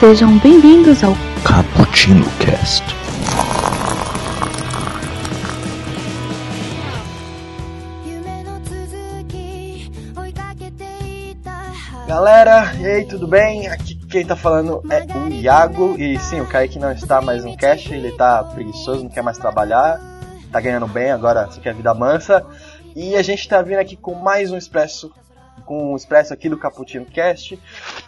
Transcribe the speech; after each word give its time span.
Sejam 0.00 0.38
bem-vindos 0.38 1.02
ao 1.02 1.12
Cappuccino 1.44 2.24
Cast. 2.38 2.84
Galera, 12.06 12.72
e 12.78 12.86
aí, 12.86 13.04
tudo 13.06 13.26
bem? 13.26 13.66
Aqui 13.66 13.96
quem 14.06 14.24
tá 14.24 14.36
falando 14.36 14.80
é 14.88 15.04
o 15.18 15.32
Iago 15.32 15.96
e 15.98 16.16
sim, 16.20 16.40
o 16.40 16.46
Kaique 16.46 16.78
não 16.78 16.92
está 16.92 17.20
mais 17.20 17.44
no 17.44 17.56
cast, 17.56 17.92
ele 17.92 18.12
tá 18.12 18.44
preguiçoso, 18.44 19.02
não 19.02 19.10
quer 19.10 19.22
mais 19.22 19.36
trabalhar, 19.36 20.00
tá 20.52 20.60
ganhando 20.60 20.86
bem, 20.86 21.10
agora 21.10 21.50
só 21.50 21.60
quer 21.60 21.74
vida 21.74 21.92
mansa. 21.92 22.46
E 22.94 23.16
a 23.16 23.22
gente 23.22 23.48
tá 23.48 23.60
vindo 23.62 23.80
aqui 23.80 23.96
com 23.96 24.14
mais 24.14 24.52
um 24.52 24.56
expresso, 24.56 25.12
com 25.64 25.92
um 25.92 25.96
expresso 25.96 26.32
aqui 26.32 26.48
do 26.48 26.56
Cappuccino 26.56 27.06
Cast, 27.06 27.58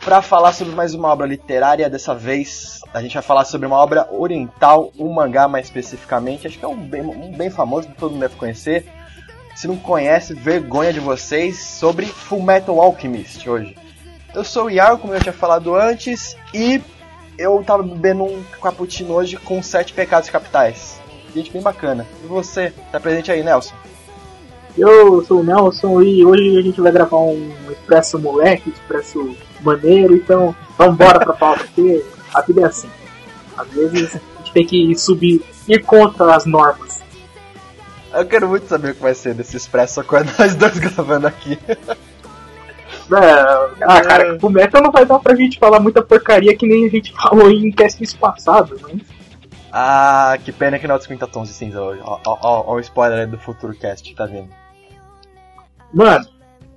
para 0.05 0.23
falar 0.23 0.53
sobre 0.53 0.75
mais 0.75 0.95
uma 0.95 1.09
obra 1.09 1.27
literária. 1.27 1.89
Dessa 1.89 2.15
vez 2.15 2.81
a 2.93 3.03
gente 3.03 3.15
vai 3.15 3.23
falar 3.23 3.45
sobre 3.45 3.67
uma 3.67 3.77
obra 3.77 4.09
oriental, 4.11 4.93
um 4.99 5.13
mangá 5.13 5.49
mais 5.49 5.67
especificamente, 5.67 6.47
acho 6.47 6.59
que 6.59 6.65
é 6.65 6.69
um 6.69 6.77
bem, 6.77 7.03
um 7.03 7.33
bem 7.33 7.51
famoso 7.51 7.89
que 7.89 7.95
todo 7.95 8.13
mundo 8.13 8.21
deve 8.21 8.37
conhecer. 8.37 8.87
Se 9.55 9.67
não 9.67 9.77
conhece, 9.77 10.33
vergonha 10.33 10.93
de 10.93 11.01
vocês, 11.01 11.59
sobre 11.59 12.07
Full 12.07 12.43
Metal 12.43 12.81
Alchemist 12.81 13.49
hoje. 13.49 13.77
Eu 14.35 14.45
sou 14.45 14.67
o 14.67 14.71
Iago, 14.71 14.99
como 14.99 15.13
eu 15.13 15.21
tinha 15.21 15.33
falado 15.33 15.75
antes, 15.75 16.37
e 16.55 16.81
eu 17.37 17.63
tava 17.65 17.83
bebendo 17.83 18.25
um 18.25 18.45
cappuccino 18.63 19.15
hoje 19.15 19.37
com 19.37 19.63
sete 19.63 19.93
pecados 19.93 20.31
capitais. 20.31 21.01
Gente, 21.35 21.51
bem 21.53 21.63
bacana. 21.63 22.07
E 22.23 22.27
você? 22.27 22.73
Tá 22.91 22.99
presente 22.99 23.31
aí, 23.31 23.43
Nelson? 23.43 23.75
Eu 24.77 25.25
sou 25.25 25.41
o 25.41 25.45
Nelson 25.45 26.03
e 26.03 26.25
hoje 26.25 26.59
a 26.59 26.63
gente 26.63 26.81
vai 26.81 26.93
gravar 26.93 27.19
um 27.19 27.53
expresso 27.71 28.19
moleque, 28.19 28.71
expresso 28.71 29.37
maneiro, 29.63 30.15
então 30.15 30.55
vambora 30.79 31.21
pra 31.21 31.35
pauta, 31.35 31.65
porque 31.75 32.05
a 32.33 32.41
vida 32.43 32.63
é 32.63 32.65
assim. 32.65 32.89
Às 33.57 33.69
vezes 33.69 34.17
a 34.17 34.39
gente 34.39 34.53
tem 34.53 34.67
que 34.67 34.95
subir, 34.97 35.43
ir 35.69 35.85
contra 35.85 36.35
as 36.35 36.47
normas. 36.47 37.01
Eu 38.13 38.27
quero 38.27 38.49
muito 38.49 38.67
saber 38.67 38.91
o 38.91 38.95
que 38.95 39.03
vai 39.03 39.15
ser 39.15 39.35
desse 39.35 39.57
expresso 39.57 40.03
com 40.05 40.17
nós 40.39 40.55
dois 40.55 40.79
gravando 40.79 41.27
aqui. 41.27 41.59
É, 41.69 41.77
ah, 43.83 44.01
cara, 44.03 44.39
o 44.41 44.51
Metal 44.51 44.81
não 44.81 44.93
vai 44.93 45.05
dar 45.05 45.19
pra 45.19 45.35
gente 45.35 45.59
falar 45.59 45.81
muita 45.81 46.01
porcaria 46.01 46.57
que 46.57 46.67
nem 46.67 46.87
a 46.87 46.89
gente 46.89 47.13
falou 47.13 47.51
em 47.51 47.71
castes 47.73 48.15
passados, 48.15 48.81
né? 48.83 49.01
Ah, 49.73 50.37
que 50.45 50.53
pena 50.53 50.79
que 50.79 50.87
não 50.87 50.97
é 50.97 51.01
50 51.01 51.27
tons 51.29 51.49
de 51.49 51.55
cinza 51.55 51.81
hoje. 51.81 52.01
Ó, 52.05 52.19
ó, 52.27 52.39
ó, 52.41 52.65
ó 52.67 52.75
o 52.75 52.81
spoiler 52.81 53.29
do 53.29 53.39
futuro 53.39 53.75
cast, 53.75 54.15
tá 54.15 54.27
vendo? 54.27 54.49
Mano, 55.93 56.27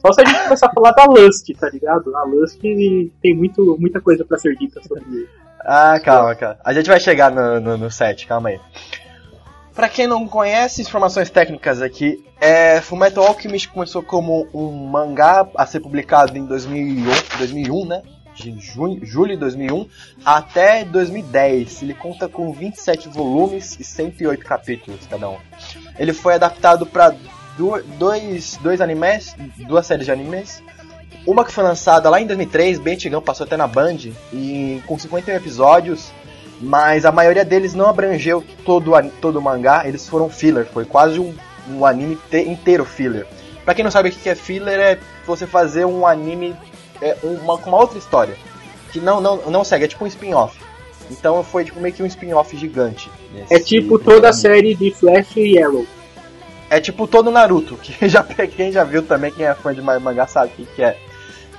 só 0.05 0.11
se 0.11 0.21
a 0.21 0.25
gente 0.25 0.43
começar 0.43 0.67
a 0.67 0.73
falar 0.73 0.91
da 0.91 1.05
Lust, 1.05 1.49
tá 1.57 1.69
ligado? 1.69 2.15
A 2.15 2.23
Lust 2.23 2.59
tem 2.59 3.35
muito, 3.35 3.77
muita 3.79 4.01
coisa 4.01 4.25
pra 4.25 4.37
ser 4.37 4.55
dita 4.57 4.81
sobre 4.85 5.29
Ah, 5.61 5.99
calma, 6.03 6.35
calma. 6.35 6.57
A 6.63 6.73
gente 6.73 6.89
vai 6.89 6.99
chegar 6.99 7.31
no, 7.31 7.59
no, 7.59 7.77
no 7.77 7.91
set, 7.91 8.27
calma 8.27 8.49
aí. 8.49 8.59
Pra 9.73 9.89
quem 9.89 10.05
não 10.05 10.27
conhece, 10.27 10.81
informações 10.81 11.29
técnicas 11.31 11.81
aqui, 11.81 12.23
é, 12.39 12.79
Fullmetal 12.81 13.25
Alchemist 13.25 13.69
começou 13.69 14.03
como 14.03 14.47
um 14.53 14.69
mangá 14.87 15.47
a 15.55 15.65
ser 15.65 15.79
publicado 15.79 16.37
em 16.37 16.45
2001, 16.45 17.05
2001 17.37 17.85
né? 17.85 18.01
De 18.35 18.59
junho, 18.59 19.05
julho 19.05 19.33
de 19.33 19.37
2001 19.37 19.87
até 20.25 20.83
2010. 20.83 21.83
Ele 21.83 21.93
conta 21.93 22.27
com 22.27 22.51
27 22.51 23.07
volumes 23.07 23.79
e 23.79 23.83
108 23.83 24.43
capítulos 24.43 25.07
cada 25.07 25.29
um. 25.29 25.37
Ele 25.97 26.13
foi 26.13 26.33
adaptado 26.33 26.85
para 26.85 27.15
dois, 27.57 28.57
dois 28.61 28.81
animes, 28.81 29.35
duas 29.67 29.85
séries 29.85 30.05
de 30.05 30.11
animes. 30.11 30.63
Uma 31.25 31.45
que 31.45 31.53
foi 31.53 31.63
lançada 31.63 32.09
lá 32.09 32.19
em 32.19 32.27
2003, 32.27 32.79
bem 32.79 32.95
antigão, 32.95 33.21
passou 33.21 33.45
até 33.45 33.55
na 33.55 33.67
Band, 33.67 33.97
e 34.33 34.81
com 34.85 34.99
51 34.99 35.35
episódios, 35.35 36.11
mas 36.59 37.05
a 37.05 37.11
maioria 37.11 37.45
deles 37.45 37.73
não 37.73 37.87
abrangeu 37.87 38.43
todo, 38.65 38.91
todo 39.21 39.37
o 39.37 39.41
mangá, 39.41 39.87
eles 39.87 40.07
foram 40.07 40.29
filler, 40.29 40.65
foi 40.65 40.83
quase 40.83 41.19
um, 41.19 41.33
um 41.69 41.85
anime 41.85 42.17
inteiro 42.33 42.83
filler. 42.83 43.25
Pra 43.63 43.73
quem 43.73 43.83
não 43.83 43.91
sabe 43.91 44.09
o 44.09 44.11
que 44.11 44.27
é 44.27 44.35
filler, 44.35 44.79
é 44.79 44.99
você 45.25 45.47
fazer 45.47 45.85
um 45.85 46.05
anime 46.05 46.53
é, 47.01 47.15
uma, 47.23 47.57
com 47.57 47.69
uma 47.69 47.79
outra 47.79 47.97
história, 47.97 48.35
que 48.91 48.99
não, 48.99 49.21
não, 49.21 49.37
não 49.49 49.63
segue, 49.63 49.85
é 49.85 49.87
tipo 49.87 50.03
um 50.03 50.07
spin-off. 50.07 50.59
Então 51.09 51.43
foi 51.43 51.65
tipo, 51.65 51.79
meio 51.79 51.93
que 51.93 52.03
um 52.03 52.05
spin-off 52.05 52.55
gigante. 52.57 53.09
É 53.49 53.59
tipo 53.59 53.97
toda 53.97 54.29
a 54.29 54.33
série 54.33 54.75
de 54.75 54.91
Flash 54.91 55.37
e 55.37 55.61
Arrow. 55.61 55.85
É 56.73 56.81
tipo 56.81 57.05
todo 57.05 57.29
Naruto, 57.29 57.77
que 57.77 57.93
já, 58.09 58.23
quem 58.23 58.71
já 58.71 58.83
viu 58.83 59.03
também, 59.03 59.31
quem 59.31 59.45
é 59.45 59.53
fã 59.53 59.71
de 59.75 59.79
mangá 59.79 60.25
sabe 60.25 60.47
o 60.47 60.55
que, 60.55 60.65
que 60.65 60.81
é. 60.81 60.97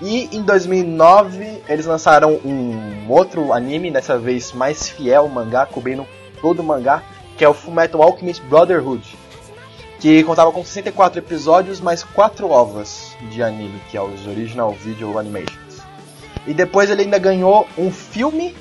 E 0.03 0.29
em 0.37 0.43
2009 0.43 1.63
eles 1.69 1.87
lançaram 1.87 2.33
um 2.45 3.09
outro 3.09 3.53
anime, 3.53 3.93
dessa 3.93 4.19
vez 4.19 4.53
mais 4.53 4.89
fiel 4.89 5.29
mangá, 5.29 5.67
cobrindo 5.67 6.05
todo 6.41 6.59
o 6.59 6.65
mangá, 6.65 7.01
que 7.39 7.45
é 7.45 7.49
o 7.49 7.55
Fullmetal 7.55 8.03
Alchemist 8.03 8.43
Brotherhood, 8.47 9.17
que 10.01 10.25
contava 10.25 10.51
com 10.51 10.65
64 10.65 11.21
episódios 11.21 11.81
mais 11.81 12.03
4 12.03 12.51
ovas 12.51 13.17
de 13.31 13.41
anime, 13.41 13.81
que 13.93 13.97
é 13.97 14.03
os 14.03 14.27
Original 14.27 14.73
Video 14.73 15.17
Animations. 15.17 15.79
E 16.45 16.53
depois 16.53 16.91
ele 16.91 17.03
ainda 17.03 17.21
ganhou 17.21 17.69
um 17.79 17.89
filme 17.89 18.53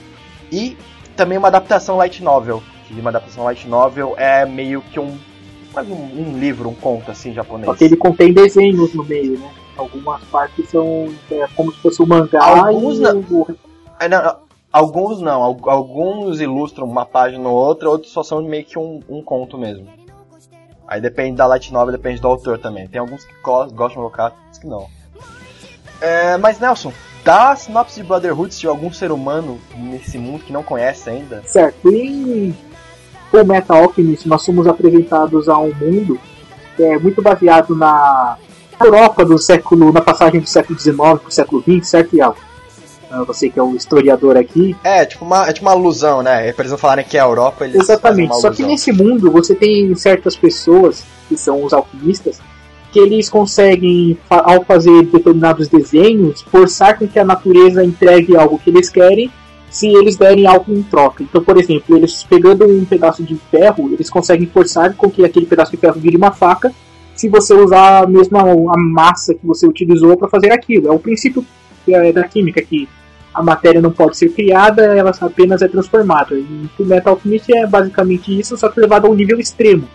e 0.52 0.78
também 1.16 1.36
uma 1.36 1.48
adaptação 1.48 1.98
light 1.98 2.22
novel, 2.22 2.62
que 2.88 2.94
uma 2.94 3.10
adaptação 3.10 3.44
light 3.44 3.68
novel 3.68 4.14
é 4.20 4.46
meio 4.46 4.84
que 4.84 5.00
um 5.00 5.18
quase 5.74 5.92
um, 5.92 5.96
um 5.96 6.40
livro, 6.40 6.70
um 6.70 6.76
conto 6.76 7.12
assim 7.12 7.34
japonês. 7.34 7.66
Só 7.66 7.74
que 7.74 7.84
ele 7.84 7.98
contém 7.98 8.32
desenhos 8.32 8.94
no 8.94 9.04
meio, 9.04 9.40
né? 9.40 9.50
Algumas 9.76 10.24
partes 10.26 10.70
são 10.70 11.12
é, 11.32 11.48
como 11.56 11.74
se 11.74 11.80
fosse 11.80 12.02
um 12.02 12.06
mangá 12.06 12.44
alguns 12.44 13.00
e 13.00 13.02
não, 13.02 13.48
é, 14.00 14.08
não, 14.08 14.36
alguns 14.72 15.20
não, 15.20 15.42
alguns 15.42 16.40
ilustram 16.40 16.86
uma 16.86 17.06
página 17.06 17.50
ou 17.50 17.56
outra, 17.56 17.90
outros 17.90 18.12
só 18.12 18.22
são 18.22 18.42
meio 18.44 18.64
que 18.64 18.78
um, 18.78 19.02
um 19.10 19.22
conto 19.22 19.58
mesmo. 19.58 19.88
Aí 20.88 21.02
depende 21.02 21.38
da 21.38 21.48
light 21.48 21.74
novel, 21.74 21.92
depende 21.92 22.22
do 22.22 22.28
autor 22.28 22.60
também. 22.60 22.88
Tem 22.88 23.00
alguns 23.00 23.26
que 23.26 23.34
gostam 23.42 23.88
de 23.88 23.96
colocar, 23.96 24.26
outros 24.26 24.60
que 24.60 24.68
não. 24.68 24.88
É, 26.00 26.38
mas 26.38 26.60
Nelson, 26.60 26.94
dá 27.24 27.52
a 27.52 27.56
sinopse 27.56 28.02
de 28.02 28.08
Brotherhood 28.08 28.54
se 28.54 28.68
algum 28.68 28.92
ser 28.92 29.12
humano 29.12 29.60
nesse 29.76 30.18
mundo 30.18 30.44
que 30.44 30.54
não 30.54 30.62
conhece 30.62 31.10
ainda. 31.10 31.42
Certo, 31.46 31.90
Full 33.34 33.46
Metal 33.46 33.84
Alchemist 33.84 34.28
nós 34.28 34.44
somos 34.44 34.68
apresentados 34.68 35.50
a 35.50 35.58
um 35.58 35.74
mundo 35.74 36.20
é 36.80 37.00
muito 37.00 37.20
baseado 37.20 37.76
na 37.76 38.38
Europa 38.80 39.26
do 39.26 39.40
século, 39.40 39.92
na 39.92 40.02
passagem 40.02 40.40
do 40.40 40.48
século 40.48 40.80
XIX 40.80 40.96
para 40.96 41.28
o 41.28 41.32
século 41.32 41.64
XX, 41.64 41.88
certo, 41.88 42.16
Ial? 42.16 42.36
Você 43.28 43.48
que 43.48 43.60
é 43.60 43.64
o 43.64 43.76
historiador 43.76 44.36
aqui. 44.38 44.76
É, 44.84 45.06
tipo 45.06 45.24
uma, 45.24 45.48
é 45.48 45.54
tipo 45.54 45.68
uma 45.68 45.74
alusão, 45.74 46.24
né? 46.24 46.52
Pra 46.52 46.64
eles 46.64 46.72
não 46.72 46.80
falarem 46.80 47.06
que 47.06 47.16
é 47.16 47.20
a 47.20 47.26
Europa, 47.26 47.66
eles 47.66 47.80
Exatamente, 47.80 48.40
só 48.40 48.50
que 48.50 48.64
nesse 48.64 48.92
mundo 48.92 49.32
você 49.32 49.54
tem 49.54 49.94
certas 49.96 50.36
pessoas, 50.36 51.04
que 51.30 51.38
são 51.38 51.64
os 51.64 51.74
alquimistas, 51.74 52.40
que 52.92 53.00
eles 53.00 53.30
conseguem, 53.30 54.18
ao 54.30 54.64
fazer 54.64 55.04
determinados 55.04 55.68
desenhos, 55.68 56.42
forçar 56.42 56.98
com 56.98 57.08
que 57.08 57.20
a 57.20 57.24
natureza 57.24 57.84
entregue 57.84 58.36
algo 58.36 58.58
que 58.58 58.72
eles 58.72 58.90
querem 58.90 59.32
se 59.74 59.88
eles 59.88 60.16
derem 60.16 60.46
algo 60.46 60.72
em 60.72 60.84
troca. 60.84 61.24
Então, 61.24 61.44
por 61.44 61.58
exemplo, 61.58 61.98
eles 61.98 62.24
pegando 62.24 62.64
um 62.64 62.86
pedaço 62.86 63.24
de 63.24 63.36
ferro, 63.50 63.92
eles 63.92 64.08
conseguem 64.08 64.46
forçar 64.46 64.94
com 64.94 65.10
que 65.10 65.26
aquele 65.26 65.48
pedaço 65.48 65.72
de 65.72 65.78
ferro 65.78 66.00
vire 66.00 66.16
uma 66.16 66.32
faca 66.32 66.72
se 67.16 67.28
você 67.28 67.56
usar 67.56 68.04
a 68.04 68.08
mesma 68.08 68.42
a 68.42 68.78
massa 68.78 69.34
que 69.34 69.46
você 69.46 69.66
utilizou 69.66 70.16
para 70.16 70.30
fazer 70.30 70.52
aquilo. 70.52 70.88
É 70.88 70.92
o 70.92 71.00
princípio 71.00 71.44
da 72.14 72.24
química 72.24 72.62
que 72.62 72.88
a 73.34 73.42
matéria 73.42 73.82
não 73.82 73.92
pode 73.92 74.16
ser 74.16 74.30
criada, 74.30 74.84
ela 74.84 75.12
apenas 75.20 75.64
é 75.64 75.68
transformada. 75.68 76.36
E 76.36 76.70
o 76.78 76.86
Metal 76.86 77.14
Alchemist 77.14 77.52
é 77.52 77.66
basicamente 77.66 78.40
isso, 78.40 78.56
só 78.56 78.70
que 78.70 78.80
levado 78.80 79.08
a 79.08 79.10
um 79.10 79.16
nível 79.16 79.40
extremo. 79.40 79.88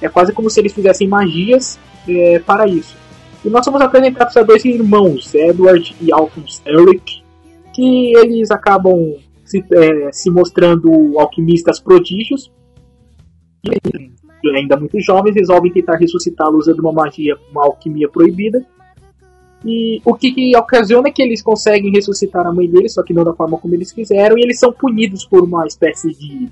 É 0.00 0.08
quase 0.08 0.32
como 0.32 0.48
se 0.48 0.60
eles 0.60 0.72
fizessem 0.72 1.06
magias 1.06 1.78
é, 2.08 2.38
para 2.38 2.66
isso. 2.66 2.96
E 3.44 3.50
nós 3.50 3.64
somos 3.66 3.82
apresentados 3.82 4.34
a 4.36 4.42
dois 4.42 4.64
irmãos, 4.64 5.34
Edward 5.34 5.94
e 6.00 6.10
Alphonse 6.10 6.62
Eric, 6.64 7.22
que 7.74 8.16
eles 8.16 8.50
acabam 8.50 9.16
se, 9.46 9.64
é, 9.72 10.12
se 10.12 10.30
mostrando 10.30 11.18
alquimistas 11.18 11.80
prodígios. 11.80 12.52
E 14.44 14.56
ainda 14.56 14.76
muito 14.76 15.00
jovens, 15.00 15.34
resolvem 15.34 15.72
tentar 15.72 15.96
ressuscitá-lo 15.96 16.58
usando 16.58 16.80
uma 16.80 16.92
magia, 16.92 17.36
uma 17.50 17.64
alquimia 17.64 18.08
proibida. 18.08 18.64
E 19.64 20.00
o 20.04 20.14
que, 20.14 20.32
que, 20.32 20.56
ocasiona 20.56 21.08
é 21.08 21.10
que 21.10 21.22
eles 21.22 21.42
conseguem 21.42 21.90
ressuscitar 21.90 22.46
a 22.46 22.52
mãe 22.52 22.68
deles, 22.68 22.92
só 22.94 23.02
que 23.02 23.14
não 23.14 23.24
da 23.24 23.34
forma 23.34 23.58
como 23.58 23.74
eles 23.74 23.90
quiseram, 23.90 24.36
e 24.38 24.42
eles 24.42 24.58
são 24.58 24.72
punidos 24.72 25.24
por 25.24 25.42
uma 25.42 25.66
espécie 25.66 26.12
de. 26.12 26.48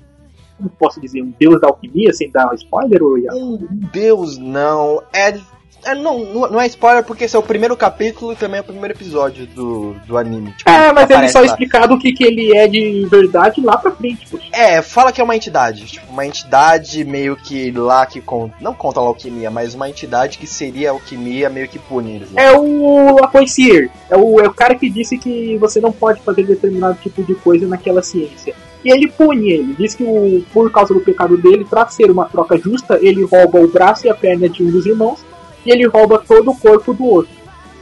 Como 0.57 0.69
posso 0.69 0.99
dizer? 0.99 1.21
Um 1.21 1.33
deus 1.37 1.59
da 1.61 1.67
alquimia, 1.67 2.13
sem 2.13 2.31
dar 2.31 2.53
spoiler? 2.55 3.03
Ou... 3.03 3.15
Um 3.15 3.57
deus 3.93 4.37
não. 4.37 5.01
É 5.13 5.37
É, 5.85 5.93
não, 5.95 6.17
não 6.49 6.59
é 6.59 6.65
spoiler 6.67 7.03
porque 7.03 7.25
esse 7.25 7.35
é 7.35 7.39
o 7.39 7.43
primeiro 7.43 7.77
capítulo 7.77 8.33
e 8.33 8.35
também 8.35 8.57
é 8.57 8.61
o 8.61 8.65
primeiro 8.65 8.93
episódio 8.93 9.45
do, 9.45 9.93
do 10.05 10.17
anime. 10.17 10.51
Tipo, 10.53 10.69
É, 10.69 10.91
mas 10.91 11.09
ele 11.09 11.29
só 11.29 11.39
lá. 11.39 11.45
explicado 11.45 11.93
o 11.93 11.99
que, 11.99 12.11
que 12.11 12.23
ele 12.23 12.55
é 12.57 12.67
de 12.67 13.05
verdade 13.09 13.61
lá 13.61 13.77
pra 13.77 13.91
frente, 13.91 14.27
poxa. 14.29 14.45
É, 14.51 14.81
fala 14.81 15.11
que 15.11 15.21
é 15.21 15.23
uma 15.23 15.35
entidade. 15.35 15.85
Tipo, 15.85 16.11
uma 16.11 16.25
entidade 16.25 17.03
meio 17.05 17.35
que 17.35 17.71
lá 17.71 18.05
que 18.05 18.19
conta. 18.19 18.55
Não 18.59 18.73
conta 18.73 18.99
a 18.99 19.03
alquimia, 19.03 19.51
mas 19.51 19.75
uma 19.75 19.89
entidade 19.89 20.37
que 20.37 20.47
seria 20.47 20.89
a 20.89 20.93
alquimia 20.93 21.49
meio 21.49 21.67
que 21.67 21.77
pune 21.77 22.15
eles. 22.15 22.31
lá. 22.33 22.41
É 22.41 22.51
o 22.57 23.19
Lacoisier. 23.19 23.89
É 24.09 24.17
o, 24.17 24.39
é 24.39 24.47
o 24.47 24.53
cara 24.53 24.75
que 24.75 24.89
disse 24.89 25.17
que 25.17 25.57
você 25.57 25.79
não 25.79 25.91
pode 25.91 26.19
fazer 26.21 26.43
determinado 26.43 26.97
tipo 27.01 27.23
de 27.23 27.35
coisa 27.35 27.67
naquela 27.67 28.01
ciência. 28.01 28.55
E 28.83 28.91
ele 28.91 29.07
pune 29.07 29.49
ele. 29.51 29.75
Diz 29.77 29.95
que 29.95 30.03
o, 30.03 30.43
por 30.53 30.71
causa 30.71 30.93
do 30.93 30.99
pecado 30.99 31.37
dele, 31.37 31.65
pra 31.65 31.87
ser 31.87 32.09
uma 32.09 32.25
troca 32.25 32.57
justa, 32.57 32.99
ele 33.01 33.23
rouba 33.23 33.59
o 33.59 33.67
braço 33.67 34.05
e 34.05 34.09
a 34.09 34.15
perna 34.15 34.47
de 34.49 34.63
um 34.63 34.69
dos 34.71 34.85
irmãos 34.85 35.23
e 35.65 35.71
ele 35.71 35.87
rouba 35.87 36.19
todo 36.19 36.51
o 36.51 36.57
corpo 36.57 36.93
do 36.93 37.05
outro, 37.05 37.33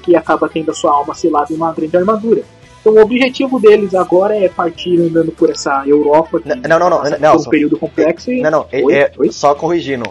que 0.01 0.15
acaba 0.15 0.49
tendo 0.49 0.71
a 0.71 0.73
sua 0.73 0.91
alma 0.91 1.13
selada 1.13 1.51
em 1.51 1.55
uma 1.55 1.71
grande 1.73 1.95
armadura. 1.97 2.43
Então 2.81 2.93
o 2.93 3.01
objetivo 3.01 3.59
deles 3.59 3.95
agora 3.95 4.35
é 4.35 4.49
partir 4.49 4.99
andando 4.99 5.31
por 5.31 5.49
essa 5.49 5.83
Europa 5.85 6.41
que 6.41 6.49
Não, 6.49 6.79
não, 6.79 6.89
não, 6.89 7.03
não, 7.19 7.31
por 7.37 7.47
um 7.47 7.49
período 7.49 7.77
complexo 7.77 8.31
e 8.31 8.41
Não, 8.41 8.51
não, 8.51 8.65
Oi? 8.71 8.93
é- 8.93 9.11
Oi? 9.17 9.31
só 9.31 9.55
corrigindo. 9.55 10.03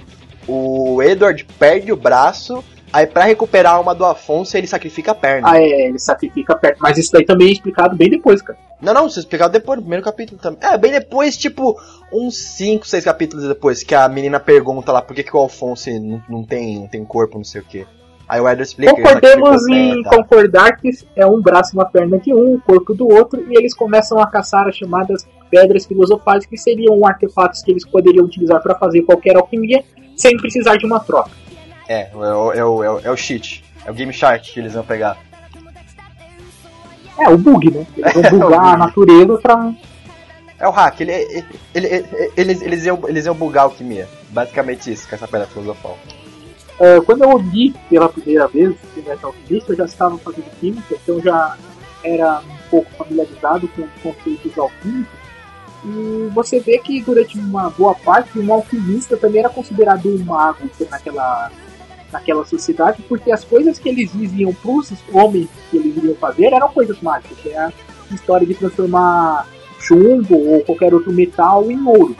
O 0.48 1.02
Edward 1.02 1.46
perde 1.58 1.92
o 1.92 1.96
braço, 1.96 2.64
aí 2.92 3.06
pra 3.06 3.24
recuperar 3.24 3.72
a 3.72 3.76
alma 3.76 3.94
do 3.94 4.04
Afonso 4.04 4.56
ele 4.56 4.66
sacrifica 4.66 5.12
a 5.12 5.14
perna. 5.14 5.50
ah, 5.50 5.60
é, 5.60 5.88
ele 5.88 5.98
sacrifica 5.98 6.52
a 6.52 6.56
perna. 6.56 6.78
Mas 6.80 6.98
isso 6.98 7.12
daí 7.12 7.24
também 7.24 7.48
é 7.48 7.52
explicado 7.52 7.96
bem 7.96 8.10
depois, 8.10 8.42
cara. 8.42 8.58
Não, 8.80 8.92
não, 8.92 9.02
vocês 9.02 9.18
explicaram 9.18 9.52
depois, 9.52 9.76
no 9.76 9.82
primeiro 9.82 10.04
capítulo 10.04 10.40
também. 10.40 10.58
É, 10.60 10.76
bem 10.76 10.90
depois, 10.90 11.36
tipo, 11.36 11.80
uns 12.12 12.36
5, 12.36 12.86
6 12.86 13.04
capítulos 13.04 13.46
depois, 13.46 13.84
que 13.84 13.94
a 13.94 14.08
menina 14.08 14.40
pergunta 14.40 14.90
lá 14.90 15.00
por 15.00 15.14
que, 15.14 15.22
que 15.22 15.36
o 15.36 15.38
Alfonso 15.38 15.88
não, 16.00 16.22
não, 16.28 16.44
tem, 16.44 16.80
não 16.80 16.88
tem 16.88 17.04
corpo, 17.04 17.38
não 17.38 17.44
sei 17.44 17.60
o 17.60 17.64
quê. 17.64 17.86
Aí 18.28 18.40
o 18.40 18.48
Edward 18.48 18.62
explica. 18.62 18.94
Concordemos 18.94 19.68
em 19.68 20.02
concordar 20.02 20.76
que 20.76 20.90
é 21.14 21.26
um 21.26 21.40
braço 21.40 21.74
e 21.74 21.78
uma 21.78 21.84
perna 21.84 22.18
de 22.18 22.34
um, 22.34 22.54
o 22.54 22.60
corpo 22.60 22.94
do 22.94 23.08
outro, 23.08 23.44
e 23.48 23.56
eles 23.56 23.74
começam 23.74 24.18
a 24.18 24.26
caçar 24.26 24.66
as 24.66 24.76
chamadas 24.76 25.28
pedras 25.48 25.86
filosofais, 25.86 26.46
que 26.46 26.56
seriam 26.56 27.06
artefatos 27.06 27.62
que 27.62 27.70
eles 27.70 27.86
poderiam 27.86 28.24
utilizar 28.24 28.60
para 28.62 28.74
fazer 28.74 29.02
qualquer 29.02 29.36
alquimia, 29.36 29.84
sem 30.16 30.36
precisar 30.36 30.76
de 30.76 30.86
uma 30.86 30.98
troca. 30.98 31.30
É, 31.92 32.10
é, 32.10 32.16
o- 32.16 32.52
é, 32.52 32.64
o- 32.64 32.84
é, 32.84 32.90
o- 32.90 33.00
é 33.00 33.10
o 33.10 33.16
cheat. 33.16 33.62
É 33.84 33.90
o 33.90 33.94
Game 33.94 34.12
Shark 34.12 34.50
que 34.52 34.58
eles 34.60 34.72
vão 34.72 34.84
pegar. 34.84 35.16
É, 37.18 37.28
o 37.28 37.36
bug, 37.36 37.70
né? 37.70 37.86
Eles 37.96 38.14
vão 38.14 38.22
É, 38.24 38.28
o 38.34 38.38
bugar 38.40 38.60
a 38.64 38.70
bug. 38.70 38.78
natureza 38.78 39.38
pra. 39.38 39.72
É 40.58 40.68
o 40.68 40.70
hack, 40.70 41.00
ele, 41.00 41.12
ele, 41.12 41.44
ele- 41.74 41.86
ele- 41.88 42.30
eles, 42.36 42.62
eles, 42.62 42.84
iam, 42.86 43.00
eles 43.08 43.26
iam 43.26 43.34
bugar 43.34 43.62
a 43.62 43.66
alquimia. 43.66 44.08
Basicamente 44.30 44.90
isso, 44.92 45.08
com 45.08 45.14
essa 45.16 45.26
pedra 45.28 45.46
filosofal. 45.48 45.98
É, 46.80 47.00
quando 47.00 47.24
eu 47.24 47.36
li 47.36 47.74
pela 47.90 48.08
primeira 48.08 48.46
vez 48.48 48.70
o 48.96 49.00
Metal 49.02 49.30
Alquimista, 49.30 49.72
eu 49.72 49.76
já 49.76 49.84
estava 49.84 50.16
fazendo 50.18 50.50
química, 50.60 50.94
então 50.94 51.20
já 51.20 51.56
era 52.04 52.40
um 52.40 52.70
pouco 52.70 52.90
familiarizado 52.96 53.68
com 53.68 53.82
os 53.82 53.90
conceitos 54.02 54.56
alquímicos. 54.58 55.12
E 55.84 56.30
você 56.32 56.60
vê 56.60 56.78
que 56.78 57.02
durante 57.02 57.36
uma 57.38 57.68
boa 57.70 57.94
parte, 57.96 58.38
um 58.38 58.52
alquimista 58.52 59.16
também 59.16 59.40
era 59.40 59.48
considerado 59.50 60.06
um 60.08 60.24
mago 60.24 60.70
naquela, 60.88 61.50
naquela 62.12 62.44
sociedade, 62.44 63.02
porque 63.08 63.32
as 63.32 63.42
coisas 63.42 63.78
que 63.78 63.88
eles 63.88 64.12
diziam 64.12 64.52
para 64.52 64.70
os 64.70 64.92
homens 65.12 65.48
que 65.70 65.78
eles 65.78 65.96
iriam 65.96 66.14
fazer 66.16 66.52
eram 66.52 66.68
coisas 66.68 67.00
mágicas. 67.00 67.38
É 67.46 67.56
a 67.58 67.72
história 68.12 68.46
de 68.46 68.54
transformar 68.54 69.48
chumbo 69.80 70.36
ou 70.36 70.60
qualquer 70.60 70.92
outro 70.94 71.12
metal 71.12 71.70
em 71.70 71.86
ouro. 71.86 72.16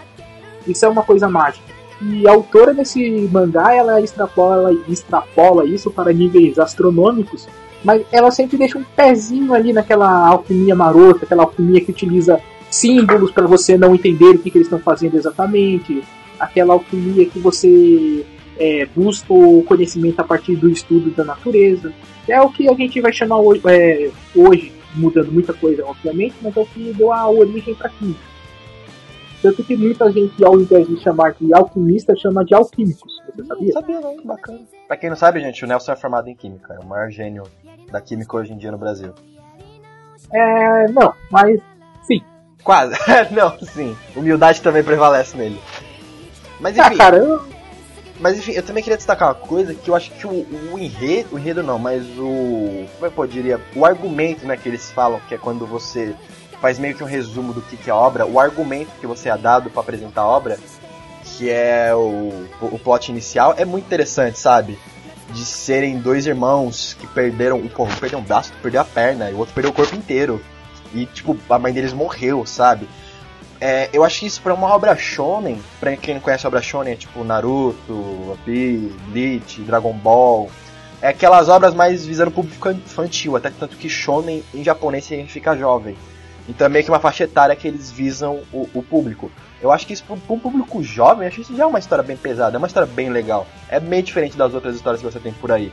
Isso 0.67 0.85
é 0.85 0.89
uma 0.89 1.03
coisa 1.03 1.29
mágica. 1.29 1.73
E 2.01 2.27
a 2.27 2.33
autora 2.33 2.75
desse 2.75 3.29
mangá, 3.31 3.73
ela 3.75 4.01
extrapola, 4.01 4.73
extrapola 4.89 5.65
isso 5.65 5.91
para 5.91 6.13
níveis 6.13 6.59
astronômicos, 6.59 7.47
mas 7.85 8.03
ela 8.11 8.31
sempre 8.31 8.57
deixa 8.57 8.79
um 8.79 8.85
pezinho 8.97 9.55
ali 9.55 9.73
naquela 9.73 10.29
alquimia 10.29 10.75
marota, 10.75 11.25
aquela 11.25 11.45
alquimia 11.45 11.81
que 11.81 11.91
utiliza 11.91 12.41
símbolos 12.71 13.31
para 13.31 13.47
você 13.47 13.77
não 13.77 13.95
entender 13.95 14.31
o 14.31 14.39
que, 14.39 14.51
que 14.51 14.59
eles 14.59 14.67
estão 14.67 14.79
fazendo 14.79 15.17
exatamente, 15.17 16.03
aquela 16.41 16.75
alquimia 16.75 17.27
que 17.27 17.39
você 17.39 18.25
é, 18.59 18.87
busca 18.87 19.33
o 19.33 19.63
conhecimento 19.65 20.21
a 20.21 20.25
partir 20.25 20.57
do 20.57 20.69
estudo 20.69 21.11
da 21.11 21.25
natureza. 21.25 21.93
É 22.29 22.41
o 22.41 22.51
que 22.51 22.69
a 22.69 22.75
gente 22.75 23.01
vai 23.01 23.13
chamar 23.13 23.39
hoje, 23.39 23.63
é, 23.67 24.11
hoje 24.35 24.73
mudando 24.95 25.33
muita 25.33 25.53
coisa, 25.53 25.85
obviamente, 25.85 26.35
mas 26.43 26.57
é 26.57 26.61
o 26.61 26.67
que 26.67 26.93
deu 26.93 27.13
a 27.13 27.29
origem 27.29 27.75
para 27.75 27.89
química. 27.89 28.33
Tanto 29.43 29.65
que 29.65 29.77
muita 29.77 30.11
gente, 30.13 30.45
ao 30.45 30.61
invés 30.61 30.87
de 30.87 31.03
chamar 31.03 31.35
de 31.41 31.53
alquimista, 31.53 32.15
chama 32.17 32.45
de 32.45 32.55
alquímicos. 32.55 33.21
Você 33.35 33.45
sabia? 33.45 33.73
Sabia 33.73 34.01
não, 34.01 34.17
que 34.17 34.27
bacana. 34.27 34.61
Pra 34.87 34.97
quem 34.97 35.11
não 35.11 35.17
sabe, 35.17 35.41
gente, 35.41 35.65
o 35.65 35.69
Nelson 35.69 35.93
é 35.93 35.97
formado 35.97 36.29
em 36.29 36.37
Química. 36.37 36.75
É 36.75 36.79
o 36.79 36.87
maior 36.87 37.11
gênio 37.11 37.43
da 37.91 38.01
Química 38.01 38.37
hoje 38.37 38.53
em 38.53 38.57
dia 38.57 38.71
no 38.71 38.79
Brasil. 38.79 39.13
É, 40.33 40.87
não, 40.93 41.13
mas 41.29 41.61
sim. 42.03 42.23
Quase. 42.63 42.95
não, 43.35 43.59
sim. 43.59 43.97
Humildade 44.15 44.63
também 44.63 44.85
prevalece 44.85 45.37
nele. 45.37 45.59
Mas 46.61 46.79
Ah, 46.79 46.87
enfim, 46.87 46.99
cara, 46.99 47.17
eu, 47.17 47.45
mas 48.23 48.39
enfim, 48.39 48.53
eu 48.53 48.63
também 48.63 48.85
queria 48.85 48.97
destacar 48.97 49.31
uma 49.31 49.35
coisa 49.35 49.75
que 49.75 49.91
eu 49.91 49.97
acho 49.97 50.13
que 50.13 50.25
o, 50.25 50.47
o 50.73 50.79
enredo, 50.79 51.35
o 51.35 51.39
enredo 51.39 51.61
não, 51.61 51.77
mas 51.77 52.07
o, 52.17 52.87
como 52.95 53.07
é 53.07 53.11
que 53.11 53.19
eu 53.19 53.27
diria, 53.27 53.61
o 53.75 53.85
argumento, 53.85 54.47
né, 54.47 54.57
que 54.57 54.69
eles 54.69 54.93
falam, 54.93 55.21
que 55.29 55.35
é 55.35 55.39
quando 55.39 55.67
você 55.67 56.15
faz 56.61 56.79
meio 56.79 56.95
que 56.95 57.03
um 57.03 57.07
resumo 57.07 57.53
do 57.53 57.61
que, 57.61 57.77
que 57.77 57.91
é 57.91 57.93
a 57.93 57.97
obra, 57.97 58.25
o 58.25 58.39
argumento 58.39 58.93
que 59.01 59.09
você 59.09 59.29
é 59.29 59.37
dado 59.37 59.71
pra 59.71 59.81
apresentar 59.81 60.21
a 60.21 60.27
obra, 60.29 60.57
que 61.25 61.51
é 61.51 61.93
o, 61.93 62.47
o, 62.61 62.67
o 62.67 62.79
plot 62.79 63.11
inicial, 63.11 63.57
é 63.59 63.65
muito 63.65 63.87
interessante, 63.87 64.39
sabe? 64.39 64.79
De 65.31 65.45
serem 65.45 65.99
dois 65.99 66.25
irmãos 66.25 66.97
que 67.01 67.09
perderam, 67.09 67.57
um, 67.57 67.67
pô, 67.67 67.83
um 67.83 67.97
perdeu 67.97 68.21
um 68.21 68.23
braço, 68.23 68.51
outro 68.51 68.63
perdeu 68.63 68.81
a 68.81 68.85
perna, 68.85 69.31
e 69.33 69.35
o 69.35 69.39
outro 69.39 69.53
perdeu 69.53 69.73
o 69.73 69.75
corpo 69.75 69.97
inteiro. 69.97 70.41
E, 70.95 71.07
tipo, 71.07 71.37
a 71.51 71.59
mãe 71.59 71.73
deles 71.73 71.93
morreu, 71.93 72.47
sabe? 72.47 72.87
É, 73.65 73.89
eu 73.93 74.03
acho 74.03 74.19
que 74.19 74.27
isso 74.27 74.43
pra 74.43 74.53
uma 74.55 74.75
obra 74.75 74.97
shonen, 74.97 75.63
pra 75.79 75.97
quem 75.97 76.15
não 76.15 76.21
conhece 76.21 76.45
a 76.45 76.49
obra 76.49 76.61
shonen, 76.61 76.95
é 76.95 76.97
tipo 76.97 77.23
Naruto, 77.23 78.37
One 78.47 78.93
Bleach, 79.07 79.61
Dragon 79.63 79.93
Ball, 79.93 80.51
é 81.01 81.07
aquelas 81.07 81.49
obras 81.49 81.73
mais 81.73 82.05
visando 82.05 82.31
o 82.31 82.35
público 82.35 82.71
infantil, 82.73 83.37
até 83.37 83.51
tanto 83.51 83.77
que 83.77 83.89
shonen 83.89 84.43
em 84.53 84.65
japonês 84.65 85.05
significa 85.05 85.57
jovem. 85.57 85.97
Então 86.49 86.67
é 86.67 86.69
meio 86.69 86.85
que 86.85 86.91
uma 86.91 86.99
faixa 86.99 87.23
etária 87.23 87.55
que 87.55 87.69
eles 87.69 87.89
visam 87.89 88.43
o, 88.53 88.69
o 88.75 88.83
público. 88.83 89.31
Eu 89.61 89.71
acho 89.71 89.87
que 89.87 89.93
isso 89.93 90.03
pra 90.03 90.17
um 90.35 90.41
público 90.41 90.83
jovem, 90.83 91.29
acho 91.29 91.37
que 91.37 91.43
isso 91.43 91.57
já 91.57 91.63
é 91.63 91.67
uma 91.67 91.79
história 91.79 92.03
bem 92.03 92.17
pesada, 92.17 92.57
é 92.57 92.59
uma 92.59 92.67
história 92.67 92.93
bem 92.93 93.11
legal. 93.11 93.47
É 93.69 93.79
meio 93.79 94.03
diferente 94.03 94.37
das 94.37 94.55
outras 94.55 94.75
histórias 94.75 95.01
que 95.01 95.09
você 95.09 95.21
tem 95.21 95.33
por 95.35 95.53
aí. 95.53 95.73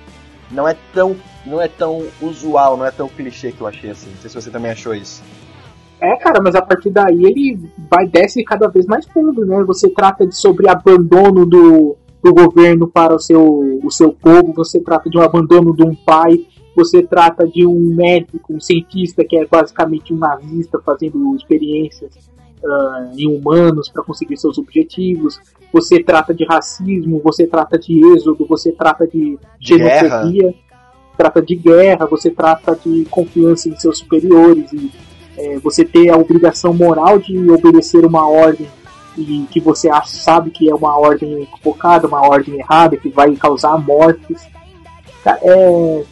Não 0.51 0.67
é 0.67 0.77
tão, 0.93 1.15
não 1.43 1.59
é 1.59 1.67
tão 1.67 2.05
usual, 2.21 2.77
não 2.77 2.85
é 2.85 2.91
tão 2.91 3.09
clichê 3.09 3.51
que 3.51 3.61
eu 3.61 3.65
achei 3.65 3.89
assim. 3.89 4.11
Não 4.11 4.21
sei 4.21 4.29
se 4.29 4.35
você 4.35 4.51
também 4.51 4.69
achou 4.69 4.93
isso. 4.93 5.23
É, 6.01 6.15
cara, 6.15 6.41
mas 6.41 6.55
a 6.55 6.61
partir 6.61 6.89
daí 6.89 7.25
ele 7.25 7.59
vai 7.89 8.07
desce 8.07 8.43
cada 8.43 8.67
vez 8.67 8.85
mais 8.85 9.05
fundo, 9.05 9.45
né? 9.45 9.63
Você 9.65 9.89
trata 9.89 10.25
de 10.25 10.35
sobre 10.35 10.69
abandono 10.69 11.45
do, 11.45 11.97
do 12.23 12.33
governo 12.33 12.87
para 12.87 13.13
o 13.13 13.19
seu, 13.19 13.79
o 13.83 13.91
seu 13.91 14.13
povo, 14.13 14.53
você 14.53 14.79
trata 14.79 15.09
de 15.09 15.17
um 15.17 15.21
abandono 15.21 15.75
de 15.75 15.83
um 15.83 15.93
pai, 15.93 16.39
você 16.73 17.03
trata 17.03 17.45
de 17.45 17.65
um 17.65 17.93
médico, 17.93 18.53
um 18.53 18.59
cientista 18.59 19.25
que 19.25 19.37
é 19.37 19.45
basicamente 19.45 20.13
um 20.13 20.17
nazista 20.17 20.79
fazendo 20.79 21.35
experiências 21.35 22.29
ah, 22.65 23.11
em 23.17 23.27
humanos 23.27 23.89
para 23.89 24.01
conseguir 24.03 24.37
seus 24.37 24.57
objetivos. 24.57 25.37
Você 25.73 26.01
trata 26.01 26.33
de 26.33 26.45
racismo, 26.45 27.19
você 27.21 27.45
trata 27.45 27.77
de 27.77 27.99
êxodo, 28.13 28.45
você 28.45 28.71
trata 28.71 29.05
de 29.05 29.37
xenofobia, 29.59 30.55
trata 31.17 31.41
de 31.41 31.55
guerra, 31.55 32.05
você 32.05 32.31
trata 32.31 32.73
de 32.73 33.03
confiança 33.05 33.67
em 33.67 33.75
seus 33.75 33.97
superiores 33.99 34.71
e 34.71 34.89
é, 35.39 35.57
você 35.59 35.85
ter 35.85 36.09
a 36.09 36.17
obrigação 36.17 36.73
moral 36.73 37.17
de 37.17 37.49
obedecer 37.49 38.05
uma 38.05 38.27
ordem 38.27 38.67
e 39.17 39.45
que 39.49 39.59
você 39.59 39.89
sabe 40.05 40.51
que 40.51 40.69
é 40.69 40.75
uma 40.75 40.97
ordem 40.97 41.43
equivocada, 41.43 42.07
uma 42.07 42.21
ordem 42.27 42.59
errada, 42.59 42.97
que 42.97 43.09
vai 43.09 43.33
causar 43.35 43.77
mortes. 43.77 44.41
É, 45.25 46.03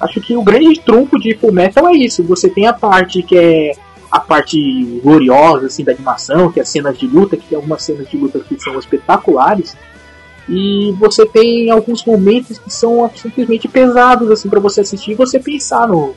acho 0.00 0.20
que 0.20 0.36
o 0.36 0.42
grande 0.42 0.80
trunfo 0.80 1.18
de 1.20 1.34
Fullmetal 1.34 1.88
é 1.88 1.92
isso. 1.92 2.22
Você 2.24 2.48
tem 2.48 2.66
a 2.66 2.72
parte 2.72 3.22
que 3.22 3.36
é 3.36 3.72
a 4.10 4.20
parte 4.20 5.00
gloriosa 5.02 5.66
assim, 5.66 5.84
da 5.84 5.92
animação, 5.92 6.52
que 6.52 6.60
é 6.60 6.62
as 6.62 6.68
cenas 6.68 6.98
de 6.98 7.06
luta, 7.06 7.36
que 7.36 7.46
tem 7.46 7.56
algumas 7.56 7.82
cenas 7.82 8.08
de 8.08 8.16
luta 8.16 8.40
que 8.40 8.58
são 8.60 8.78
espetaculares. 8.78 9.76
E 10.48 10.92
você 10.98 11.24
tem 11.24 11.70
alguns 11.70 12.04
momentos 12.04 12.58
que 12.58 12.70
são 12.70 13.10
simplesmente 13.14 13.68
pesados 13.68 14.30
assim 14.30 14.48
para 14.48 14.60
você 14.60 14.80
assistir 14.82 15.12
e 15.12 15.14
você 15.14 15.38
pensar 15.38 15.88
no, 15.88 16.14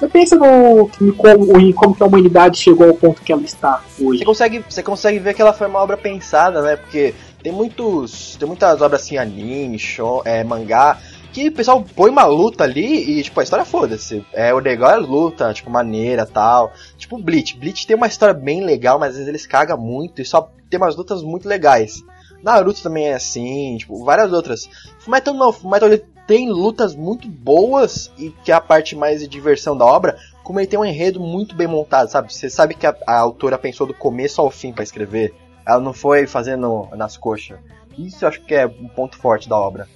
você 0.00 0.08
pensa 0.08 0.36
no 0.36 0.88
como, 1.14 1.60
em 1.60 1.72
como 1.72 1.94
que 1.94 2.02
a 2.02 2.06
humanidade 2.06 2.58
chegou 2.58 2.88
ao 2.88 2.94
ponto 2.94 3.20
que 3.20 3.30
ela 3.30 3.42
está 3.42 3.84
hoje. 4.00 4.20
Você 4.20 4.24
consegue, 4.24 4.64
você 4.66 4.82
consegue 4.82 5.18
ver 5.18 5.34
que 5.34 5.42
ela 5.42 5.52
foi 5.52 5.66
uma 5.66 5.78
obra 5.78 5.96
pensada, 5.96 6.62
né? 6.62 6.76
Porque 6.76 7.14
tem 7.42 7.52
muitos, 7.52 8.34
tem 8.36 8.48
muitas 8.48 8.80
obras 8.80 9.02
assim, 9.02 9.18
anime, 9.18 9.78
show, 9.78 10.22
é, 10.24 10.42
mangá, 10.42 10.98
que 11.34 11.48
o 11.48 11.52
pessoal 11.52 11.84
põe 11.94 12.10
uma 12.10 12.24
luta 12.24 12.64
ali 12.64 13.18
e, 13.18 13.22
tipo, 13.22 13.38
a 13.38 13.42
história 13.42 13.64
foda-se. 13.64 14.24
É, 14.32 14.54
o 14.54 14.58
legal 14.58 14.90
é 14.92 14.96
luta, 14.96 15.52
tipo, 15.52 15.70
maneira 15.70 16.24
tal. 16.24 16.72
Tipo, 16.96 17.18
Bleach. 17.18 17.58
Bleach 17.58 17.86
tem 17.86 17.94
uma 17.94 18.06
história 18.06 18.34
bem 18.34 18.64
legal, 18.64 18.98
mas 18.98 19.10
às 19.10 19.16
vezes 19.16 19.28
eles 19.28 19.46
cagam 19.46 19.76
muito 19.76 20.22
e 20.22 20.24
só 20.24 20.50
tem 20.70 20.80
umas 20.80 20.96
lutas 20.96 21.22
muito 21.22 21.46
legais. 21.46 22.02
Naruto 22.42 22.82
também 22.82 23.08
é 23.08 23.14
assim, 23.14 23.76
tipo, 23.78 24.04
várias 24.04 24.32
outras. 24.32 24.68
Fullmetal 24.98 25.34
não, 25.34 25.52
Fullmetal 25.52 25.90
tem 26.26 26.48
lutas 26.48 26.94
muito 26.94 27.28
boas 27.28 28.10
e 28.16 28.30
que 28.30 28.52
é 28.52 28.54
a 28.54 28.60
parte 28.60 28.94
mais 28.94 29.20
de 29.20 29.26
diversão 29.26 29.76
da 29.76 29.84
obra, 29.84 30.16
como 30.42 30.60
ele 30.60 30.66
tem 30.66 30.78
um 30.78 30.84
enredo 30.84 31.20
muito 31.20 31.54
bem 31.54 31.66
montado, 31.66 32.08
sabe? 32.08 32.32
Você 32.32 32.48
sabe 32.48 32.74
que 32.74 32.86
a, 32.86 32.94
a 33.06 33.18
autora 33.18 33.58
pensou 33.58 33.86
do 33.86 33.94
começo 33.94 34.40
ao 34.40 34.50
fim 34.50 34.72
para 34.72 34.84
escrever. 34.84 35.34
Ela 35.66 35.80
não 35.80 35.92
foi 35.92 36.26
fazendo 36.26 36.88
nas 36.96 37.16
coxas. 37.16 37.58
Isso 37.98 38.24
eu 38.24 38.28
acho 38.28 38.40
que 38.42 38.54
é 38.54 38.66
um 38.66 38.88
ponto 38.88 39.18
forte 39.18 39.48
da 39.48 39.56
obra. 39.56 39.88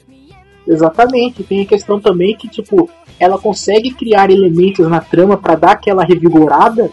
Exatamente. 0.67 1.43
Tem 1.43 1.63
a 1.63 1.67
questão 1.67 2.01
também 2.01 2.37
que, 2.37 2.49
tipo, 2.49 2.91
ela 3.19 3.39
consegue 3.39 3.93
criar 3.93 4.31
elementos 4.31 4.89
na 4.89 5.01
trama 5.01 5.37
para 5.37 5.55
dar 5.55 5.73
aquela 5.73 6.05
revigorada 6.05 6.91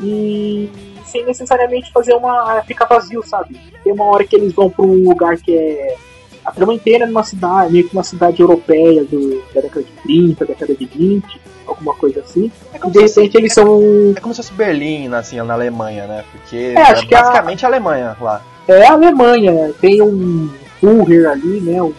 e 0.00 0.70
sem 1.06 1.24
necessariamente 1.24 1.90
fazer 1.92 2.14
uma. 2.14 2.62
ficar 2.66 2.86
vazio, 2.86 3.22
sabe? 3.26 3.56
Tem 3.82 3.92
uma 3.92 4.04
hora 4.04 4.24
que 4.24 4.36
eles 4.36 4.52
vão 4.52 4.70
pra 4.70 4.84
um 4.84 5.08
lugar 5.08 5.36
que 5.38 5.56
é. 5.56 5.96
A 6.44 6.52
trama 6.52 6.72
inteira 6.74 7.04
é 7.04 7.06
numa 7.08 7.24
cidade, 7.24 7.72
meio 7.72 7.88
que 7.88 7.92
uma 7.92 8.04
cidade 8.04 8.40
europeia 8.40 9.02
do, 9.04 9.42
da 9.52 9.60
década 9.62 9.82
de 9.84 9.90
30, 10.02 10.44
década 10.44 10.74
de 10.76 10.86
20, 10.86 11.40
alguma 11.66 11.92
coisa 11.94 12.20
assim. 12.20 12.52
É 12.72 12.78
e 12.86 12.90
de 12.90 13.00
repente 13.00 13.36
eles 13.36 13.52
são. 13.52 13.80
É 14.16 14.20
como 14.20 14.32
se 14.32 14.42
fosse 14.42 14.52
Berlim, 14.52 15.12
assim, 15.12 15.40
na 15.42 15.54
Alemanha, 15.54 16.06
né? 16.06 16.24
Porque 16.30 16.72
É, 16.76 16.80
acho 16.82 17.02
é 17.02 17.06
que 17.06 17.14
a- 17.16 17.22
basicamente 17.22 17.64
a 17.64 17.68
Alemanha 17.68 18.16
lá. 18.20 18.42
É 18.68 18.86
a 18.86 18.92
Alemanha, 18.92 19.72
tem 19.80 20.00
um 20.02 20.48
Führer 20.80 21.28
ali, 21.30 21.60
né? 21.60 21.82
Um, 21.82 21.92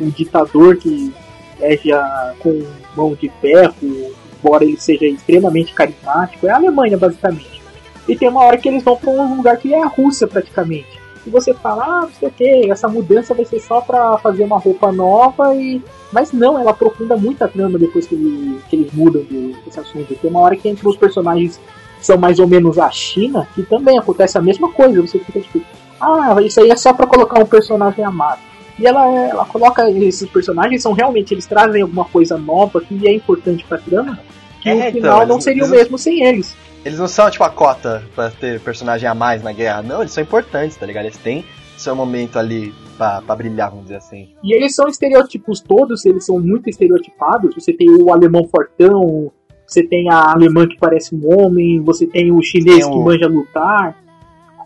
um 0.00 0.08
ditador 0.10 0.76
que 0.76 1.12
é 1.60 1.76
já 1.76 2.32
com 2.40 2.62
mão 2.96 3.14
de 3.14 3.28
ferro, 3.40 3.74
embora 3.82 4.64
ele 4.64 4.78
seja 4.80 5.04
extremamente 5.06 5.74
carismático. 5.74 6.46
É 6.46 6.50
a 6.50 6.56
Alemanha, 6.56 6.96
basicamente. 6.96 7.59
E 8.08 8.16
tem 8.16 8.28
uma 8.28 8.42
hora 8.44 8.56
que 8.58 8.68
eles 8.68 8.82
vão 8.82 8.96
para 8.96 9.10
um 9.10 9.36
lugar 9.36 9.56
que 9.56 9.72
é 9.74 9.82
a 9.82 9.86
Rússia, 9.86 10.26
praticamente. 10.26 10.98
E 11.26 11.30
você 11.30 11.52
fala, 11.52 11.84
ah, 11.84 12.00
não 12.02 12.10
sei 12.10 12.28
o 12.28 12.32
que, 12.32 12.70
essa 12.70 12.88
mudança 12.88 13.34
vai 13.34 13.44
ser 13.44 13.60
só 13.60 13.80
pra 13.82 14.16
fazer 14.18 14.42
uma 14.44 14.58
roupa 14.58 14.90
nova 14.90 15.54
e. 15.54 15.82
Mas 16.12 16.32
não, 16.32 16.58
ela 16.58 16.70
aprofunda 16.70 17.16
muito 17.16 17.42
a 17.44 17.48
trama 17.48 17.78
depois 17.78 18.06
que, 18.06 18.14
ele- 18.14 18.58
que 18.68 18.74
eles 18.76 18.92
mudam 18.92 19.22
do- 19.22 19.52
desse 19.64 19.78
assunto. 19.78 20.14
Tem 20.14 20.30
uma 20.30 20.40
hora 20.40 20.56
que 20.56 20.68
entre 20.68 20.88
os 20.88 20.96
personagens 20.96 21.60
que 21.98 22.06
são 22.06 22.16
mais 22.16 22.38
ou 22.38 22.48
menos 22.48 22.78
a 22.78 22.90
China, 22.90 23.46
que 23.54 23.62
também 23.62 23.98
acontece 23.98 24.38
a 24.38 24.40
mesma 24.42 24.70
coisa. 24.72 25.00
Você 25.02 25.18
fica 25.18 25.40
tipo, 25.40 25.60
ah, 26.00 26.36
isso 26.42 26.58
aí 26.60 26.70
é 26.70 26.76
só 26.76 26.94
pra 26.94 27.06
colocar 27.06 27.38
um 27.38 27.44
personagem 27.46 28.02
amado. 28.04 28.40
E 28.78 28.86
ela, 28.86 29.04
ela 29.28 29.44
coloca 29.44 29.90
esses 29.90 30.26
personagens, 30.30 30.82
são 30.82 30.94
realmente, 30.94 31.34
eles 31.34 31.44
trazem 31.44 31.82
alguma 31.82 32.06
coisa 32.06 32.38
nova 32.38 32.80
que 32.80 33.06
é 33.06 33.12
importante 33.12 33.62
pra 33.68 33.76
trama, 33.76 34.18
que 34.60 34.68
É, 34.68 34.74
no 34.74 34.80
então, 34.80 34.92
final 34.92 35.26
não 35.26 35.34
eles- 35.36 35.44
seria 35.44 35.62
o 35.62 35.66
eles- 35.66 35.78
mesmo 35.78 35.98
sem 35.98 36.22
eles. 36.24 36.56
Eles 36.84 36.98
não 36.98 37.08
são 37.08 37.30
tipo 37.30 37.44
a 37.44 37.50
cota 37.50 38.02
pra 38.14 38.30
ter 38.30 38.58
personagem 38.60 39.06
a 39.08 39.14
mais 39.14 39.42
na 39.42 39.52
guerra. 39.52 39.82
Não, 39.82 40.00
eles 40.00 40.12
são 40.12 40.22
importantes, 40.22 40.76
tá 40.76 40.86
ligado? 40.86 41.04
Eles 41.04 41.18
têm 41.18 41.44
seu 41.76 41.94
momento 41.94 42.38
ali 42.38 42.74
pra, 42.96 43.20
pra 43.22 43.34
brilhar, 43.36 43.68
vamos 43.70 43.84
dizer 43.84 43.96
assim. 43.96 44.28
E 44.42 44.54
eles 44.54 44.74
são 44.74 44.86
estereótipos 44.88 45.60
todos, 45.60 46.04
eles 46.06 46.24
são 46.24 46.38
muito 46.38 46.68
estereotipados. 46.70 47.54
Você 47.54 47.72
tem 47.72 47.88
o 47.90 48.12
alemão 48.12 48.46
fortão, 48.48 49.30
você 49.66 49.82
tem 49.82 50.10
a 50.10 50.32
alemã 50.32 50.66
que 50.66 50.76
parece 50.78 51.14
um 51.14 51.20
homem, 51.38 51.80
você 51.80 52.06
tem 52.06 52.32
o 52.32 52.42
chinês 52.42 52.80
Tem 52.84 52.90
que 52.90 52.98
o- 52.98 53.02
manja 53.04 53.26
lutar. 53.26 53.96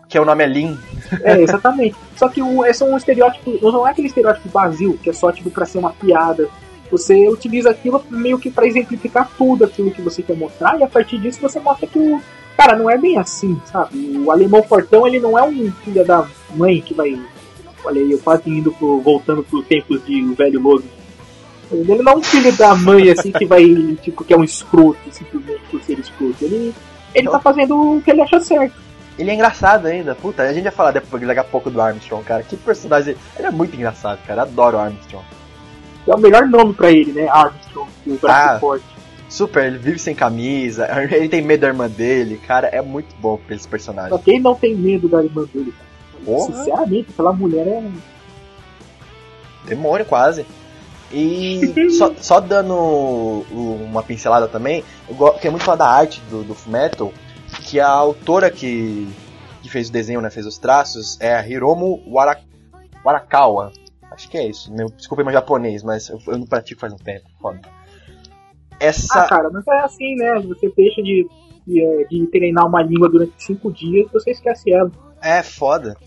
Que 0.07 0.17
é 0.17 0.21
o 0.21 0.25
nome 0.25 0.43
é 0.43 0.47
Lin. 0.47 0.77
É, 1.23 1.41
exatamente. 1.41 1.95
Só 2.15 2.29
que 2.29 2.41
o, 2.41 2.63
é 2.63 2.71
um 2.83 2.95
estereótipo, 2.95 3.57
não 3.61 3.87
é 3.87 3.91
aquele 3.91 4.07
estereótipo 4.07 4.47
vazio, 4.49 4.97
que 5.01 5.09
é 5.09 5.13
só 5.13 5.31
tipo 5.31 5.49
pra 5.49 5.65
ser 5.65 5.79
uma 5.79 5.91
piada. 5.91 6.47
Você 6.91 7.27
utiliza 7.27 7.71
aquilo 7.71 8.03
meio 8.09 8.37
que 8.37 8.49
pra 8.49 8.67
exemplificar 8.67 9.29
tudo 9.37 9.65
aquilo 9.65 9.91
que 9.91 10.01
você 10.01 10.21
quer 10.21 10.35
mostrar, 10.35 10.79
e 10.79 10.83
a 10.83 10.87
partir 10.87 11.17
disso 11.19 11.41
você 11.41 11.59
mostra 11.59 11.87
que 11.87 11.97
o. 11.97 12.21
Cara, 12.55 12.77
não 12.77 12.89
é 12.89 12.97
bem 12.97 13.17
assim, 13.17 13.59
sabe? 13.65 14.17
O 14.17 14.31
alemão 14.31 14.63
fortão, 14.63 15.05
ele 15.05 15.19
não 15.19 15.37
é 15.37 15.43
um 15.43 15.71
filho 15.83 16.05
da 16.05 16.25
mãe 16.55 16.79
que 16.79 16.93
vai. 16.93 17.19
Olha 17.83 18.01
aí, 18.01 18.11
eu 18.11 18.19
quase 18.19 18.49
indo 18.49 18.71
pro, 18.71 19.01
voltando 19.01 19.43
pros 19.43 19.65
tempos 19.65 20.03
de 20.05 20.23
o 20.23 20.33
velho 20.33 20.61
Logan. 20.61 20.85
Ele 21.71 22.01
não 22.01 22.13
é 22.13 22.15
um 22.15 22.23
filho 22.23 22.55
da 22.55 22.73
mãe, 22.75 23.09
assim, 23.09 23.31
que 23.31 23.45
vai, 23.45 23.65
tipo, 24.01 24.23
que 24.23 24.33
é 24.33 24.37
um 24.37 24.43
escroto, 24.43 24.99
simplesmente 25.11 25.61
por 25.69 25.81
ser 25.83 25.99
escroto. 25.99 26.45
Ele, 26.45 26.73
ele 27.13 27.29
tá 27.29 27.39
fazendo 27.39 27.97
o 27.97 28.01
que 28.01 28.11
ele 28.11 28.21
acha 28.21 28.39
certo. 28.39 28.75
Ele 29.17 29.31
é 29.31 29.33
engraçado 29.33 29.85
ainda, 29.85 30.13
puta. 30.13 30.43
A 30.43 30.53
gente 30.53 30.63
vai 30.63 30.71
falar 30.71 30.91
depois, 30.91 31.25
daqui 31.25 31.39
a 31.39 31.43
pouco 31.43 31.69
do 31.69 31.81
Armstrong, 31.81 32.23
cara. 32.23 32.43
Que 32.43 32.57
personagem. 32.57 33.15
Ele 33.37 33.47
é 33.47 33.51
muito 33.51 33.75
engraçado, 33.75 34.19
cara. 34.25 34.43
Adoro 34.43 34.77
o 34.77 34.79
Armstrong. 34.79 35.25
É 36.07 36.13
o 36.13 36.17
melhor 36.19 36.45
nome 36.47 36.73
pra 36.73 36.91
ele, 36.91 37.11
né? 37.11 37.27
Armstrong, 37.27 37.89
o 38.07 38.15
braço 38.17 38.55
Ah. 38.55 38.59
forte. 38.59 38.85
Super, 39.27 39.65
ele 39.65 39.77
vive 39.79 39.97
sem 39.99 40.13
camisa, 40.13 40.87
ele 41.11 41.27
tem 41.27 41.41
medo 41.41 41.61
da 41.61 41.67
irmã 41.67 41.89
dele, 41.89 42.37
cara, 42.37 42.67
é 42.67 42.81
muito 42.81 43.13
bom 43.19 43.37
pra 43.37 43.55
esse 43.55 43.63
Só 43.65 43.69
personagem. 43.69 44.17
quem 44.19 44.39
não 44.39 44.53
tem 44.55 44.75
medo 44.75 45.09
da 45.09 45.23
irmã 45.23 45.45
dele, 45.51 45.71
cara. 45.73 46.23
Porra. 46.23 46.53
Sinceramente, 46.55 47.07
aquela 47.11 47.33
mulher 47.33 47.67
é. 47.67 47.83
Demônio 49.65 50.05
quase. 50.05 50.45
E 51.11 51.89
só, 51.97 52.13
só 52.17 52.39
dando 52.39 52.75
uma 53.51 54.03
pincelada 54.03 54.47
também, 54.47 54.83
eu 55.09 55.15
queria 55.33 55.51
muito 55.51 55.63
falar 55.63 55.77
da 55.77 55.87
arte 55.89 56.21
do, 56.29 56.43
do 56.43 56.53
Fullmetal, 56.55 57.11
que 57.63 57.79
a 57.79 57.87
autora 57.89 58.49
que, 58.51 59.07
que 59.61 59.69
fez 59.69 59.89
o 59.89 59.91
desenho, 59.91 60.21
né, 60.21 60.29
fez 60.29 60.45
os 60.45 60.57
traços, 60.57 61.17
é 61.19 61.35
a 61.35 61.47
Hiromu 61.47 62.01
Wara, 62.07 62.37
Warakawa. 63.03 63.71
Acho 64.15 64.29
que 64.29 64.37
é 64.37 64.47
isso. 64.47 64.73
Meu, 64.73 64.87
desculpa 64.87 65.23
meu 65.23 65.33
japonês, 65.33 65.83
mas 65.83 66.07
eu, 66.07 66.17
eu 66.27 66.37
não 66.37 66.45
pratico 66.45 66.79
faz 66.79 66.93
um 66.93 66.97
tempo. 66.97 67.25
Foda. 67.39 67.59
Essa. 68.79 69.23
Ah, 69.23 69.27
cara, 69.27 69.49
mas 69.51 69.67
é 69.67 69.79
assim, 69.79 70.15
né? 70.15 70.39
Você 70.39 70.71
deixa 70.75 71.01
de, 71.01 71.27
de, 71.67 71.83
é, 71.83 72.03
de 72.05 72.25
treinar 72.27 72.65
uma 72.65 72.81
língua 72.81 73.09
durante 73.09 73.33
cinco 73.37 73.71
dias 73.71 74.09
você 74.11 74.31
esquece 74.31 74.71
ela. 74.71 74.89
É 75.21 75.43
foda. 75.43 75.97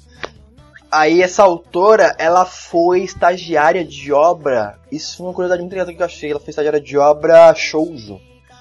Aí 0.90 1.20
essa 1.20 1.42
autora, 1.42 2.16
ela 2.18 2.46
foi 2.46 3.02
estagiária 3.02 3.84
de 3.84 4.10
obra. 4.10 4.78
Isso 4.90 5.18
foi 5.18 5.26
uma 5.26 5.34
curiosidade 5.34 5.60
muito 5.60 5.72
legal 5.72 5.86
que 5.86 6.00
eu 6.00 6.06
achei. 6.06 6.30
Ela 6.30 6.40
foi 6.40 6.48
estagiária 6.48 6.80
de 6.80 6.96
obra 6.96 7.54
shoujo. 7.54 8.18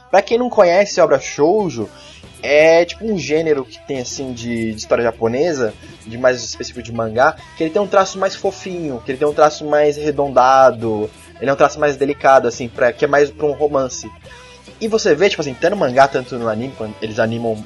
Pra 0.10 0.22
quem 0.22 0.38
não 0.38 0.50
conhece 0.50 1.02
obra 1.02 1.20
shoujo, 1.20 1.90
é 2.42 2.86
tipo 2.86 3.06
um 3.06 3.18
gênero 3.18 3.66
que 3.66 3.80
tem 3.86 4.00
assim 4.00 4.32
de, 4.32 4.72
de 4.72 4.78
história 4.78 5.04
japonesa, 5.04 5.74
de 6.06 6.18
mais 6.18 6.44
específico 6.44 6.82
de 6.82 6.92
mangá, 6.92 7.36
que 7.58 7.64
ele 7.64 7.72
tem 7.72 7.82
um 7.82 7.88
traço 7.88 8.18
mais 8.20 8.36
fofinho, 8.36 9.02
que 9.06 9.12
ele 9.12 9.18
tem 9.18 9.28
um 9.28 9.34
traço 9.34 9.66
mais 9.66 9.98
arredondado, 9.98 11.10
ele 11.40 11.50
é 11.50 11.54
um 11.54 11.58
traço 11.58 11.80
mais 11.80 11.98
delicado 11.98 12.48
assim, 12.48 12.68
pra, 12.68 12.92
que 12.94 13.06
é 13.06 13.08
mais 13.08 13.30
pra 13.30 13.46
um 13.46 13.54
romance. 13.54 14.10
E 14.80 14.88
você 14.88 15.16
vê, 15.16 15.30
tipo 15.30 15.42
assim, 15.42 15.54
tanto 15.54 15.72
no 15.72 15.78
mangá, 15.78 16.08
tanto 16.08 16.36
no 16.38 16.48
anime, 16.48 16.74
quando 16.78 16.94
eles 17.02 17.20
animam 17.20 17.64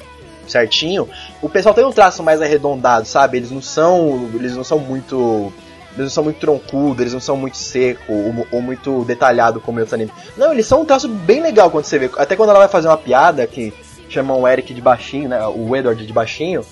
certinho, 0.48 1.10
o 1.42 1.50
pessoal 1.50 1.76
tem 1.76 1.86
um 1.86 1.92
traço 1.92 2.24
mais 2.24 2.42
arredondado, 2.42 3.06
sabe? 3.06 3.38
Eles 3.38 3.52
não 3.52 3.62
são, 3.62 4.30
eles 4.34 4.56
não 4.56 4.64
são 4.64 4.80
muito, 4.80 5.52
eles 5.94 6.06
não 6.06 6.10
são 6.10 6.24
muito 6.24 6.40
troncudos, 6.40 7.02
eles 7.02 7.14
não 7.14 7.20
são 7.20 7.36
muito 7.36 7.58
seco 7.58 8.12
ou, 8.12 8.48
ou 8.52 8.62
muito 8.62 9.04
detalhado 9.06 9.60
como 9.60 9.80
outros 9.80 9.94
animes. 9.94 10.14
Não, 10.38 10.52
eles 10.54 10.66
são 10.66 10.82
um 10.82 10.86
traço 10.86 11.08
bem 11.08 11.42
legal 11.42 11.70
quando 11.70 11.86
você 11.86 12.00
vê. 12.00 12.10
Até 12.18 12.36
quando 12.36 12.50
ela 12.50 12.60
vai 12.60 12.68
fazer 12.68 12.88
uma 12.88 12.98
piada 12.98 13.46
que 13.46 13.74
chamam 14.10 14.42
o 14.42 14.48
Eric 14.48 14.74
de 14.74 14.82
baixinho, 14.82 15.30
né? 15.30 15.46
O 15.48 15.76
Edward 15.76 16.06
de 16.06 16.14
baixinho. 16.14 16.64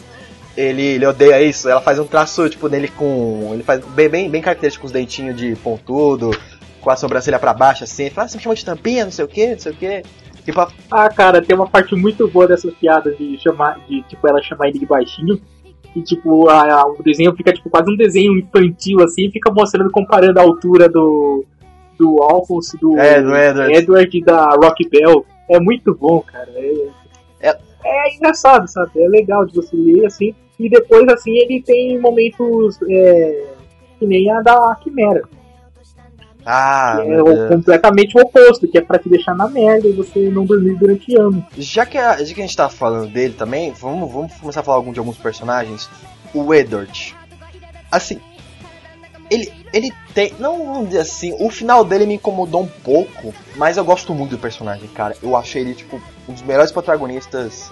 Ele, 0.58 0.82
ele 0.82 1.06
odeia 1.06 1.42
isso, 1.42 1.70
ela 1.70 1.80
faz 1.80 2.00
um 2.00 2.06
traço, 2.06 2.50
tipo, 2.50 2.68
dele 2.68 2.90
com. 2.90 3.52
Ele 3.54 3.64
faz 3.64 3.84
bem, 3.86 4.30
bem, 4.30 4.42
característico 4.42 4.82
com 4.82 4.88
os 4.88 4.92
dentinhos 4.92 5.36
de 5.36 5.56
pontudo, 5.58 6.32
com 6.82 6.90
a 6.90 6.96
sobrancelha 6.96 7.40
pra 7.40 7.54
baixo, 7.54 7.84
assim. 7.84 8.04
Ele 8.04 8.16
fala, 8.16 8.26
ah, 8.26 8.28
você 8.30 8.38
me 8.38 8.44
chamou 8.44 8.56
de 8.56 8.66
tampinha, 8.66 9.06
não 9.06 9.12
sei 9.12 9.26
o 9.26 9.28
que, 9.28 9.48
não 9.48 9.60
sei 9.60 9.72
o 9.72 9.76
que. 9.76 10.04
Tipo, 10.44 10.68
Ah, 10.92 11.10
cara, 11.10 11.42
tem 11.42 11.56
uma 11.56 11.68
parte 11.68 11.96
muito 11.96 12.28
boa 12.28 12.48
dessas 12.48 12.74
piadas 12.74 13.18
de 13.18 13.38
chamar, 13.40 13.80
de 13.88 14.02
tipo, 14.04 14.28
ela 14.28 14.42
chamar 14.42 14.68
ele 14.70 14.80
de 14.80 14.86
baixinho. 14.86 15.40
E 15.96 16.02
tipo, 16.02 16.48
a, 16.50 16.82
a- 16.82 16.88
o 16.88 17.02
desenho 17.04 17.36
fica 17.36 17.52
tipo 17.52 17.70
quase 17.70 17.92
um 17.92 17.96
desenho 17.98 18.38
infantil 18.38 19.02
assim, 19.04 19.30
fica 19.32 19.52
mostrando, 19.52 19.90
comparando 19.92 20.40
a 20.40 20.44
altura 20.44 20.88
do. 20.90 21.44
Do 21.98 22.24
Alphonse, 22.24 22.78
do 22.78 22.98
É, 22.98 23.22
do 23.22 23.36
Edward. 23.36 23.74
Edward 23.74 24.18
e 24.18 24.24
da 24.24 24.46
Rock 24.56 24.88
Bell. 24.88 25.26
É 25.50 25.60
muito 25.60 25.94
bom, 25.94 26.22
cara. 26.22 26.50
É, 26.56 26.88
É- 27.42 27.58
é 27.84 28.16
engraçado, 28.16 28.68
sabe? 28.70 28.92
É 29.02 29.08
legal 29.10 29.46
de 29.46 29.54
você 29.54 29.76
ler 29.76 30.06
assim. 30.06 30.34
E 30.58 30.70
depois, 30.70 31.06
assim, 31.10 31.32
ele 31.38 31.62
tem 31.62 32.00
momentos 32.00 32.80
é, 32.90 33.48
que 33.98 34.06
nem 34.06 34.32
a 34.32 34.42
da 34.42 34.76
Quimera. 34.82 35.24
Ah, 36.52 36.98
é 37.06 37.22
o- 37.22 37.48
completamente 37.48 38.18
o 38.18 38.22
oposto, 38.22 38.68
que 38.68 38.78
é 38.78 38.82
pra 38.82 38.98
te 38.98 39.08
deixar 39.08 39.36
na 39.36 39.48
merda 39.48 39.88
e 39.88 39.92
você 39.94 40.30
não 40.30 40.46
dormir 40.46 40.76
durante 40.76 41.16
anos. 41.16 41.44
Já 41.58 41.86
que, 41.86 41.98
a, 41.98 42.18
já 42.24 42.34
que 42.34 42.42
a 42.42 42.46
gente 42.46 42.58
tá 42.58 42.68
falando 42.70 43.08
dele 43.12 43.34
também, 43.38 43.72
vamos, 43.72 44.12
vamos 44.12 44.34
começar 44.36 44.62
a 44.62 44.64
falar 44.64 44.78
algum, 44.78 44.92
de 44.92 45.00
alguns 45.00 45.18
personagens. 45.18 45.90
O 46.34 46.54
Edward. 46.54 47.16
Assim, 47.92 48.20
ele, 49.32 49.52
ele 49.74 49.92
tem. 50.14 50.34
Não 50.40 50.66
vamos 50.66 50.88
dizer 50.90 51.02
assim, 51.02 51.36
o 51.40 51.50
final 51.50 51.84
dele 51.84 52.06
me 52.06 52.16
incomodou 52.16 52.62
um 52.64 52.68
pouco, 52.68 53.34
mas 53.56 53.78
eu 53.78 53.86
gosto 53.86 54.14
muito 54.14 54.32
do 54.32 54.38
personagem, 54.38 54.88
cara. 54.90 55.16
Eu 55.22 55.36
achei 55.36 55.62
ele, 55.62 55.74
tipo, 55.76 56.02
um 56.28 56.34
dos 56.34 56.42
melhores 56.42 56.72
protagonistas. 56.72 57.72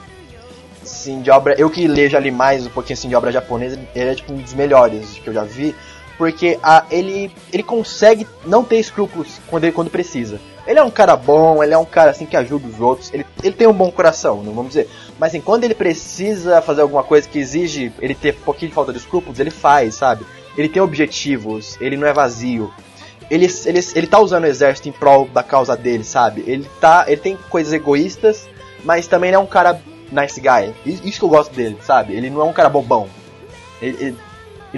Assim, 0.81 1.21
de 1.21 1.29
obra. 1.29 1.53
Eu 1.57 1.69
que 1.69 1.85
leio 1.87 2.09
já 2.09 2.19
li 2.19 2.31
mais 2.31 2.65
um 2.65 2.69
pouquinho 2.69 2.93
assim 2.97 3.09
de 3.09 3.15
obra 3.15 3.29
japonesa, 3.31 3.77
ele 3.93 4.09
é 4.11 4.15
tipo 4.15 4.31
um 4.31 4.37
dos 4.37 4.53
melhores 4.53 5.19
que 5.21 5.27
eu 5.27 5.33
já 5.33 5.43
vi. 5.43 5.75
Porque 6.17 6.59
a, 6.63 6.85
ele, 6.89 7.31
ele 7.53 7.63
consegue 7.63 8.27
não 8.45 8.63
ter 8.63 8.77
escrúpulos 8.77 9.39
quando, 9.47 9.65
ele, 9.65 9.73
quando 9.73 9.89
precisa. 9.89 10.39
Ele 10.65 10.79
é 10.79 10.83
um 10.83 10.89
cara 10.89 11.15
bom, 11.15 11.63
ele 11.63 11.73
é 11.73 11.77
um 11.77 11.85
cara 11.85 12.11
assim 12.11 12.25
que 12.25 12.35
ajuda 12.35 12.67
os 12.67 12.81
outros, 12.81 13.13
ele, 13.13 13.25
ele 13.41 13.55
tem 13.55 13.67
um 13.67 13.73
bom 13.73 13.89
coração, 13.89 14.43
não 14.43 14.53
vamos 14.53 14.69
dizer. 14.69 14.89
Mas 15.17 15.29
assim, 15.29 15.39
quando 15.39 15.63
ele 15.63 15.73
precisa 15.75 16.61
fazer 16.61 16.81
alguma 16.81 17.03
coisa 17.03 17.27
que 17.27 17.39
exige 17.39 17.93
ele 18.01 18.13
ter 18.13 18.35
um 18.35 18.43
pouquinho 18.43 18.69
de 18.69 18.75
falta 18.75 18.91
de 18.91 18.97
escrúpulos, 18.97 19.39
ele 19.39 19.51
faz, 19.51 19.95
sabe? 19.95 20.25
Ele 20.57 20.67
tem 20.67 20.81
objetivos, 20.81 21.77
ele 21.79 21.95
não 21.95 22.07
é 22.07 22.11
vazio. 22.11 22.73
Ele, 23.29 23.47
ele, 23.65 23.79
ele 23.95 24.07
tá 24.07 24.19
usando 24.19 24.43
o 24.43 24.47
exército 24.47 24.89
em 24.89 24.91
prol 24.91 25.27
da 25.27 25.43
causa 25.43 25.75
dele, 25.75 26.03
sabe? 26.03 26.43
Ele, 26.47 26.67
tá, 26.81 27.05
ele 27.07 27.21
tem 27.21 27.37
coisas 27.49 27.71
egoístas, 27.71 28.47
mas 28.83 29.07
também 29.07 29.29
ele 29.29 29.35
é 29.35 29.39
um 29.39 29.45
cara 29.45 29.79
nice 30.11 30.39
guy. 30.39 30.73
Isso 30.85 31.19
que 31.19 31.25
eu 31.25 31.29
gosto 31.29 31.53
dele, 31.53 31.77
sabe? 31.81 32.13
Ele 32.13 32.29
não 32.29 32.41
é 32.41 32.43
um 32.43 32.53
cara 32.53 32.69
bobão. 32.69 33.07
Ele, 33.81 33.97
ele, 33.99 34.17